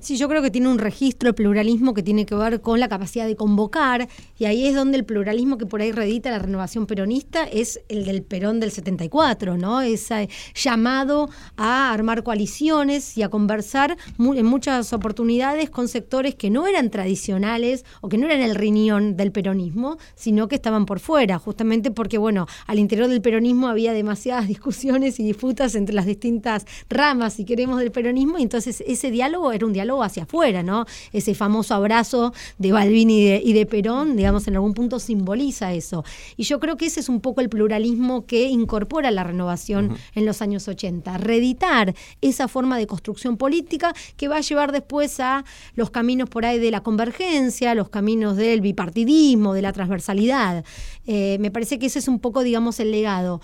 Sí, 0.00 0.16
yo 0.16 0.28
creo 0.28 0.42
que 0.42 0.50
tiene 0.50 0.68
un 0.68 0.78
registro 0.78 1.28
el 1.28 1.34
pluralismo 1.34 1.92
que 1.92 2.02
tiene 2.02 2.24
que 2.24 2.34
ver 2.34 2.60
con 2.60 2.80
la 2.80 2.88
capacidad 2.88 3.26
de 3.26 3.36
convocar, 3.36 4.08
y 4.38 4.46
ahí 4.46 4.66
es 4.66 4.74
donde 4.74 4.96
el 4.96 5.04
pluralismo 5.04 5.58
que 5.58 5.66
por 5.66 5.82
ahí 5.82 5.92
redita 5.92 6.30
la 6.30 6.38
renovación 6.38 6.86
peronista 6.86 7.44
es 7.44 7.80
el 7.88 8.04
del 8.04 8.22
Perón 8.22 8.60
del 8.60 8.70
74, 8.70 9.58
¿no? 9.58 9.82
Ese 9.82 10.28
llamado 10.54 11.28
a 11.56 11.92
armar 11.92 12.22
coaliciones 12.22 13.16
y 13.18 13.22
a 13.22 13.28
conversar 13.28 13.96
en 14.18 14.46
muchas 14.46 14.92
oportunidades 14.92 15.68
con 15.68 15.88
sectores 15.88 16.34
que 16.34 16.50
no 16.50 16.66
eran 16.66 16.90
tradicionales 16.90 17.84
o 18.00 18.08
que 18.08 18.16
no 18.16 18.26
eran 18.26 18.40
el 18.40 18.54
riñón 18.54 19.16
del 19.16 19.32
peronismo, 19.32 19.98
sino 20.14 20.48
que 20.48 20.54
estaban 20.54 20.86
por 20.86 20.98
fuera, 20.98 21.38
justamente 21.38 21.90
porque, 21.90 22.16
bueno, 22.16 22.46
al 22.66 22.78
interior 22.78 23.08
del 23.08 23.20
peronismo 23.20 23.68
había 23.68 23.92
demasiadas 23.92 24.48
discusiones 24.54 25.20
y 25.20 25.24
disputas 25.24 25.74
entre 25.74 25.94
las 25.94 26.06
distintas 26.06 26.64
ramas, 26.88 27.34
si 27.34 27.44
queremos, 27.44 27.78
del 27.78 27.92
peronismo, 27.92 28.38
y 28.38 28.42
entonces 28.42 28.82
ese 28.86 29.10
diálogo 29.10 29.52
era 29.52 29.66
un 29.66 29.73
diálogo 29.74 30.02
hacia 30.02 30.22
afuera, 30.22 30.62
¿no? 30.62 30.86
Ese 31.12 31.34
famoso 31.34 31.74
abrazo 31.74 32.32
de 32.58 32.72
Balbín 32.72 33.10
y 33.10 33.26
de, 33.26 33.42
y 33.44 33.52
de 33.52 33.66
Perón, 33.66 34.16
digamos, 34.16 34.48
en 34.48 34.54
algún 34.54 34.72
punto 34.72 34.98
simboliza 34.98 35.72
eso. 35.74 36.04
Y 36.36 36.44
yo 36.44 36.60
creo 36.60 36.76
que 36.76 36.86
ese 36.86 37.00
es 37.00 37.08
un 37.08 37.20
poco 37.20 37.40
el 37.40 37.48
pluralismo 37.48 38.24
que 38.26 38.48
incorpora 38.48 39.10
la 39.10 39.24
renovación 39.24 39.96
en 40.14 40.24
los 40.24 40.40
años 40.40 40.66
80, 40.66 41.18
reeditar 41.18 41.94
esa 42.20 42.48
forma 42.48 42.78
de 42.78 42.86
construcción 42.86 43.36
política 43.36 43.94
que 44.16 44.28
va 44.28 44.36
a 44.36 44.40
llevar 44.40 44.72
después 44.72 45.20
a 45.20 45.44
los 45.74 45.90
caminos 45.90 46.28
por 46.28 46.46
ahí 46.46 46.58
de 46.58 46.70
la 46.70 46.82
convergencia, 46.82 47.74
los 47.74 47.88
caminos 47.88 48.36
del 48.36 48.60
bipartidismo, 48.60 49.54
de 49.54 49.62
la 49.62 49.72
transversalidad. 49.72 50.64
Eh, 51.06 51.38
me 51.40 51.50
parece 51.50 51.78
que 51.78 51.86
ese 51.86 51.98
es 51.98 52.08
un 52.08 52.18
poco, 52.18 52.42
digamos, 52.42 52.80
el 52.80 52.90
legado. 52.90 53.40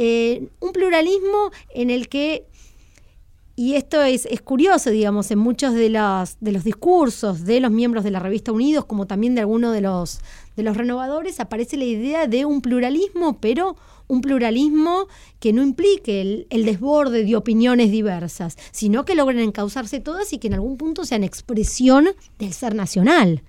Eh, 0.00 0.48
un 0.60 0.72
pluralismo 0.72 1.50
en 1.74 1.90
el 1.90 2.08
que 2.08 2.44
y 3.58 3.74
esto 3.74 4.00
es, 4.02 4.24
es 4.26 4.40
curioso, 4.40 4.90
digamos, 4.90 5.32
en 5.32 5.40
muchos 5.40 5.74
de 5.74 5.90
los, 5.90 6.36
de 6.38 6.52
los 6.52 6.62
discursos 6.62 7.44
de 7.44 7.58
los 7.58 7.72
miembros 7.72 8.04
de 8.04 8.12
la 8.12 8.20
revista 8.20 8.52
Unidos, 8.52 8.84
como 8.84 9.08
también 9.08 9.34
de 9.34 9.40
algunos 9.40 9.74
de 9.74 9.80
los, 9.80 10.20
de 10.54 10.62
los 10.62 10.76
renovadores, 10.76 11.40
aparece 11.40 11.76
la 11.76 11.84
idea 11.84 12.28
de 12.28 12.44
un 12.44 12.60
pluralismo, 12.60 13.40
pero 13.40 13.74
un 14.06 14.20
pluralismo 14.20 15.08
que 15.40 15.52
no 15.52 15.64
implique 15.64 16.20
el, 16.20 16.46
el 16.50 16.64
desborde 16.64 17.24
de 17.24 17.34
opiniones 17.34 17.90
diversas, 17.90 18.56
sino 18.70 19.04
que 19.04 19.16
logren 19.16 19.40
encauzarse 19.40 19.98
todas 19.98 20.32
y 20.32 20.38
que 20.38 20.46
en 20.46 20.54
algún 20.54 20.76
punto 20.76 21.04
sean 21.04 21.24
expresión 21.24 22.10
del 22.38 22.52
ser 22.52 22.76
nacional. 22.76 23.42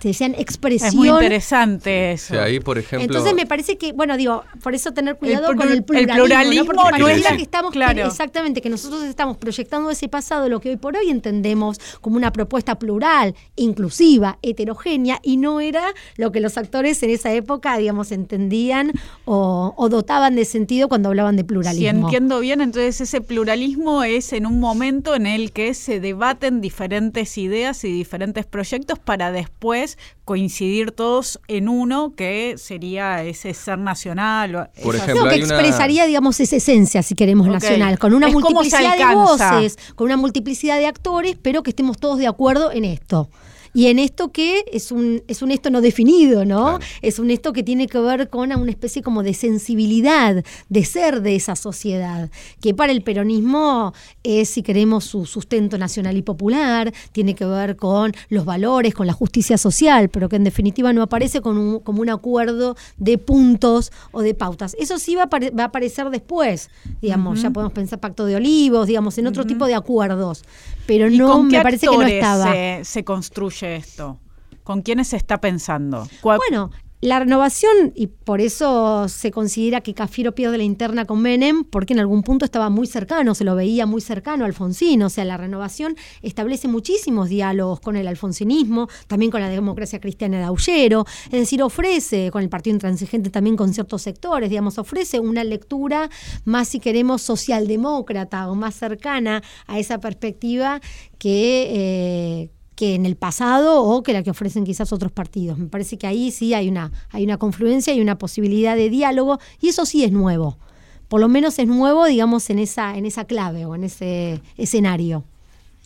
Que 0.00 0.12
sean 0.14 0.34
expresión 0.36 0.88
Es 0.88 0.94
muy 0.94 1.08
interesante 1.08 2.12
eso. 2.12 2.40
Ahí, 2.40 2.58
por 2.58 2.76
ejemplo... 2.78 3.04
entonces 3.04 3.34
me 3.34 3.46
parece 3.46 3.78
que, 3.78 3.92
bueno, 3.92 4.16
digo, 4.16 4.42
por 4.62 4.74
eso 4.74 4.92
tener 4.92 5.16
cuidado 5.16 5.50
El 5.50 5.56
con 5.56 5.68
el 5.70 5.86
plu- 5.86 5.96
el 5.96 6.06
pluralismo, 6.06 6.24
pluralismo 6.24 6.72
¿no? 6.72 6.82
Porque 6.82 6.98
no 6.98 7.04
pareciera 7.06 7.30
es- 7.30 7.36
que 7.36 7.42
estamos, 7.44 7.70
claro. 7.72 8.06
exactamente, 8.06 8.60
que 8.60 8.68
nosotros 8.68 9.02
estamos 9.04 9.36
proyectando 9.36 9.90
ese 9.90 10.08
pasado, 10.08 10.48
lo 10.48 10.60
que 10.60 10.70
hoy 10.70 10.76
por 10.76 10.96
hoy 10.96 11.08
entendemos 11.10 11.78
como 12.00 12.16
una 12.16 12.32
propuesta 12.32 12.78
plural, 12.78 13.34
inclusiva, 13.54 14.38
heterogénea, 14.42 15.20
y 15.22 15.36
no 15.36 15.60
era 15.60 15.84
lo 16.16 16.32
que 16.32 16.40
los 16.40 16.58
actores 16.58 17.00
en 17.04 17.10
esa 17.10 17.32
época, 17.32 17.76
digamos, 17.78 18.10
entendían 18.12 18.92
o, 19.24 19.72
o 19.76 19.88
dotaban 19.88 20.34
de 20.34 20.44
sentido 20.44 20.88
cuando 20.88 21.08
hablaban 21.10 21.36
de 21.36 21.42
Si 21.42 21.46
pluralismo. 21.46 22.06
entiendo 22.06 22.40
bien, 22.40 22.60
entonces 22.60 23.00
ese 23.00 23.20
pluralismo 23.20 24.02
es 24.02 24.32
en 24.32 24.46
un 24.46 24.58
momento 24.58 25.14
en 25.14 25.26
el 25.26 25.52
que 25.52 25.74
se 25.74 26.00
debaten 26.00 26.60
diferentes 26.60 27.38
ideas 27.38 27.84
y 27.84 27.92
diferentes 27.92 28.46
proyectos 28.46 28.98
para 28.98 29.30
después 29.32 29.81
coincidir 30.24 30.92
todos 30.92 31.40
en 31.48 31.68
uno 31.68 32.14
que 32.16 32.54
sería 32.58 33.22
ese 33.24 33.54
ser 33.54 33.78
nacional. 33.78 34.54
o 34.54 34.68
Por 34.82 34.96
ejemplo, 34.96 35.24
No, 35.24 35.30
que 35.30 35.36
una- 35.42 35.54
expresaría, 35.54 36.06
digamos, 36.06 36.38
esa 36.40 36.56
esencia, 36.56 37.02
si 37.02 37.14
queremos, 37.14 37.46
nacional, 37.48 37.98
con 37.98 38.14
una 38.14 38.28
Es 38.28 38.32
multiplicidad 38.32 38.96
de 38.96 39.14
voces, 39.14 39.78
con 39.94 40.06
una 40.06 40.16
multiplicidad 40.16 40.78
de 40.78 40.86
actores, 40.86 41.36
pero 41.40 41.62
que 41.62 41.70
estemos 41.70 41.98
todos 41.98 42.18
de 42.18 42.26
acuerdo 42.26 42.72
en 42.72 42.84
esto. 42.84 43.28
Y 43.74 43.86
en 43.86 43.98
esto 43.98 44.32
que 44.32 44.64
es 44.70 44.92
un, 44.92 45.22
es 45.28 45.42
un 45.42 45.50
esto 45.50 45.70
no 45.70 45.80
definido, 45.80 46.44
¿no? 46.44 46.78
Es 47.00 47.18
un 47.18 47.30
esto 47.30 47.52
que 47.52 47.62
tiene 47.62 47.86
que 47.86 47.98
ver 47.98 48.28
con 48.28 48.52
una 48.52 48.70
especie 48.70 49.02
como 49.02 49.22
de 49.22 49.34
sensibilidad, 49.34 50.44
de 50.68 50.84
ser 50.84 51.22
de 51.22 51.36
esa 51.36 51.56
sociedad, 51.56 52.30
que 52.60 52.74
para 52.74 52.92
el 52.92 53.02
peronismo 53.02 53.94
es, 54.22 54.50
si 54.50 54.62
queremos, 54.62 55.04
su 55.04 55.26
sustento 55.26 55.78
nacional 55.78 56.16
y 56.16 56.22
popular, 56.22 56.92
tiene 57.12 57.34
que 57.34 57.44
ver 57.44 57.76
con 57.76 58.12
los 58.28 58.44
valores, 58.44 58.94
con 58.94 59.06
la 59.06 59.12
justicia 59.12 59.56
social, 59.56 60.08
pero 60.08 60.28
que 60.28 60.36
en 60.36 60.44
definitiva 60.44 60.92
no 60.92 61.02
aparece 61.02 61.40
con 61.40 61.80
como 61.80 62.02
un 62.02 62.10
acuerdo 62.10 62.76
de 62.98 63.18
puntos 63.18 63.92
o 64.10 64.22
de 64.22 64.34
pautas. 64.34 64.76
Eso 64.78 64.98
sí 64.98 65.14
va 65.14 65.24
a, 65.24 65.28
va 65.28 65.62
a 65.62 65.66
aparecer 65.66 66.10
después, 66.10 66.70
digamos, 67.00 67.42
ya 67.42 67.50
podemos 67.50 67.72
pensar 67.72 68.00
pacto 68.00 68.26
de 68.26 68.36
olivos, 68.36 68.86
digamos, 68.86 69.16
en 69.18 69.26
otro 69.26 69.46
tipo 69.46 69.66
de 69.66 69.74
acuerdos, 69.74 70.44
pero 70.86 71.10
no 71.10 71.42
me 71.42 71.60
parece 71.62 71.86
que 71.86 71.96
no 71.96 72.02
estaba. 72.02 72.52
Se, 72.52 72.80
se 72.84 73.04
construye 73.04 73.76
esto? 73.76 74.18
¿Con 74.62 74.82
quiénes 74.82 75.08
se 75.08 75.16
está 75.16 75.40
pensando? 75.40 76.08
Bueno, 76.22 76.70
la 77.02 77.18
renovación, 77.18 77.92
y 77.96 78.06
por 78.06 78.40
eso 78.40 79.08
se 79.08 79.32
considera 79.32 79.80
que 79.80 79.92
Cafiero 79.92 80.36
pierde 80.36 80.56
la 80.56 80.62
interna 80.62 81.04
con 81.04 81.20
Menem, 81.20 81.64
porque 81.64 81.94
en 81.94 81.98
algún 81.98 82.22
punto 82.22 82.44
estaba 82.44 82.70
muy 82.70 82.86
cercano, 82.86 83.34
se 83.34 83.42
lo 83.42 83.56
veía 83.56 83.86
muy 83.86 84.00
cercano 84.00 84.44
a 84.44 84.46
Alfonsín. 84.46 85.02
O 85.02 85.10
sea, 85.10 85.24
la 85.24 85.36
renovación 85.36 85.96
establece 86.22 86.68
muchísimos 86.68 87.28
diálogos 87.28 87.80
con 87.80 87.96
el 87.96 88.06
alfonsinismo, 88.06 88.88
también 89.08 89.32
con 89.32 89.40
la 89.40 89.48
democracia 89.48 89.98
cristiana 89.98 90.38
de 90.38 90.44
Aullero. 90.44 91.04
Es 91.24 91.40
decir, 91.40 91.60
ofrece, 91.64 92.30
con 92.30 92.40
el 92.40 92.48
Partido 92.48 92.74
Intransigente 92.74 93.30
también 93.30 93.56
con 93.56 93.74
ciertos 93.74 94.00
sectores, 94.02 94.48
digamos, 94.48 94.78
ofrece 94.78 95.18
una 95.18 95.42
lectura 95.42 96.08
más, 96.44 96.68
si 96.68 96.78
queremos, 96.78 97.20
socialdemócrata 97.22 98.48
o 98.48 98.54
más 98.54 98.76
cercana 98.76 99.42
a 99.66 99.80
esa 99.80 99.98
perspectiva 99.98 100.80
que. 101.18 102.50
Eh, 102.52 102.61
que 102.82 102.96
en 102.96 103.06
el 103.06 103.14
pasado 103.14 103.80
o 103.80 104.02
que 104.02 104.12
la 104.12 104.24
que 104.24 104.30
ofrecen 104.30 104.64
quizás 104.64 104.92
otros 104.92 105.12
partidos. 105.12 105.56
Me 105.56 105.68
parece 105.68 105.98
que 105.98 106.08
ahí 106.08 106.32
sí 106.32 106.52
hay 106.52 106.68
una, 106.68 106.90
hay 107.10 107.22
una 107.22 107.38
confluencia 107.38 107.94
y 107.94 108.00
una 108.00 108.18
posibilidad 108.18 108.74
de 108.74 108.90
diálogo 108.90 109.38
y 109.60 109.68
eso 109.68 109.86
sí 109.86 110.02
es 110.02 110.10
nuevo. 110.10 110.58
Por 111.06 111.20
lo 111.20 111.28
menos 111.28 111.60
es 111.60 111.68
nuevo, 111.68 112.06
digamos, 112.06 112.50
en 112.50 112.58
esa, 112.58 112.98
en 112.98 113.06
esa 113.06 113.24
clave 113.24 113.66
o 113.66 113.76
en 113.76 113.84
ese 113.84 114.42
escenario. 114.56 115.22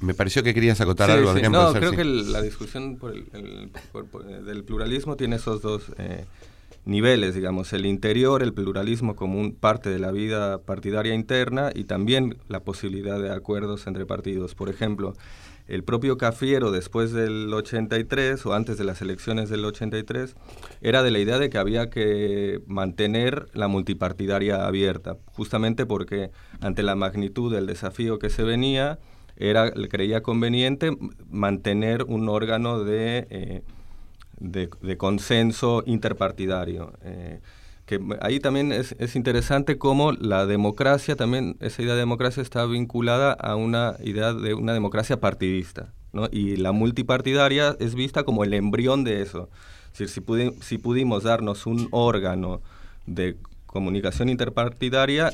Me 0.01 0.15
pareció 0.15 0.43
que 0.43 0.55
querías 0.55 0.81
acotar 0.81 1.11
algo, 1.11 1.35
sí. 1.35 1.43
No, 1.51 1.75
creo 1.75 1.93
que 1.93 2.03
la 2.03 2.41
discusión 2.41 2.99
del 4.47 4.65
pluralismo 4.65 5.17
tiene 5.17 5.37
esos 5.37 5.61
dos 5.61 5.93
eh, 5.99 6.25
niveles, 6.87 7.35
digamos, 7.35 7.75
el 7.75 7.85
interior, 7.85 8.43
el 8.43 8.55
pluralismo 8.55 9.17
como 9.17 9.39
un 9.39 9.53
parte 9.53 9.91
de 9.91 9.99
la 9.99 10.13
vida 10.13 10.63
partidaria 10.63 11.15
interna 11.15 11.73
y 11.75 11.85
también 11.85 12.39
la 12.49 12.61
posibilidad 12.61 13.21
de 13.21 13.35
acuerdos 13.35 13.87
entre 13.87 14.07
partidos. 14.07 14.55
Por 14.55 14.71
ejemplo, 14.71 15.15
el 15.69 15.83
propio 15.85 16.17
Cafiero 16.17 16.71
después 16.71 17.13
del 17.13 17.53
83 17.53 18.45
o 18.47 18.55
antes 18.55 18.79
de 18.79 18.85
las 18.85 19.03
elecciones 19.03 19.49
del 19.49 19.65
83 19.65 20.37
era 20.81 21.03
de 21.03 21.11
la 21.11 21.19
idea 21.19 21.39
de 21.39 21.51
que 21.51 21.59
había 21.59 21.91
que 21.91 22.61
mantener 22.67 23.49
la 23.53 23.69
multipartidaria 23.69 24.67
abierta, 24.67 25.17
justamente 25.33 25.87
porque 25.87 26.31
ante 26.61 26.83
la 26.83 26.95
magnitud 26.95 27.53
del 27.53 27.67
desafío 27.67 28.19
que 28.19 28.31
se 28.31 28.45
venía, 28.45 28.99
era, 29.37 29.71
creía 29.71 30.23
conveniente 30.23 30.97
mantener 31.29 32.05
un 32.05 32.29
órgano 32.29 32.85
de, 32.85 33.27
eh, 33.31 33.63
de, 34.39 34.97
consenso 34.97 35.83
interpartidario. 35.87 36.93
Eh, 37.03 37.41
que 37.87 38.01
ahí 38.21 38.41
también 38.41 38.73
es, 38.73 38.97
es, 38.99 39.15
interesante 39.15 39.79
cómo 39.79 40.13
la 40.13 40.45
democracia, 40.45 41.15
también 41.15 41.57
esa 41.61 41.83
idea 41.83 41.95
de 41.95 42.01
democracia 42.01 42.43
está 42.43 42.67
vinculada 42.67 43.33
a 43.33 43.55
una 43.55 43.95
idea 44.03 44.35
de 44.35 44.55
una 44.55 44.75
democracia 44.75 45.21
partidista, 45.21 45.93
¿no? 46.13 46.29
Y 46.33 46.57
la 46.57 46.73
multipartidaria 46.73 47.77
es 47.79 47.95
vista 47.95 48.25
como 48.25 48.43
el 48.43 48.55
embrión 48.55 49.05
de 49.05 49.23
eso. 49.23 49.49
Es 49.93 50.01
decir, 50.01 50.25
si, 50.27 50.63
si 50.63 50.79
pudimos 50.79 51.23
darnos 51.23 51.65
un 51.65 51.89
órgano 51.93 52.61
de 53.07 53.37
comunicación 53.67 54.29
interpartidaria, 54.29 55.33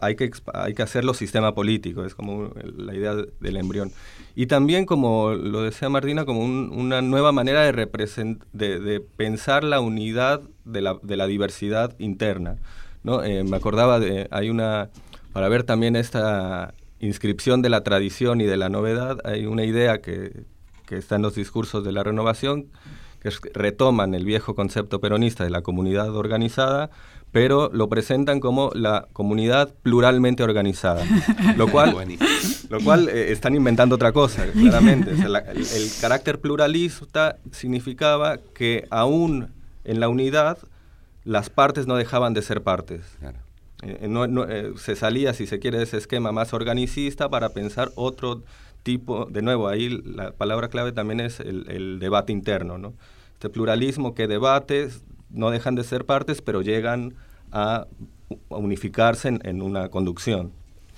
hay 0.00 0.16
que, 0.16 0.30
hay 0.54 0.74
que 0.74 0.82
hacerlo 0.82 1.14
sistema 1.14 1.54
político, 1.54 2.04
es 2.04 2.14
como 2.14 2.52
la 2.76 2.94
idea 2.94 3.14
del 3.40 3.56
embrión. 3.56 3.92
Y 4.34 4.46
también, 4.46 4.86
como 4.86 5.32
lo 5.32 5.62
decía 5.62 5.88
Martina, 5.88 6.24
como 6.24 6.44
una 6.44 7.02
nueva 7.02 7.32
manera 7.32 7.70
de, 7.70 9.02
pensar 9.16 9.64
la 9.64 9.80
unidad 9.80 10.40
de 10.64 10.80
la, 10.80 10.98
de 11.02 11.16
la 11.16 11.26
diversidad 11.26 11.94
interna. 11.98 12.56
¿no? 13.02 13.22
Eh, 13.24 13.44
me 13.44 13.56
acordaba 13.56 14.00
de, 14.00 14.28
hay 14.30 14.50
una, 14.50 14.90
para 15.32 15.48
ver 15.48 15.64
también 15.64 15.96
esta 15.96 16.74
inscripción 17.00 17.62
de 17.62 17.70
la 17.70 17.82
tradición 17.82 18.40
y 18.40 18.44
de 18.44 18.56
la 18.56 18.68
novedad, 18.68 19.18
hay 19.24 19.46
una 19.46 19.64
idea 19.64 20.00
que, 20.00 20.44
que 20.86 20.96
está 20.96 21.16
en 21.16 21.22
los 21.22 21.34
discursos 21.34 21.84
de 21.84 21.92
la 21.92 22.02
renovación, 22.02 22.66
que 23.20 23.30
retoman 23.52 24.14
el 24.14 24.24
viejo 24.24 24.54
concepto 24.54 25.00
peronista 25.00 25.44
de 25.44 25.50
la 25.50 25.62
comunidad 25.62 26.14
organizada, 26.16 26.90
pero 27.32 27.70
lo 27.72 27.88
presentan 27.88 28.40
como 28.40 28.70
la 28.74 29.06
comunidad 29.12 29.72
pluralmente 29.82 30.42
organizada, 30.42 31.04
lo 31.56 31.68
cual, 31.70 31.94
lo 32.68 32.80
cual 32.80 33.08
eh, 33.08 33.30
están 33.30 33.54
inventando 33.54 33.94
otra 33.94 34.12
cosa, 34.12 34.46
claramente. 34.46 35.12
el, 35.12 35.90
carácter 36.00 36.40
pluralista 36.40 37.36
significaba 37.52 38.38
que 38.38 38.86
aún 38.90 39.48
en 39.84 40.00
la 40.00 40.08
unidad 40.08 40.58
las 41.24 41.50
partes 41.50 41.86
no 41.86 41.96
dejaban 41.96 42.34
de 42.34 42.42
ser 42.42 42.62
partes. 42.62 43.02
Eh, 43.82 44.08
eh, 44.08 44.72
se 44.76 44.96
salía, 44.96 45.32
si 45.32 45.46
se 45.46 45.58
quiere, 45.60 45.78
de 45.78 45.84
ese 45.84 45.98
esquema 45.98 46.32
más 46.32 46.52
organicista 46.52 47.28
para 47.28 47.50
pensar 47.50 47.90
otro 47.94 48.42
tipo, 48.82 49.26
de 49.26 49.42
nuevo, 49.42 49.68
ahí 49.68 49.88
la 50.04 50.32
palabra 50.32 50.68
clave 50.68 50.92
también 50.92 51.20
es 51.20 51.38
el, 51.38 51.70
el 51.70 51.98
debate 52.00 52.32
interno, 52.32 52.78
¿no? 52.78 52.94
Este 53.34 53.48
pluralismo 53.48 54.14
que 54.14 54.26
debates 54.26 55.02
no 55.32 55.50
dejan 55.50 55.74
de 55.74 55.84
ser 55.84 56.04
partes, 56.04 56.42
pero 56.42 56.62
llegan 56.62 57.14
a 57.52 57.86
unificarse 58.48 59.28
en, 59.28 59.62
una 59.62 59.88
conducción. 59.88 60.52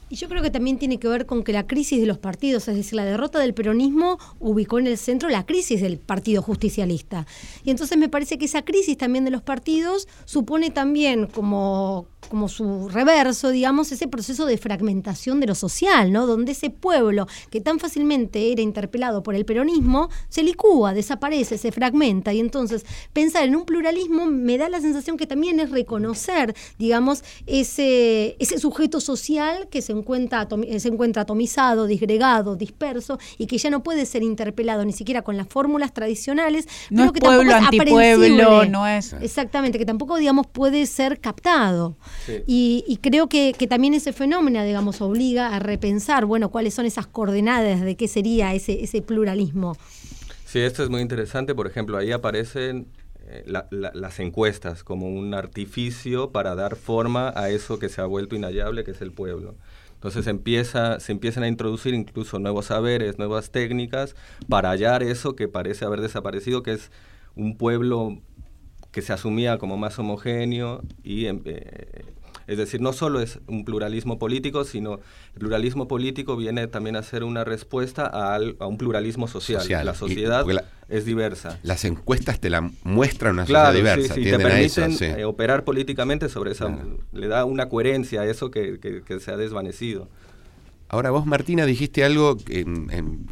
Y 0.08 0.16
yo 0.16 0.28
creo 0.28 0.42
que 0.42 0.50
también 0.50 0.78
tiene 0.78 0.98
que 0.98 1.08
ver 1.08 1.24
con 1.24 1.42
que 1.42 1.54
la 1.54 1.66
crisis 1.66 1.98
de 1.98 2.06
los 2.06 2.18
partidos, 2.18 2.68
es 2.68 2.76
decir, 2.76 2.94
la 2.94 3.04
derrota 3.06 3.38
del 3.38 3.54
peronismo 3.54 4.18
ubicó 4.40 4.78
en 4.78 4.86
el 4.86 4.98
centro 4.98 5.30
la 5.30 5.46
crisis 5.46 5.80
del 5.80 5.98
partido 5.98 6.42
justicialista. 6.42 7.26
Y 7.64 7.70
entonces 7.70 7.96
me 7.96 8.10
parece 8.10 8.36
que 8.36 8.44
esa 8.44 8.62
crisis 8.62 8.98
también 8.98 9.24
de 9.24 9.30
los 9.30 9.40
partidos 9.40 10.08
supone 10.26 10.70
también 10.70 11.26
como 11.26 12.06
como 12.28 12.48
su 12.48 12.88
reverso, 12.88 13.50
digamos, 13.50 13.92
ese 13.92 14.08
proceso 14.08 14.46
de 14.46 14.58
fragmentación 14.58 15.40
de 15.40 15.46
lo 15.46 15.54
social, 15.54 16.12
¿no? 16.12 16.26
Donde 16.26 16.52
ese 16.52 16.70
pueblo 16.70 17.26
que 17.50 17.60
tan 17.60 17.78
fácilmente 17.78 18.52
era 18.52 18.62
interpelado 18.62 19.22
por 19.22 19.34
el 19.34 19.44
peronismo, 19.44 20.08
se 20.28 20.42
licúa, 20.42 20.94
desaparece, 20.94 21.58
se 21.58 21.72
fragmenta. 21.72 22.32
Y 22.32 22.40
entonces 22.40 22.84
pensar 23.12 23.44
en 23.44 23.56
un 23.56 23.64
pluralismo 23.64 24.26
me 24.26 24.58
da 24.58 24.68
la 24.68 24.80
sensación 24.80 25.16
que 25.16 25.26
también 25.26 25.60
es 25.60 25.70
reconocer, 25.70 26.54
digamos, 26.78 27.24
ese, 27.46 28.36
ese 28.38 28.58
sujeto 28.58 29.00
social 29.00 29.68
que 29.68 29.82
se 29.82 29.92
encuentra, 29.92 30.48
se 30.78 30.88
encuentra 30.88 31.22
atomizado, 31.22 31.86
disgregado, 31.86 32.56
disperso 32.56 33.18
y 33.38 33.46
que 33.46 33.58
ya 33.58 33.70
no 33.70 33.82
puede 33.82 34.06
ser 34.06 34.22
interpelado 34.22 34.84
ni 34.84 34.92
siquiera 34.92 35.22
con 35.22 35.36
las 35.36 35.48
fórmulas 35.48 35.92
tradicionales. 35.92 36.66
No 36.90 37.04
es 37.04 37.12
que 37.12 37.20
pueblo, 37.20 37.54
antipueblo, 37.54 38.64
no 38.66 38.86
es. 38.86 39.12
Exactamente, 39.14 39.78
que 39.78 39.86
tampoco, 39.86 40.16
digamos, 40.16 40.46
puede 40.46 40.86
ser 40.86 41.20
captado. 41.20 41.96
Y, 42.46 42.98
creo 43.00 43.28
que, 43.28 43.54
también 43.68 43.94
ese 43.94 44.12
fenómeno, 44.12 44.62
digamos, 44.64 45.00
obliga 45.00 45.54
a 45.54 45.58
repensar, 45.58 46.24
bueno, 46.24 46.50
cuáles 46.50 46.74
son 46.74 46.86
esas 46.86 47.06
coordenadas 47.06 47.80
de 47.80 47.96
qué 47.96 48.08
sería 48.08 48.54
ese, 48.54 48.82
ese 48.84 49.02
pluralismo. 49.02 49.76
Sí, 50.46 50.60
esto 50.60 50.82
es 50.82 50.90
muy 50.90 51.00
interesante. 51.00 51.54
Por 51.54 51.66
ejemplo, 51.66 51.96
ahí 51.96 52.12
aparecen 52.12 52.86
eh, 53.28 53.44
las 53.46 54.20
encuestas 54.20 54.84
como 54.84 55.08
un 55.08 55.32
artificio 55.32 56.30
para 56.30 56.54
dar 56.54 56.76
forma 56.76 57.32
a 57.36 57.50
eso 57.50 57.78
que 57.78 57.88
se 57.88 58.00
ha 58.00 58.04
vuelto 58.04 58.36
inhallable, 58.36 58.84
que 58.84 58.90
es 58.90 59.00
el 59.00 59.12
pueblo. 59.12 59.54
Entonces 59.94 60.26
empieza, 60.26 60.98
se 60.98 61.12
empiezan 61.12 61.44
a 61.44 61.48
introducir 61.48 61.94
incluso 61.94 62.40
nuevos 62.40 62.66
saberes, 62.66 63.18
nuevas 63.18 63.50
técnicas 63.50 64.16
para 64.48 64.70
hallar 64.70 65.04
eso 65.04 65.36
que 65.36 65.46
parece 65.46 65.84
haber 65.84 66.00
desaparecido, 66.00 66.64
que 66.64 66.72
es 66.72 66.90
un 67.36 67.56
pueblo 67.56 68.18
que 68.92 69.02
se 69.02 69.12
asumía 69.12 69.58
como 69.58 69.76
más 69.76 69.98
homogéneo 69.98 70.82
y 71.02 71.26
em, 71.26 71.40
eh, 71.44 72.04
es 72.46 72.58
decir, 72.58 72.80
no 72.80 72.92
solo 72.92 73.20
es 73.20 73.38
un 73.46 73.64
pluralismo 73.64 74.18
político, 74.18 74.64
sino 74.64 75.00
el 75.34 75.38
pluralismo 75.38 75.88
político 75.88 76.36
viene 76.36 76.66
también 76.66 76.96
a 76.96 77.02
ser 77.02 77.24
una 77.24 77.44
respuesta 77.44 78.06
a, 78.06 78.38
un 78.66 78.78
pluralismo 78.78 79.28
social. 79.28 79.66
La 79.84 79.94
sociedad 79.94 80.44
es 80.88 81.04
diversa. 81.04 81.58
Las 81.62 81.84
encuestas 81.84 82.40
te 82.40 82.50
la 82.50 82.68
muestran 82.82 83.34
una 83.34 83.44
sociedad 83.44 83.72
diversa. 83.72 84.14
Sí, 84.14 84.24
te 84.24 84.38
permiten 84.38 84.96
eh, 85.00 85.24
operar 85.24 85.64
políticamente 85.64 86.28
sobre 86.28 86.52
esa... 86.52 86.76
Le 87.12 87.28
da 87.28 87.44
una 87.44 87.68
coherencia 87.68 88.22
a 88.22 88.26
eso 88.26 88.50
que 88.50 89.02
se 89.20 89.30
ha 89.30 89.36
desvanecido. 89.36 90.08
Ahora 90.92 91.10
vos, 91.10 91.24
Martina, 91.24 91.64
dijiste 91.64 92.04
algo 92.04 92.36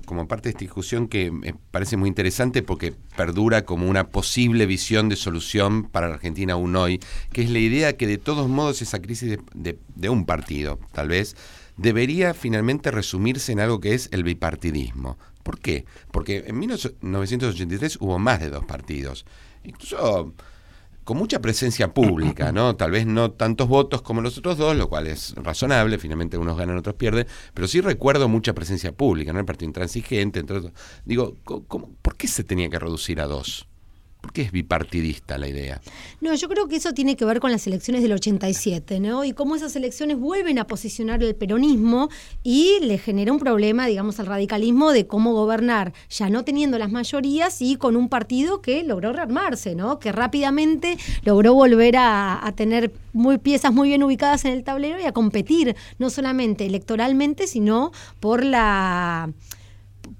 como 0.06 0.26
parte 0.26 0.44
de 0.44 0.52
esta 0.52 0.60
discusión 0.60 1.08
que 1.08 1.30
me 1.30 1.52
parece 1.52 1.98
muy 1.98 2.08
interesante 2.08 2.62
porque 2.62 2.94
perdura 3.18 3.66
como 3.66 3.86
una 3.86 4.08
posible 4.08 4.64
visión 4.64 5.10
de 5.10 5.16
solución 5.16 5.84
para 5.84 6.08
la 6.08 6.14
Argentina 6.14 6.54
aún 6.54 6.74
hoy, 6.74 7.00
que 7.34 7.42
es 7.42 7.50
la 7.50 7.58
idea 7.58 7.98
que 7.98 8.06
de 8.06 8.16
todos 8.16 8.48
modos 8.48 8.80
esa 8.80 9.02
crisis 9.02 9.38
de, 9.52 10.08
un 10.08 10.24
partido, 10.24 10.78
tal 10.92 11.08
vez, 11.08 11.36
debería 11.76 12.32
finalmente 12.32 12.90
resumirse 12.90 13.52
en 13.52 13.60
algo 13.60 13.78
que 13.78 13.92
es 13.92 14.08
el 14.10 14.24
bipartidismo. 14.24 15.18
¿Por 15.42 15.60
qué? 15.60 15.84
Porque 16.12 16.44
en 16.46 16.58
1983 16.60 17.98
hubo 18.00 18.18
más 18.18 18.40
de 18.40 18.48
dos 18.48 18.64
partidos. 18.64 19.26
Incluso 19.64 20.32
con 21.10 21.18
mucha 21.18 21.40
presencia 21.40 21.92
pública, 21.92 22.52
¿no? 22.52 22.76
Tal 22.76 22.92
vez 22.92 23.04
no 23.04 23.32
tantos 23.32 23.66
votos 23.66 24.00
como 24.00 24.20
los 24.20 24.38
otros 24.38 24.56
dos, 24.56 24.76
lo 24.76 24.88
cual 24.88 25.08
es 25.08 25.34
razonable, 25.34 25.98
finalmente 25.98 26.38
unos 26.38 26.56
ganan, 26.56 26.76
otros 26.76 26.94
pierden, 26.94 27.26
pero 27.52 27.66
sí 27.66 27.80
recuerdo 27.80 28.28
mucha 28.28 28.52
presencia 28.52 28.92
pública, 28.92 29.32
¿no? 29.32 29.40
El 29.40 29.44
partido 29.44 29.66
intransigente, 29.66 30.38
entre 30.38 30.58
otros. 30.58 30.72
Digo, 31.04 31.34
¿por 32.00 32.16
qué 32.16 32.28
se 32.28 32.44
tenía 32.44 32.70
que 32.70 32.78
reducir 32.78 33.20
a 33.20 33.26
dos? 33.26 33.66
¿Por 34.20 34.32
qué 34.32 34.42
es 34.42 34.52
bipartidista 34.52 35.38
la 35.38 35.48
idea? 35.48 35.80
No, 36.20 36.34
yo 36.34 36.48
creo 36.48 36.68
que 36.68 36.76
eso 36.76 36.92
tiene 36.92 37.16
que 37.16 37.24
ver 37.24 37.40
con 37.40 37.50
las 37.50 37.66
elecciones 37.66 38.02
del 38.02 38.12
87, 38.12 39.00
¿no? 39.00 39.24
Y 39.24 39.32
cómo 39.32 39.56
esas 39.56 39.74
elecciones 39.76 40.18
vuelven 40.18 40.58
a 40.58 40.66
posicionar 40.66 41.22
el 41.22 41.34
peronismo 41.34 42.10
y 42.42 42.78
le 42.82 42.98
genera 42.98 43.32
un 43.32 43.38
problema, 43.38 43.86
digamos, 43.86 44.20
al 44.20 44.26
radicalismo 44.26 44.92
de 44.92 45.06
cómo 45.06 45.32
gobernar, 45.32 45.94
ya 46.10 46.28
no 46.28 46.44
teniendo 46.44 46.78
las 46.78 46.90
mayorías 46.90 47.62
y 47.62 47.76
con 47.76 47.96
un 47.96 48.08
partido 48.08 48.60
que 48.60 48.82
logró 48.82 49.12
rearmarse, 49.12 49.74
¿no? 49.74 49.98
Que 49.98 50.12
rápidamente 50.12 50.98
logró 51.24 51.54
volver 51.54 51.96
a, 51.96 52.46
a 52.46 52.52
tener 52.52 52.92
muy, 53.12 53.38
piezas 53.38 53.72
muy 53.72 53.88
bien 53.88 54.02
ubicadas 54.02 54.44
en 54.44 54.52
el 54.52 54.64
tablero 54.64 55.00
y 55.00 55.04
a 55.04 55.12
competir, 55.12 55.76
no 55.98 56.10
solamente 56.10 56.66
electoralmente, 56.66 57.46
sino 57.46 57.92
por 58.20 58.44
la 58.44 59.30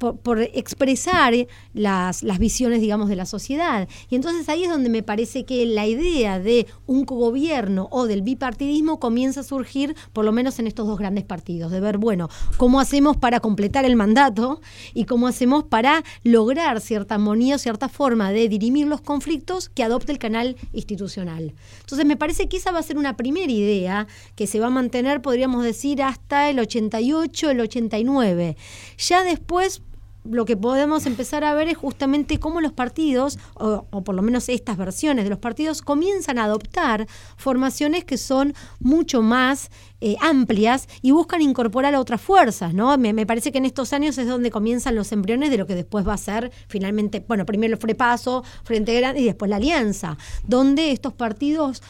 por, 0.01 0.40
expresar 0.40 1.34
las, 1.74 2.24
visiones, 2.38 2.80
digamos, 2.80 3.09
de 3.09 3.16
la 3.16 3.26
sociedad. 3.26 3.86
Y 4.09 4.14
entonces 4.16 4.48
ahí 4.48 4.64
es 4.64 4.70
donde 4.70 4.88
me 4.88 5.03
parece 5.03 5.44
que 5.44 5.66
la 5.66 5.86
idea 5.86 6.38
de 6.38 6.66
un 6.86 7.05
gobierno 7.05 7.88
o 7.90 8.07
del 8.07 8.22
bipartidismo 8.22 8.98
comienza 8.98 9.40
a 9.40 9.44
surgir, 9.44 9.94
por 10.12 10.24
lo 10.24 10.32
menos 10.32 10.59
en 10.59 10.66
estos 10.66 10.86
dos 10.86 10.98
grandes 10.98 11.24
partidos, 11.24 11.70
de 11.70 11.80
ver, 11.80 11.98
bueno, 11.98 12.30
cómo 12.57 12.80
hacemos 12.80 13.18
para 13.18 13.40
completar 13.40 13.84
el 13.84 13.94
mandato 13.94 14.62
y 14.94 15.05
cómo 15.05 15.26
hacemos 15.26 15.64
para 15.64 16.03
lograr 16.24 16.80
cierta 16.80 17.16
armonía 17.16 17.59
cierta 17.59 17.88
forma 17.88 18.32
de 18.32 18.48
dirimir 18.48 18.86
los 18.86 19.03
conflictos 19.03 19.68
que 19.68 19.82
adopte 19.82 20.12
el 20.12 20.18
canal 20.18 20.57
institucional. 20.72 21.53
Entonces 21.80 22.07
me 22.07 22.16
parece 22.16 22.48
que 22.48 22.57
esa 22.57 22.72
va 22.72 22.78
a 22.78 22.82
ser 22.82 22.96
una 22.96 23.16
primera 23.16 23.53
idea 23.53 24.07
que 24.34 24.46
se 24.46 24.61
va 24.61 24.68
a 24.68 24.70
mantener, 24.70 25.20
podríamos 25.20 25.62
decir, 25.62 26.03
hasta 26.03 26.48
el 26.48 26.59
88, 26.59 27.51
el 27.51 27.61
89. 27.61 28.57
Ya 28.98 29.24
después 29.24 29.82
lo 30.25 30.45
que 30.45 30.57
podemos 30.57 31.07
empezar 31.07 31.45
a 31.45 31.55
ver 31.55 31.68
es 31.68 31.77
justamente 31.77 32.39
cómo 32.39 32.61
los 32.61 32.73
partidos, 32.73 33.39
o, 33.55 33.85
por 34.05 34.14
lo 34.14 34.23
menos 34.23 34.49
estas 34.49 34.77
versiones 34.77 35.25
de 35.25 35.31
los 35.31 35.39
partidos, 35.39 35.83
comienzan 35.83 36.39
a 36.39 36.45
adoptar 36.45 37.07
formaciones 37.37 38.05
que 38.05 38.18
son 38.18 38.55
mucho 38.81 39.23
más 39.23 39.71
eh, 40.01 40.16
amplias 40.21 40.89
y 41.03 41.11
buscan 41.11 41.43
incorporar 41.43 41.95
a 41.95 42.01
otras 42.01 42.21
fuerzas, 42.21 42.75
¿no? 42.75 42.97
Me, 42.99 43.27
parece 43.27 43.53
que 43.53 43.59
en 43.59 43.66
estos 43.66 43.93
años 43.93 44.18
es 44.18 44.27
donde 44.27 44.51
comienzan 44.51 44.95
los 44.95 45.12
embriones 45.12 45.51
de 45.51 45.59
lo 45.59 45.66
que 45.66 45.75
después 45.75 46.07
va 46.07 46.14
a 46.14 46.18
ser 46.18 46.51
finalmente, 46.68 47.25
bueno, 47.27 47.45
primero 47.47 47.75
el 47.75 47.81
Frepaso, 47.81 48.45
Frente 48.64 48.95
Grande 48.95 49.21
y 49.21 49.25
después 49.25 49.49
la 49.49 49.57
Alianza, 49.57 50.16
donde 50.47 50.93
estos 50.93 51.12
partidos 51.12 51.83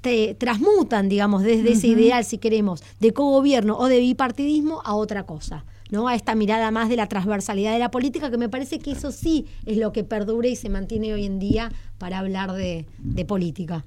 te 0.00 0.34
transmutan, 0.34 1.08
digamos, 1.08 1.42
desde 1.42 1.72
ese 1.72 1.88
ideal, 1.88 2.24
si 2.24 2.38
queremos, 2.38 2.82
de 3.00 3.12
cogobierno 3.12 3.76
o 3.78 3.86
de 3.86 4.00
bipartidismo 4.00 4.82
a 4.84 4.94
otra 4.94 5.24
cosa. 5.24 5.64
¿No? 5.90 6.08
a 6.08 6.14
esta 6.14 6.34
mirada 6.34 6.70
más 6.70 6.88
de 6.88 6.96
la 6.96 7.06
transversalidad 7.06 7.72
de 7.72 7.78
la 7.78 7.90
política, 7.90 8.30
que 8.30 8.38
me 8.38 8.48
parece 8.48 8.78
que 8.78 8.92
eso 8.92 9.12
sí 9.12 9.46
es 9.66 9.76
lo 9.76 9.92
que 9.92 10.04
perdura 10.04 10.48
y 10.48 10.56
se 10.56 10.68
mantiene 10.68 11.12
hoy 11.14 11.24
en 11.24 11.38
día 11.38 11.70
para 11.98 12.18
hablar 12.18 12.52
de, 12.52 12.86
política. 13.26 13.84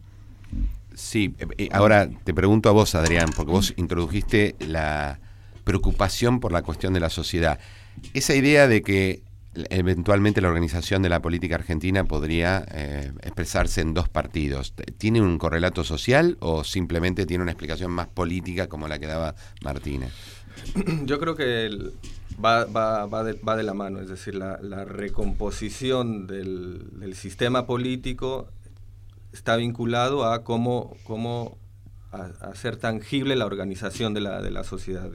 Sí, 0.93 1.33
eh, 1.39 1.47
eh, 1.57 1.69
ahora 1.71 2.09
te 2.23 2.33
pregunto 2.33 2.69
a 2.69 2.73
vos, 2.73 2.95
Adrián, 2.95 3.29
porque 3.35 3.51
vos 3.51 3.73
introdujiste 3.77 4.55
la 4.59 5.19
preocupación 5.63 6.39
por 6.39 6.51
la 6.51 6.63
cuestión 6.63 6.93
de 6.93 6.99
la 6.99 7.09
sociedad. 7.09 7.59
Esa 8.13 8.35
idea 8.35 8.67
de 8.67 8.81
que 8.81 9.21
eventualmente 9.69 10.41
la 10.41 10.47
organización 10.47 11.01
de 11.01 11.09
la 11.09 11.21
política 11.21 11.55
argentina 11.55 12.05
podría 12.05 12.65
eh, 12.71 13.11
expresarse 13.21 13.81
en 13.81 13.93
dos 13.93 14.07
partidos. 14.07 14.73
¿Tiene 14.97 15.21
un 15.21 15.37
correlato 15.37 15.83
social 15.83 16.37
o 16.39 16.63
simplemente 16.63 17.25
tiene 17.25 17.43
una 17.43 17.51
explicación 17.51 17.91
más 17.91 18.07
política 18.07 18.67
como 18.67 18.87
la 18.87 18.99
que 18.99 19.07
daba 19.07 19.35
Martínez? 19.61 20.11
Yo 21.05 21.19
creo 21.19 21.35
que 21.35 21.69
va, 22.43 22.65
va, 22.65 23.05
va, 23.05 23.23
de, 23.23 23.63
la 23.63 23.73
mano, 23.73 23.99
es 23.99 24.09
decir, 24.09 24.35
la, 24.35 24.57
recomposición 24.85 26.27
del, 26.27 27.13
sistema 27.15 27.65
político 27.65 28.47
está 29.33 29.55
vinculado 29.55 30.25
a 30.25 30.43
cómo, 30.43 30.95
cómo 31.03 31.57
hacer 32.11 32.75
tangible 32.77 33.35
la 33.35 33.45
organización 33.45 34.13
de 34.13 34.21
la, 34.21 34.41
de 34.41 34.51
la 34.51 34.63
sociedad. 34.63 35.09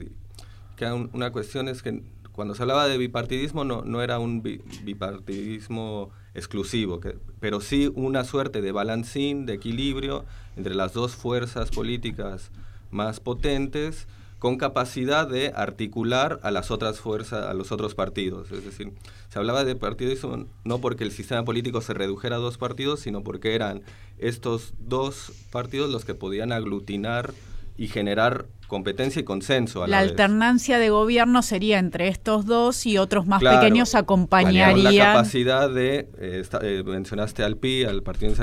que 0.75 0.91
una 0.91 1.31
cuestión 1.31 1.67
es 1.67 1.83
que 1.83 2.03
cuando 2.31 2.53
se 2.53 2.61
hablaba 2.61 2.87
de 2.87 2.99
bipartidismo 2.99 3.63
no, 3.63 3.81
no 3.81 4.01
era 4.03 4.19
un 4.19 4.43
bipartidismo 4.43 6.11
exclusivo, 6.35 6.99
que, 6.99 7.17
pero 7.39 7.61
sí 7.61 7.91
una 7.95 8.23
suerte 8.23 8.61
de 8.61 8.71
balancín, 8.71 9.47
de 9.47 9.55
equilibrio 9.55 10.23
entre 10.55 10.75
las 10.75 10.93
dos 10.93 11.15
fuerzas 11.15 11.71
políticas 11.71 12.51
más 12.91 13.19
potentes 13.19 14.07
con 14.39 14.57
capacidad 14.57 15.27
de 15.27 15.51
articular 15.55 16.39
a 16.43 16.51
las 16.51 16.69
otras 16.69 16.99
fuerzas, 16.99 17.45
a 17.45 17.53
los 17.53 17.71
otros 17.71 17.95
partidos. 17.95 18.51
Es 18.51 18.63
decir, 18.63 18.93
se 19.29 19.39
hablaba 19.39 19.63
de 19.63 19.75
partidismo 19.75 20.45
no 20.63 20.79
porque 20.79 21.03
el 21.03 21.11
sistema 21.11 21.43
político 21.43 21.81
se 21.81 21.93
redujera 21.93 22.35
a 22.35 22.39
dos 22.39 22.57
partidos, 22.57 22.99
sino 22.99 23.23
porque 23.23 23.55
eran 23.55 23.81
estos 24.19 24.73
dos 24.79 25.31
partidos 25.51 25.89
los 25.89 26.05
que 26.05 26.13
podían 26.13 26.51
aglutinar 26.51 27.33
y 27.77 27.87
generar 27.87 28.45
competencia 28.67 29.21
y 29.21 29.23
consenso. 29.23 29.83
A 29.83 29.87
la, 29.87 29.99
alternancia 29.99 30.77
de 30.77 30.89
gobierno 30.89 31.41
sería 31.41 31.79
entre 31.79 32.09
estos 32.09 32.45
dos 32.45 32.85
y 32.85 32.97
otros 32.97 33.25
más 33.25 33.41
pequeños 33.41 33.95
acompañarían. 33.95 34.83
la 34.83 35.13
capacidad 35.13 35.69
de, 35.69 36.09
eh, 36.19 36.43
eh, 36.61 36.83
mencionaste 36.85 37.43
al 37.43 37.57
PI, 37.57 37.85
al 37.85 38.03
Partido 38.03 38.33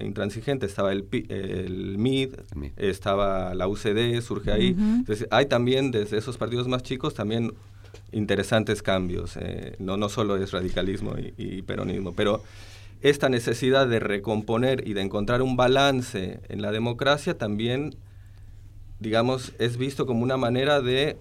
Intransigente, 0.00 0.66
estaba 0.66 0.92
el, 0.92 1.06
el, 1.28 1.98
MID, 1.98 2.34
estaba 2.76 3.54
la 3.54 3.68
UCD, 3.68 4.20
surge 4.20 4.52
ahí. 4.52 4.76
Entonces, 4.78 5.26
hay 5.30 5.46
también 5.46 5.90
desde 5.90 6.18
esos 6.18 6.36
partidos 6.36 6.68
más 6.68 6.82
chicos 6.82 7.14
también 7.14 7.52
interesantes 8.10 8.82
cambios. 8.82 9.36
Eh, 9.36 9.76
no, 9.78 9.96
no 9.96 10.08
solo 10.08 10.36
es 10.36 10.50
radicalismo 10.50 11.14
y 11.36 11.62
peronismo, 11.62 12.12
pero 12.12 12.42
esta 13.02 13.28
necesidad 13.28 13.86
de 13.88 13.98
recomponer 13.98 14.86
y 14.86 14.94
de 14.94 15.02
encontrar 15.02 15.42
un 15.42 15.56
balance 15.56 16.40
en 16.48 16.62
la 16.62 16.70
democracia 16.70 17.36
también 17.36 17.96
digamos, 19.02 19.52
es 19.58 19.76
visto 19.76 20.06
como 20.06 20.22
una 20.22 20.36
manera 20.36 20.80
de 20.80 21.18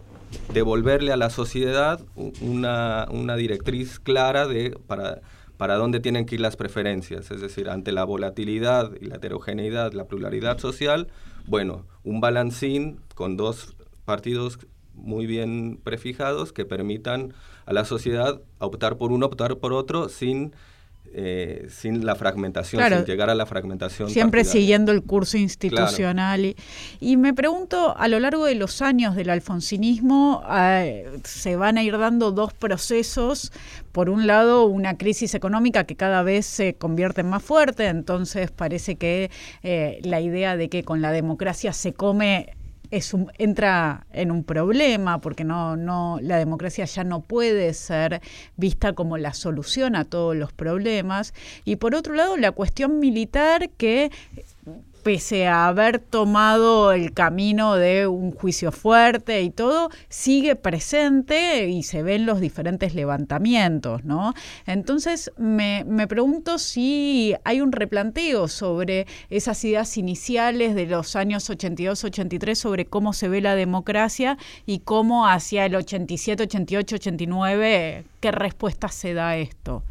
devolverle 0.54 1.12
a 1.12 1.18
la 1.18 1.30
sociedad 1.30 2.00
una, 2.16 3.08
una 3.12 3.36
directriz 3.36 4.00
clara 4.00 4.48
de 4.48 4.78
para, 4.88 5.22
para 5.58 5.76
dónde 5.76 6.00
tienen 6.00 6.26
que 6.26 6.36
ir 6.36 6.42
las 6.42 6.56
preferencias. 6.56 7.32
Es 7.32 7.42
decir, 7.42 7.70
ante 7.70 7.92
la 7.92 8.04
volatilidad 8.06 8.92
y 9.02 9.06
la 9.06 9.16
heterogeneidad, 9.16 9.94
la 9.94 10.06
pluralidad 10.06 10.60
social, 10.60 11.08
bueno, 11.48 11.86
un 12.04 12.22
balancín 12.22 13.00
con 13.16 13.36
dos 13.36 13.76
partidos 14.06 14.60
muy 14.94 15.26
bien 15.26 15.80
prefijados 15.84 16.54
que 16.54 16.66
permitan 16.66 17.34
a 17.66 17.74
la 17.74 17.86
sociedad 17.86 18.42
optar 18.60 18.98
por 18.98 19.12
uno, 19.12 19.26
optar 19.26 19.58
por 19.58 19.74
otro, 19.74 20.10
sin 20.10 20.54
eh, 21.14 21.68
sin 21.70 22.06
la 22.06 22.16
fragmentación, 22.16 22.82
sin 22.88 23.06
llegar 23.06 23.30
a 23.30 23.36
la 23.36 23.46
fragmentación. 23.46 24.10
Siempre 24.10 24.44
siguiendo 24.44 24.92
el 24.92 25.04
curso 25.04 25.38
institucional. 25.38 26.56
Y, 27.00 27.18
me 27.18 27.34
pregunto, 27.34 27.96
a 27.98 28.08
lo 28.08 28.20
largo 28.20 28.46
de 28.46 28.56
los 28.56 28.82
años 28.82 29.16
del 29.16 29.30
alfonsinismo, 29.30 30.44
eh, 30.50 31.10
se 31.24 31.56
van 31.56 31.78
a 31.78 31.84
ir 31.84 31.98
dando 31.98 32.32
dos 32.32 32.54
procesos. 32.54 33.52
Por 33.92 34.10
un 34.10 34.26
lado, 34.26 34.66
una 34.66 34.98
crisis 34.98 35.36
económica 35.36 35.84
que 35.84 35.96
cada 35.96 36.24
vez 36.24 36.46
se 36.46 36.76
convierte 36.76 37.22
en 37.22 37.30
más 37.30 37.44
fuerte, 37.44 37.88
entonces 37.88 38.52
parece 38.52 38.96
que 38.96 39.30
eh, 39.64 40.00
la 40.04 40.22
idea 40.22 40.56
de 40.56 40.70
que 40.70 40.84
con 40.84 41.02
la 41.02 41.12
democracia 41.12 41.74
se 41.74 41.94
come 41.94 42.56
es 42.92 43.16
entra 43.38 44.06
en 44.12 44.32
un 44.32 44.44
problema 44.44 45.20
porque 45.22 45.44
no, 45.44 45.78
no, 45.78 46.20
la 46.22 46.38
democracia 46.38 46.86
ya 46.86 47.04
no 47.04 47.22
puede 47.22 47.74
ser 47.74 48.22
vista 48.58 48.94
como 48.94 49.18
la 49.18 49.34
solución 49.34 49.96
a 49.96 50.06
todos 50.06 50.36
los 50.36 50.52
problemas. 50.52 51.34
Y 51.66 51.78
por 51.78 51.96
otro 51.96 52.14
lado, 52.14 52.38
la 52.38 52.52
cuestión 52.52 53.00
militar 53.00 53.70
que 53.70 54.12
pese 55.04 55.48
a 55.48 55.68
haber 55.68 56.00
tomado 56.00 56.92
el 56.92 57.14
camino 57.14 57.76
de 57.76 58.08
un 58.08 58.32
juicio 58.32 58.72
fuerte 58.72 59.42
y 59.42 59.50
todo, 59.50 59.90
sigue 60.10 60.56
presente 60.56 61.68
y 61.68 61.84
se 61.84 62.04
ven 62.04 62.26
los 62.26 62.40
diferentes 62.40 62.96
levantamientos, 62.96 64.04
¿no? 64.04 64.34
Entonces 64.66 65.32
me, 65.38 65.84
me 65.86 66.08
pregunto 66.08 66.58
si 66.60 67.36
hay 67.44 67.62
un 67.62 67.72
replanteo 67.72 68.48
sobre 68.48 69.08
esas 69.30 69.64
ideas 69.64 69.98
iniciales 69.98 70.76
de 70.76 70.86
los 70.86 71.16
años 71.16 71.50
82, 71.50 72.04
83 72.04 72.58
sobre 72.58 72.86
cómo 72.86 73.14
se 73.14 73.30
ve 73.30 73.42
la 73.42 73.56
democracia 73.56 74.38
y 74.66 74.80
cómo 74.80 75.28
hacia 75.28 75.66
el 75.66 75.76
87, 75.76 76.44
88, 76.44 76.96
89, 76.96 78.06
qué 78.20 78.32
respuesta 78.32 78.88
se 78.90 79.14
da 79.14 79.30
a 79.30 79.38
esto. 79.38 79.84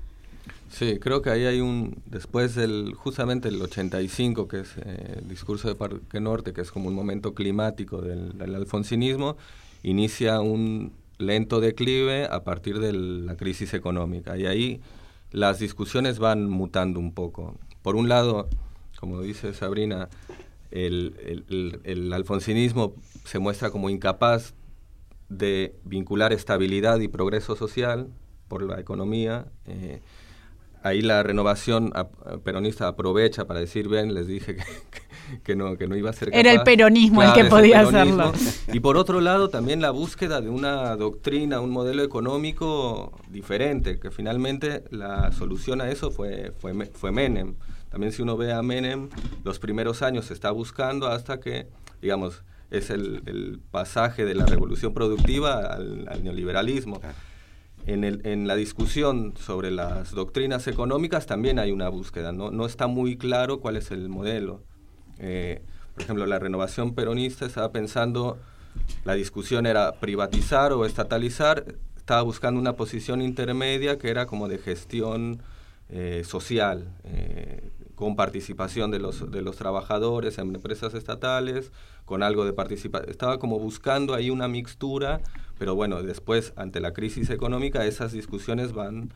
Sí, 0.70 0.98
creo 1.00 1.20
que 1.20 1.30
ahí 1.30 1.46
hay 1.46 1.60
un, 1.60 2.00
después 2.06 2.54
del, 2.54 2.94
justamente 2.94 3.48
el 3.48 3.60
85, 3.60 4.46
que 4.46 4.60
es 4.60 4.76
eh, 4.78 5.18
el 5.18 5.28
discurso 5.28 5.66
de 5.66 5.74
Parque 5.74 6.20
Norte, 6.20 6.52
que 6.52 6.60
es 6.60 6.70
como 6.70 6.88
un 6.88 6.94
momento 6.94 7.34
climático 7.34 8.00
del, 8.00 8.54
alfonsinismo, 8.54 9.36
inicia 9.82 10.40
un 10.40 10.92
lento 11.18 11.60
declive 11.60 12.26
a 12.30 12.44
partir 12.44 12.78
de 12.78 12.92
la 12.92 13.36
crisis 13.36 13.74
económica. 13.74 14.38
Y 14.38 14.46
ahí 14.46 14.80
las 15.32 15.58
discusiones 15.58 16.20
van 16.20 16.48
mutando 16.48 17.00
un 17.00 17.12
poco. 17.12 17.58
Por 17.82 17.96
un 17.96 18.08
lado, 18.08 18.48
como 19.00 19.20
dice 19.22 19.52
Sabrina, 19.54 20.08
el, 20.70 22.12
alfonsinismo 22.14 22.94
se 23.24 23.40
muestra 23.40 23.70
como 23.70 23.90
incapaz 23.90 24.54
de 25.28 25.74
vincular 25.84 26.32
estabilidad 26.32 27.00
y 27.00 27.08
progreso 27.08 27.56
social 27.56 28.08
por 28.46 28.62
la 28.62 28.78
economía. 28.80 29.46
Eh, 29.66 30.00
ahí 30.82 31.02
la 31.02 31.22
renovación 31.22 31.92
peronista 32.44 32.88
aprovecha 32.88 33.46
para 33.46 33.60
decir, 33.60 33.88
bien, 33.88 34.14
les 34.14 34.26
dije 34.26 34.56
que, 35.44 35.56
no, 35.56 35.76
que 35.76 35.86
no 35.86 35.96
iba 35.96 36.10
a 36.10 36.12
ser 36.12 36.30
capaz. 36.30 36.40
Era 36.40 36.52
el 36.52 36.62
peronismo 36.62 37.22
el 37.22 37.32
que 37.32 37.44
podía 37.44 37.80
hacerlo. 37.80 38.32
Y 38.72 38.80
por 38.80 38.96
otro 38.96 39.20
lado, 39.20 39.48
también 39.48 39.80
la 39.80 39.90
búsqueda 39.90 40.40
de 40.40 40.48
una 40.48 40.96
doctrina, 40.96 41.60
un 41.60 41.70
modelo 41.70 42.02
económico 42.02 43.12
diferente, 43.28 43.98
que 43.98 44.10
finalmente 44.10 44.84
la 44.90 45.32
solución 45.32 45.80
a 45.80 45.90
eso 45.90 46.10
fue, 46.10 46.52
fue, 46.58 46.74
fue 46.86 47.12
Menem. 47.12 47.54
También 47.90 48.12
si 48.12 48.22
uno 48.22 48.36
ve 48.36 48.52
a 48.52 48.62
Menem, 48.62 49.08
los 49.44 49.58
primeros 49.58 50.02
años 50.02 50.26
se 50.26 50.34
está 50.34 50.50
buscando 50.50 51.08
hasta 51.08 51.40
que, 51.40 51.66
digamos, 52.00 52.44
es 52.70 52.90
el, 52.90 53.60
pasaje 53.72 54.24
de 54.24 54.34
la 54.34 54.46
revolución 54.46 54.94
productiva 54.94 55.58
al, 55.58 56.06
al 56.08 56.22
neoliberalismo 56.22 57.00
en, 57.86 58.04
el, 58.04 58.20
en, 58.24 58.46
la 58.46 58.56
discusión 58.56 59.34
sobre 59.38 59.70
las 59.70 60.12
doctrinas 60.12 60.66
económicas 60.66 61.26
también 61.26 61.58
hay 61.58 61.72
una 61.72 61.88
búsqueda, 61.88 62.32
no, 62.32 62.50
no 62.50 62.66
está 62.66 62.86
muy 62.86 63.16
claro 63.16 63.60
cuál 63.60 63.76
es 63.76 63.90
el 63.90 64.08
modelo. 64.08 64.62
Eh, 65.18 65.62
por 65.94 66.02
ejemplo, 66.02 66.26
la 66.26 66.38
renovación 66.38 66.94
peronista 66.94 67.46
estaba 67.46 67.72
pensando, 67.72 68.38
la 69.04 69.14
discusión 69.14 69.66
era 69.66 69.92
privatizar 69.92 70.72
o 70.72 70.84
estatalizar, 70.84 71.64
estaba 71.96 72.22
buscando 72.22 72.60
una 72.60 72.74
posición 72.74 73.22
intermedia 73.22 73.98
que 73.98 74.10
era 74.10 74.26
como 74.26 74.48
de 74.48 74.58
gestión 74.58 75.42
eh, 75.88 76.22
social, 76.24 76.88
eh, 77.04 77.70
con 77.94 78.16
participación 78.16 78.90
de 78.90 78.98
los, 78.98 79.30
de 79.30 79.42
los 79.42 79.56
trabajadores 79.56 80.38
en 80.38 80.54
empresas 80.54 80.94
estatales, 80.94 81.70
con 82.04 82.22
algo 82.22 82.44
de 82.44 82.52
participación. 82.52 83.10
Estaba 83.10 83.38
como 83.38 83.58
buscando 83.58 84.14
ahí 84.14 84.30
una 84.30 84.48
mixtura 84.48 85.20
pero 85.60 85.74
bueno, 85.74 86.02
después, 86.02 86.54
ante 86.56 86.80
la 86.80 86.94
crisis 86.94 87.28
económica, 87.28 87.84
esas 87.84 88.12
discusiones 88.12 88.72
van 88.72 89.10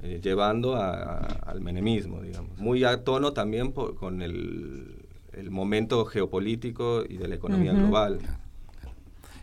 eh, 0.00 0.20
llevando 0.22 0.76
al 0.76 1.60
menemismo, 1.60 2.22
digamos. 2.22 2.56
Muy 2.56 2.84
a 2.84 3.02
tono 3.02 3.32
también 3.32 3.72
con 3.72 4.22
el, 4.22 4.94
momento 5.50 6.04
geopolítico 6.04 7.02
y 7.08 7.16
de 7.16 7.26
la 7.26 7.34
economía 7.34 7.72
global. 7.72 8.20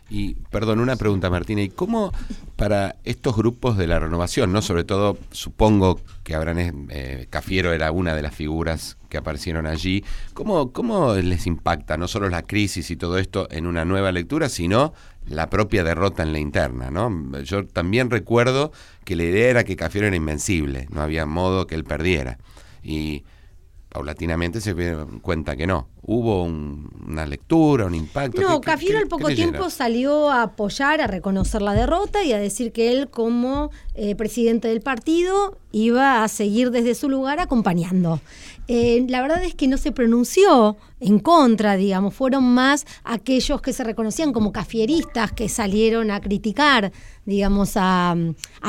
Y, 0.08 0.36
perdón, 0.50 0.80
una 0.80 0.96
pregunta, 0.96 1.28
Martina. 1.28 1.60
¿Y 1.60 1.68
cómo 1.68 2.10
para 2.56 2.96
estos 3.04 3.36
grupos 3.36 3.76
de 3.76 3.86
la 3.86 3.98
renovación, 3.98 4.50
no 4.50 4.62
sobre 4.62 4.84
todo, 4.84 5.18
supongo 5.32 6.00
que 6.24 6.34
habrán, 6.34 6.88
eh, 6.88 7.26
Cafiero 7.28 7.74
era 7.74 7.92
una 7.92 8.14
de 8.14 8.22
las 8.22 8.34
figuras 8.34 8.96
que 9.10 9.18
aparecieron 9.18 9.66
allí, 9.66 10.04
¿cómo, 10.32 10.72
¿cómo 10.72 11.14
les 11.16 11.46
impacta 11.46 11.98
no 11.98 12.08
solo 12.08 12.30
la 12.30 12.42
crisis 12.42 12.90
y 12.90 12.96
todo 12.96 13.18
esto 13.18 13.46
en 13.50 13.66
una 13.66 13.84
nueva 13.84 14.10
lectura, 14.10 14.48
sino 14.48 14.94
la 15.26 15.48
propia 15.50 15.84
derrota 15.84 16.22
en 16.22 16.32
la 16.32 16.38
interna? 16.38 16.90
¿no? 16.90 17.38
Yo 17.42 17.66
también 17.66 18.10
recuerdo 18.10 18.72
que 19.04 19.16
la 19.16 19.24
idea 19.24 19.50
era 19.50 19.64
que 19.64 19.76
Cafiero 19.76 20.06
era 20.06 20.16
invencible, 20.16 20.86
no 20.90 21.02
había 21.02 21.26
modo 21.26 21.66
que 21.66 21.74
él 21.74 21.84
perdiera. 21.84 22.38
Y 22.82 23.24
paulatinamente 23.90 24.60
se 24.60 24.72
ve 24.72 24.96
cuenta 25.20 25.56
que 25.56 25.66
no. 25.66 25.88
Hubo 26.02 26.44
una 26.44 27.26
lectura, 27.26 27.86
un 27.86 27.94
impacto. 27.94 28.40
No, 28.40 28.60
Cafiero 28.60 28.98
al 28.98 29.08
poco 29.08 29.28
tiempo 29.28 29.68
salió 29.68 30.30
a 30.30 30.42
apoyar, 30.42 31.00
a 31.00 31.06
reconocer 31.06 31.60
la 31.60 31.74
derrota 31.74 32.24
y 32.24 32.32
a 32.32 32.38
decir 32.38 32.72
que 32.72 32.92
él 32.92 33.10
como 33.10 33.70
eh, 33.94 34.14
presidente 34.14 34.68
del 34.68 34.80
partido 34.80 35.58
iba 35.72 36.22
a 36.22 36.28
seguir 36.28 36.70
desde 36.70 36.94
su 36.94 37.08
lugar 37.08 37.38
acompañando. 37.40 38.20
Eh, 38.72 39.04
la 39.08 39.20
verdad 39.20 39.42
es 39.42 39.56
que 39.56 39.66
no 39.66 39.78
se 39.78 39.90
pronunció 39.90 40.76
en 41.00 41.18
contra, 41.18 41.76
digamos, 41.76 42.14
fueron 42.14 42.44
más 42.44 42.86
aquellos 43.02 43.60
que 43.60 43.72
se 43.72 43.82
reconocían 43.82 44.32
como 44.32 44.52
cafieristas 44.52 45.32
que 45.32 45.48
salieron 45.48 46.12
a 46.12 46.20
criticar, 46.20 46.92
digamos, 47.24 47.72
a, 47.74 48.14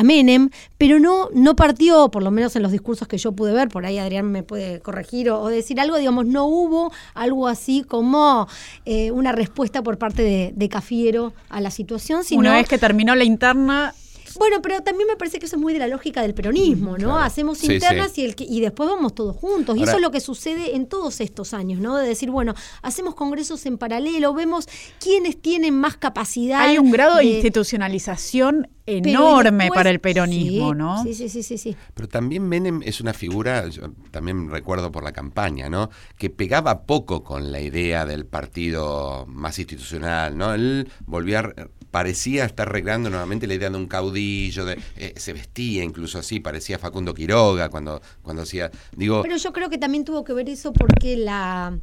Menem, 0.03 0.49
pero 0.79 0.99
no, 0.99 1.29
no 1.35 1.55
partió, 1.55 2.09
por 2.09 2.23
lo 2.23 2.31
menos 2.31 2.55
en 2.55 2.63
los 2.63 2.71
discursos 2.71 3.07
que 3.07 3.19
yo 3.19 3.33
pude 3.33 3.53
ver, 3.53 3.69
por 3.69 3.85
ahí 3.85 3.99
Adrián 3.99 4.31
me 4.31 4.41
puede 4.41 4.79
corregir 4.79 5.29
o, 5.29 5.47
decir 5.49 5.79
algo, 5.79 5.97
digamos, 5.97 6.25
no 6.25 6.45
hubo 6.47 6.91
algo 7.13 7.47
así 7.47 7.83
como 7.83 8.47
eh, 8.85 9.11
una 9.11 9.33
respuesta 9.33 9.83
por 9.83 9.99
parte 9.99 10.23
de, 10.23 10.69
Cafiero 10.71 11.33
a 11.49 11.61
la 11.61 11.69
situación. 11.69 12.21
Una 12.31 12.53
vez 12.53 12.67
que 12.67 12.79
terminó 12.79 13.13
la 13.13 13.25
interna, 13.25 13.93
bueno, 14.37 14.61
pero 14.61 14.81
también 14.81 15.07
me 15.07 15.15
parece 15.15 15.39
que 15.39 15.45
eso 15.45 15.55
es 15.55 15.61
muy 15.61 15.73
de 15.73 15.79
la 15.79 15.87
lógica 15.87 16.21
del 16.21 16.33
peronismo, 16.33 16.97
¿no? 16.97 17.17
Hacemos 17.17 17.63
internas 17.63 18.17
Y, 18.17 18.25
el 18.25 18.35
y 18.37 18.61
después 18.61 18.89
vamos 18.89 19.15
todos 19.15 19.35
juntos. 19.35 19.77
y 19.77 19.83
eso 19.83 19.95
es 19.95 20.01
lo 20.01 20.11
que 20.11 20.19
sucede 20.19 20.75
en 20.75 20.87
todos 20.87 21.21
estos 21.21 21.53
años, 21.53 21.79
¿no? 21.79 21.97
De 21.97 22.07
decir, 22.07 22.31
bueno, 22.31 22.53
hacemos 22.81 23.15
congresos 23.15 23.65
en 23.65 23.77
paralelo, 23.77 24.33
vemos 24.33 24.67
quiénes 24.99 25.41
tienen 25.41 25.77
más 25.77 25.97
capacidad. 25.97 26.61
Hay 26.61 26.77
un 26.77 26.91
grado 26.91 27.17
de, 27.17 27.25
institucionalización 27.25 28.67
enorme 28.85 29.69
para 29.73 29.89
el 29.89 29.99
peronismo, 29.99 30.73
¿no? 30.73 31.03
Sí, 31.03 31.13
sí, 31.13 31.29
sí, 31.29 31.43
sí, 31.43 31.57
sí. 31.57 31.75
Pero 31.93 32.07
también 32.07 32.47
Menem 32.47 32.81
es 32.83 33.01
una 33.01 33.13
figura, 33.13 33.67
yo 33.67 33.91
también 34.11 34.49
recuerdo 34.49 34.91
por 34.91 35.03
la 35.03 35.11
campaña, 35.11 35.69
¿no? 35.69 35.89
Que 36.17 36.29
pegaba 36.29 36.83
poco 36.83 37.23
con 37.23 37.51
la 37.51 37.61
idea 37.61 38.05
del 38.05 38.25
partido 38.25 39.25
más 39.27 39.59
institucional, 39.59 40.37
¿no? 40.37 40.53
Él 40.53 40.89
volvía 41.05 41.39
a 41.39 41.67
parecía 41.91 42.45
estar 42.45 42.67
arreglando 42.67 43.09
nuevamente 43.09 43.47
la 43.47 43.53
idea 43.53 43.69
de 43.69 43.77
un 43.77 43.87
caudillo, 43.87 44.65
de, 44.65 44.79
eh, 44.95 45.13
se 45.17 45.33
vestía 45.33 45.83
incluso 45.83 46.17
así, 46.19 46.39
parecía 46.39 46.79
Facundo 46.79 47.13
Quiroga 47.13 47.69
cuando, 47.69 48.01
cuando 48.21 48.43
hacía, 48.43 48.71
digo... 48.95 49.21
Pero 49.21 49.37
yo 49.37 49.53
creo 49.53 49.69
que 49.69 49.77
también 49.77 50.05
tuvo 50.05 50.23
que 50.23 50.33
ver 50.33 50.49
eso 50.49 50.73
porque 50.73 51.17
la 51.17 51.77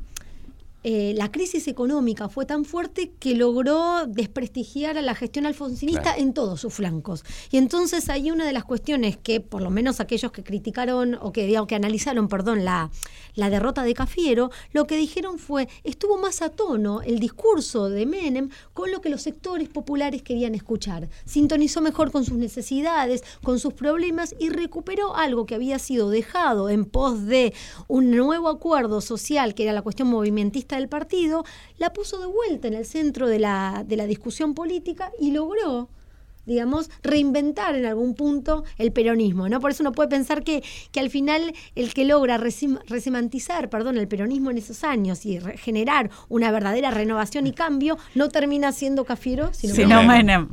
eh, 0.85 1.13
la 1.17 1.33
crisis 1.33 1.67
económica 1.67 2.29
fue 2.29 2.47
tan 2.47 2.65
fuerte 2.65 3.11
que 3.19 3.35
logró 3.35 4.07
desprestigiar 4.07 4.97
a 4.97 5.03
la 5.03 5.17
gestión 5.17 5.45
alfonsinista 5.45 6.17
en 6.17 6.33
todos 6.33 6.61
sus 6.61 6.73
flancos. 6.73 7.25
Y 7.51 7.57
entonces 7.57 8.09
hay 8.09 8.31
una 8.31 8.47
de 8.47 8.53
las 8.53 8.65
cuestiones 8.65 9.17
que, 9.17 9.41
por 9.41 9.61
lo 9.61 9.71
menos 9.71 9.99
aquellos 9.99 10.31
que 10.31 10.45
criticaron 10.45 11.19
o 11.21 11.33
que, 11.33 11.47
digamos, 11.47 11.67
que 11.67 11.75
analizaron, 11.75 12.29
perdón, 12.29 12.65
la, 12.65 12.91
la 13.39 13.51
derrota 13.51 13.85
de 13.85 13.95
Cafiero, 13.95 14.51
lo 14.73 14.87
que 14.89 14.97
dijeron 14.97 15.39
fue, 15.39 15.69
estuvo 15.85 16.19
más 16.19 16.43
a 16.43 16.51
tono 16.51 17.03
el 17.03 17.21
discurso 17.21 17.89
de 17.89 18.05
Menem 18.05 18.51
con 18.75 18.91
lo 18.91 19.01
que 19.01 19.11
los 19.11 19.23
sectores 19.23 19.69
populares 19.69 20.23
querían 20.23 20.57
escuchar. 20.57 21.09
Sintonizó 21.25 21.81
mejor 21.81 22.11
con 22.11 22.25
sus 22.25 22.37
necesidades, 22.37 23.23
con 23.45 23.61
sus 23.61 23.75
problemas 23.75 24.35
y 24.41 24.49
recuperó 24.49 25.15
algo 25.15 25.47
que 25.47 25.55
había 25.55 25.79
sido 25.79 26.11
dejado 26.11 26.69
en 26.69 26.85
pos 26.85 27.27
de 27.27 27.55
un 27.87 28.11
nuevo 28.11 28.49
acuerdo 28.49 29.01
social, 29.01 29.55
que 29.55 29.63
era 29.63 29.73
la 29.73 29.83
cuestión 29.83 30.09
movimentista 30.09 30.75
del 30.75 30.89
partido, 30.89 31.45
la 31.79 31.93
puso 31.93 32.19
de 32.19 32.27
vuelta 32.27 32.67
en 32.67 32.75
el 32.75 32.87
centro 32.87 33.29
de 33.29 33.39
la, 33.39 33.85
de 33.87 33.97
la 33.97 34.07
discusión 34.07 34.55
política 34.55 35.13
y 35.21 35.31
logró 35.31 35.89
digamos, 36.49 36.91
reinventar 37.03 37.77
en 37.77 37.85
algún 37.85 38.15
punto 38.15 38.65
el 38.79 38.91
peronismo, 38.91 39.49
¿no? 39.49 39.61
Por 39.61 39.71
eso 39.71 39.83
uno 39.83 39.93
puede 39.93 40.09
pensar 40.09 40.43
que, 40.43 40.65
que 40.91 40.99
al 40.99 41.11
final 41.11 41.53
el 41.77 41.93
que 41.93 42.07
logra 42.07 42.39
resemantizar, 42.39 43.69
perdón, 43.69 43.99
el 43.99 44.09
peronismo 44.09 44.51
en 44.51 44.59
esos 44.59 44.83
años 44.83 45.27
y 45.27 45.39
generar 45.57 46.11
una 46.29 46.51
verdadera 46.51 46.91
renovación 46.91 47.47
y 47.47 47.53
cambio, 47.53 47.99
no 48.15 48.31
termina 48.31 48.73
siendo 48.73 49.05
Cafiero, 49.05 49.51
sino, 49.53 50.03
Menem. 50.03 50.49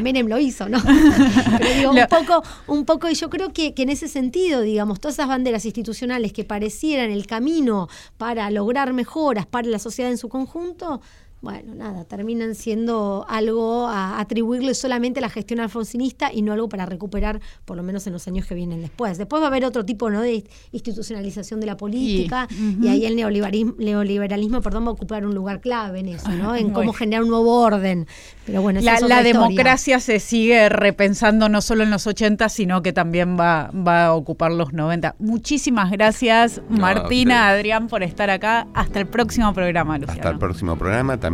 Menem 0.00 0.28
lo 0.28 0.38
hizo, 0.38 0.68
¿no? 0.68 0.78
Pero 1.58 1.74
digo, 1.74 1.90
un 1.90 2.06
poco, 2.08 2.42
un 2.68 2.84
poco, 2.84 3.10
y 3.10 3.14
yo 3.14 3.28
creo 3.28 3.52
que, 3.52 3.74
que 3.74 3.82
en 3.82 3.90
ese 3.90 4.06
sentido, 4.06 4.60
digamos, 4.60 5.00
todas 5.00 5.16
esas 5.16 5.28
banderas 5.28 5.64
institucionales 5.64 6.32
que 6.32 6.44
parecieran 6.44 7.10
el 7.10 7.26
camino 7.26 7.88
para 8.16 8.48
lograr 8.50 8.92
mejoras 8.92 9.46
para 9.46 9.66
la 9.66 9.80
sociedad 9.80 10.12
en 10.12 10.18
su 10.18 10.28
conjunto, 10.28 11.00
bueno, 11.44 11.74
nada, 11.74 12.04
terminan 12.04 12.54
siendo 12.54 13.26
algo 13.28 13.86
a 13.86 14.18
atribuirle 14.18 14.74
solamente 14.74 15.20
a 15.20 15.22
la 15.22 15.28
gestión 15.28 15.60
alfonsinista 15.60 16.32
y 16.32 16.40
no 16.40 16.54
algo 16.54 16.68
para 16.70 16.86
recuperar, 16.86 17.40
por 17.64 17.76
lo 17.76 17.82
menos 17.82 18.06
en 18.06 18.14
los 18.14 18.26
años 18.26 18.46
que 18.46 18.54
vienen 18.54 18.80
después. 18.80 19.18
Después 19.18 19.42
va 19.42 19.46
a 19.46 19.48
haber 19.48 19.66
otro 19.66 19.84
tipo 19.84 20.08
¿no? 20.08 20.22
de 20.22 20.44
institucionalización 20.72 21.60
de 21.60 21.66
la 21.66 21.76
política 21.76 22.48
y, 22.80 22.88
ahí 22.88 23.04
el 23.04 23.14
neoliberalismo, 23.16 23.74
neoliberalismo 23.78 24.62
perdón, 24.62 24.84
va 24.84 24.88
a 24.88 24.92
ocupar 24.92 25.26
un 25.26 25.34
lugar 25.34 25.60
clave 25.60 26.00
en 26.00 26.08
eso, 26.08 26.30
¿no? 26.30 26.56
en 26.56 26.70
cómo 26.70 26.92
generar 26.94 27.22
un 27.24 27.30
nuevo 27.30 27.60
orden. 27.60 28.06
Pero 28.46 28.62
bueno, 28.62 28.80
la, 28.80 29.22
democracia 29.22 30.00
se 30.00 30.20
sigue 30.20 30.68
repensando 30.68 31.48
no 31.48 31.60
solo 31.60 31.82
en 31.82 31.90
los 31.90 32.06
80, 32.06 32.48
sino 32.48 32.82
que 32.82 32.92
también 32.92 33.38
va, 33.38 33.70
va 33.70 34.06
a 34.06 34.14
ocupar 34.14 34.50
los 34.50 34.72
90. 34.72 35.16
Muchísimas 35.18 35.90
gracias, 35.90 36.62
Martina, 36.70 37.48
Adrián, 37.48 37.88
por 37.88 38.02
estar 38.02 38.30
acá. 38.30 38.66
Hasta 38.74 39.00
el 39.00 39.06
próximo 39.06 39.52
programa, 39.52 39.98
Luciano. 39.98 40.20
Hasta 40.20 40.30
el 40.30 40.38
próximo 40.38 40.76
programa. 40.76 41.18
También 41.18 41.33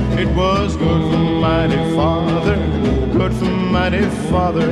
It 0.21 0.27
was 0.35 0.77
good 0.77 1.01
for 1.11 1.67
dear 1.67 1.95
father, 1.95 2.55
good 3.11 3.33
for 3.33 3.89
dear 3.89 4.11
father, 4.29 4.67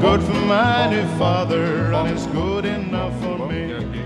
good 0.00 0.22
for 0.22 0.88
dear 0.88 1.06
father, 1.18 1.92
and 1.92 2.08
it's 2.08 2.24
good 2.28 2.64
enough 2.64 3.12
for 3.20 3.46
me. 3.46 3.99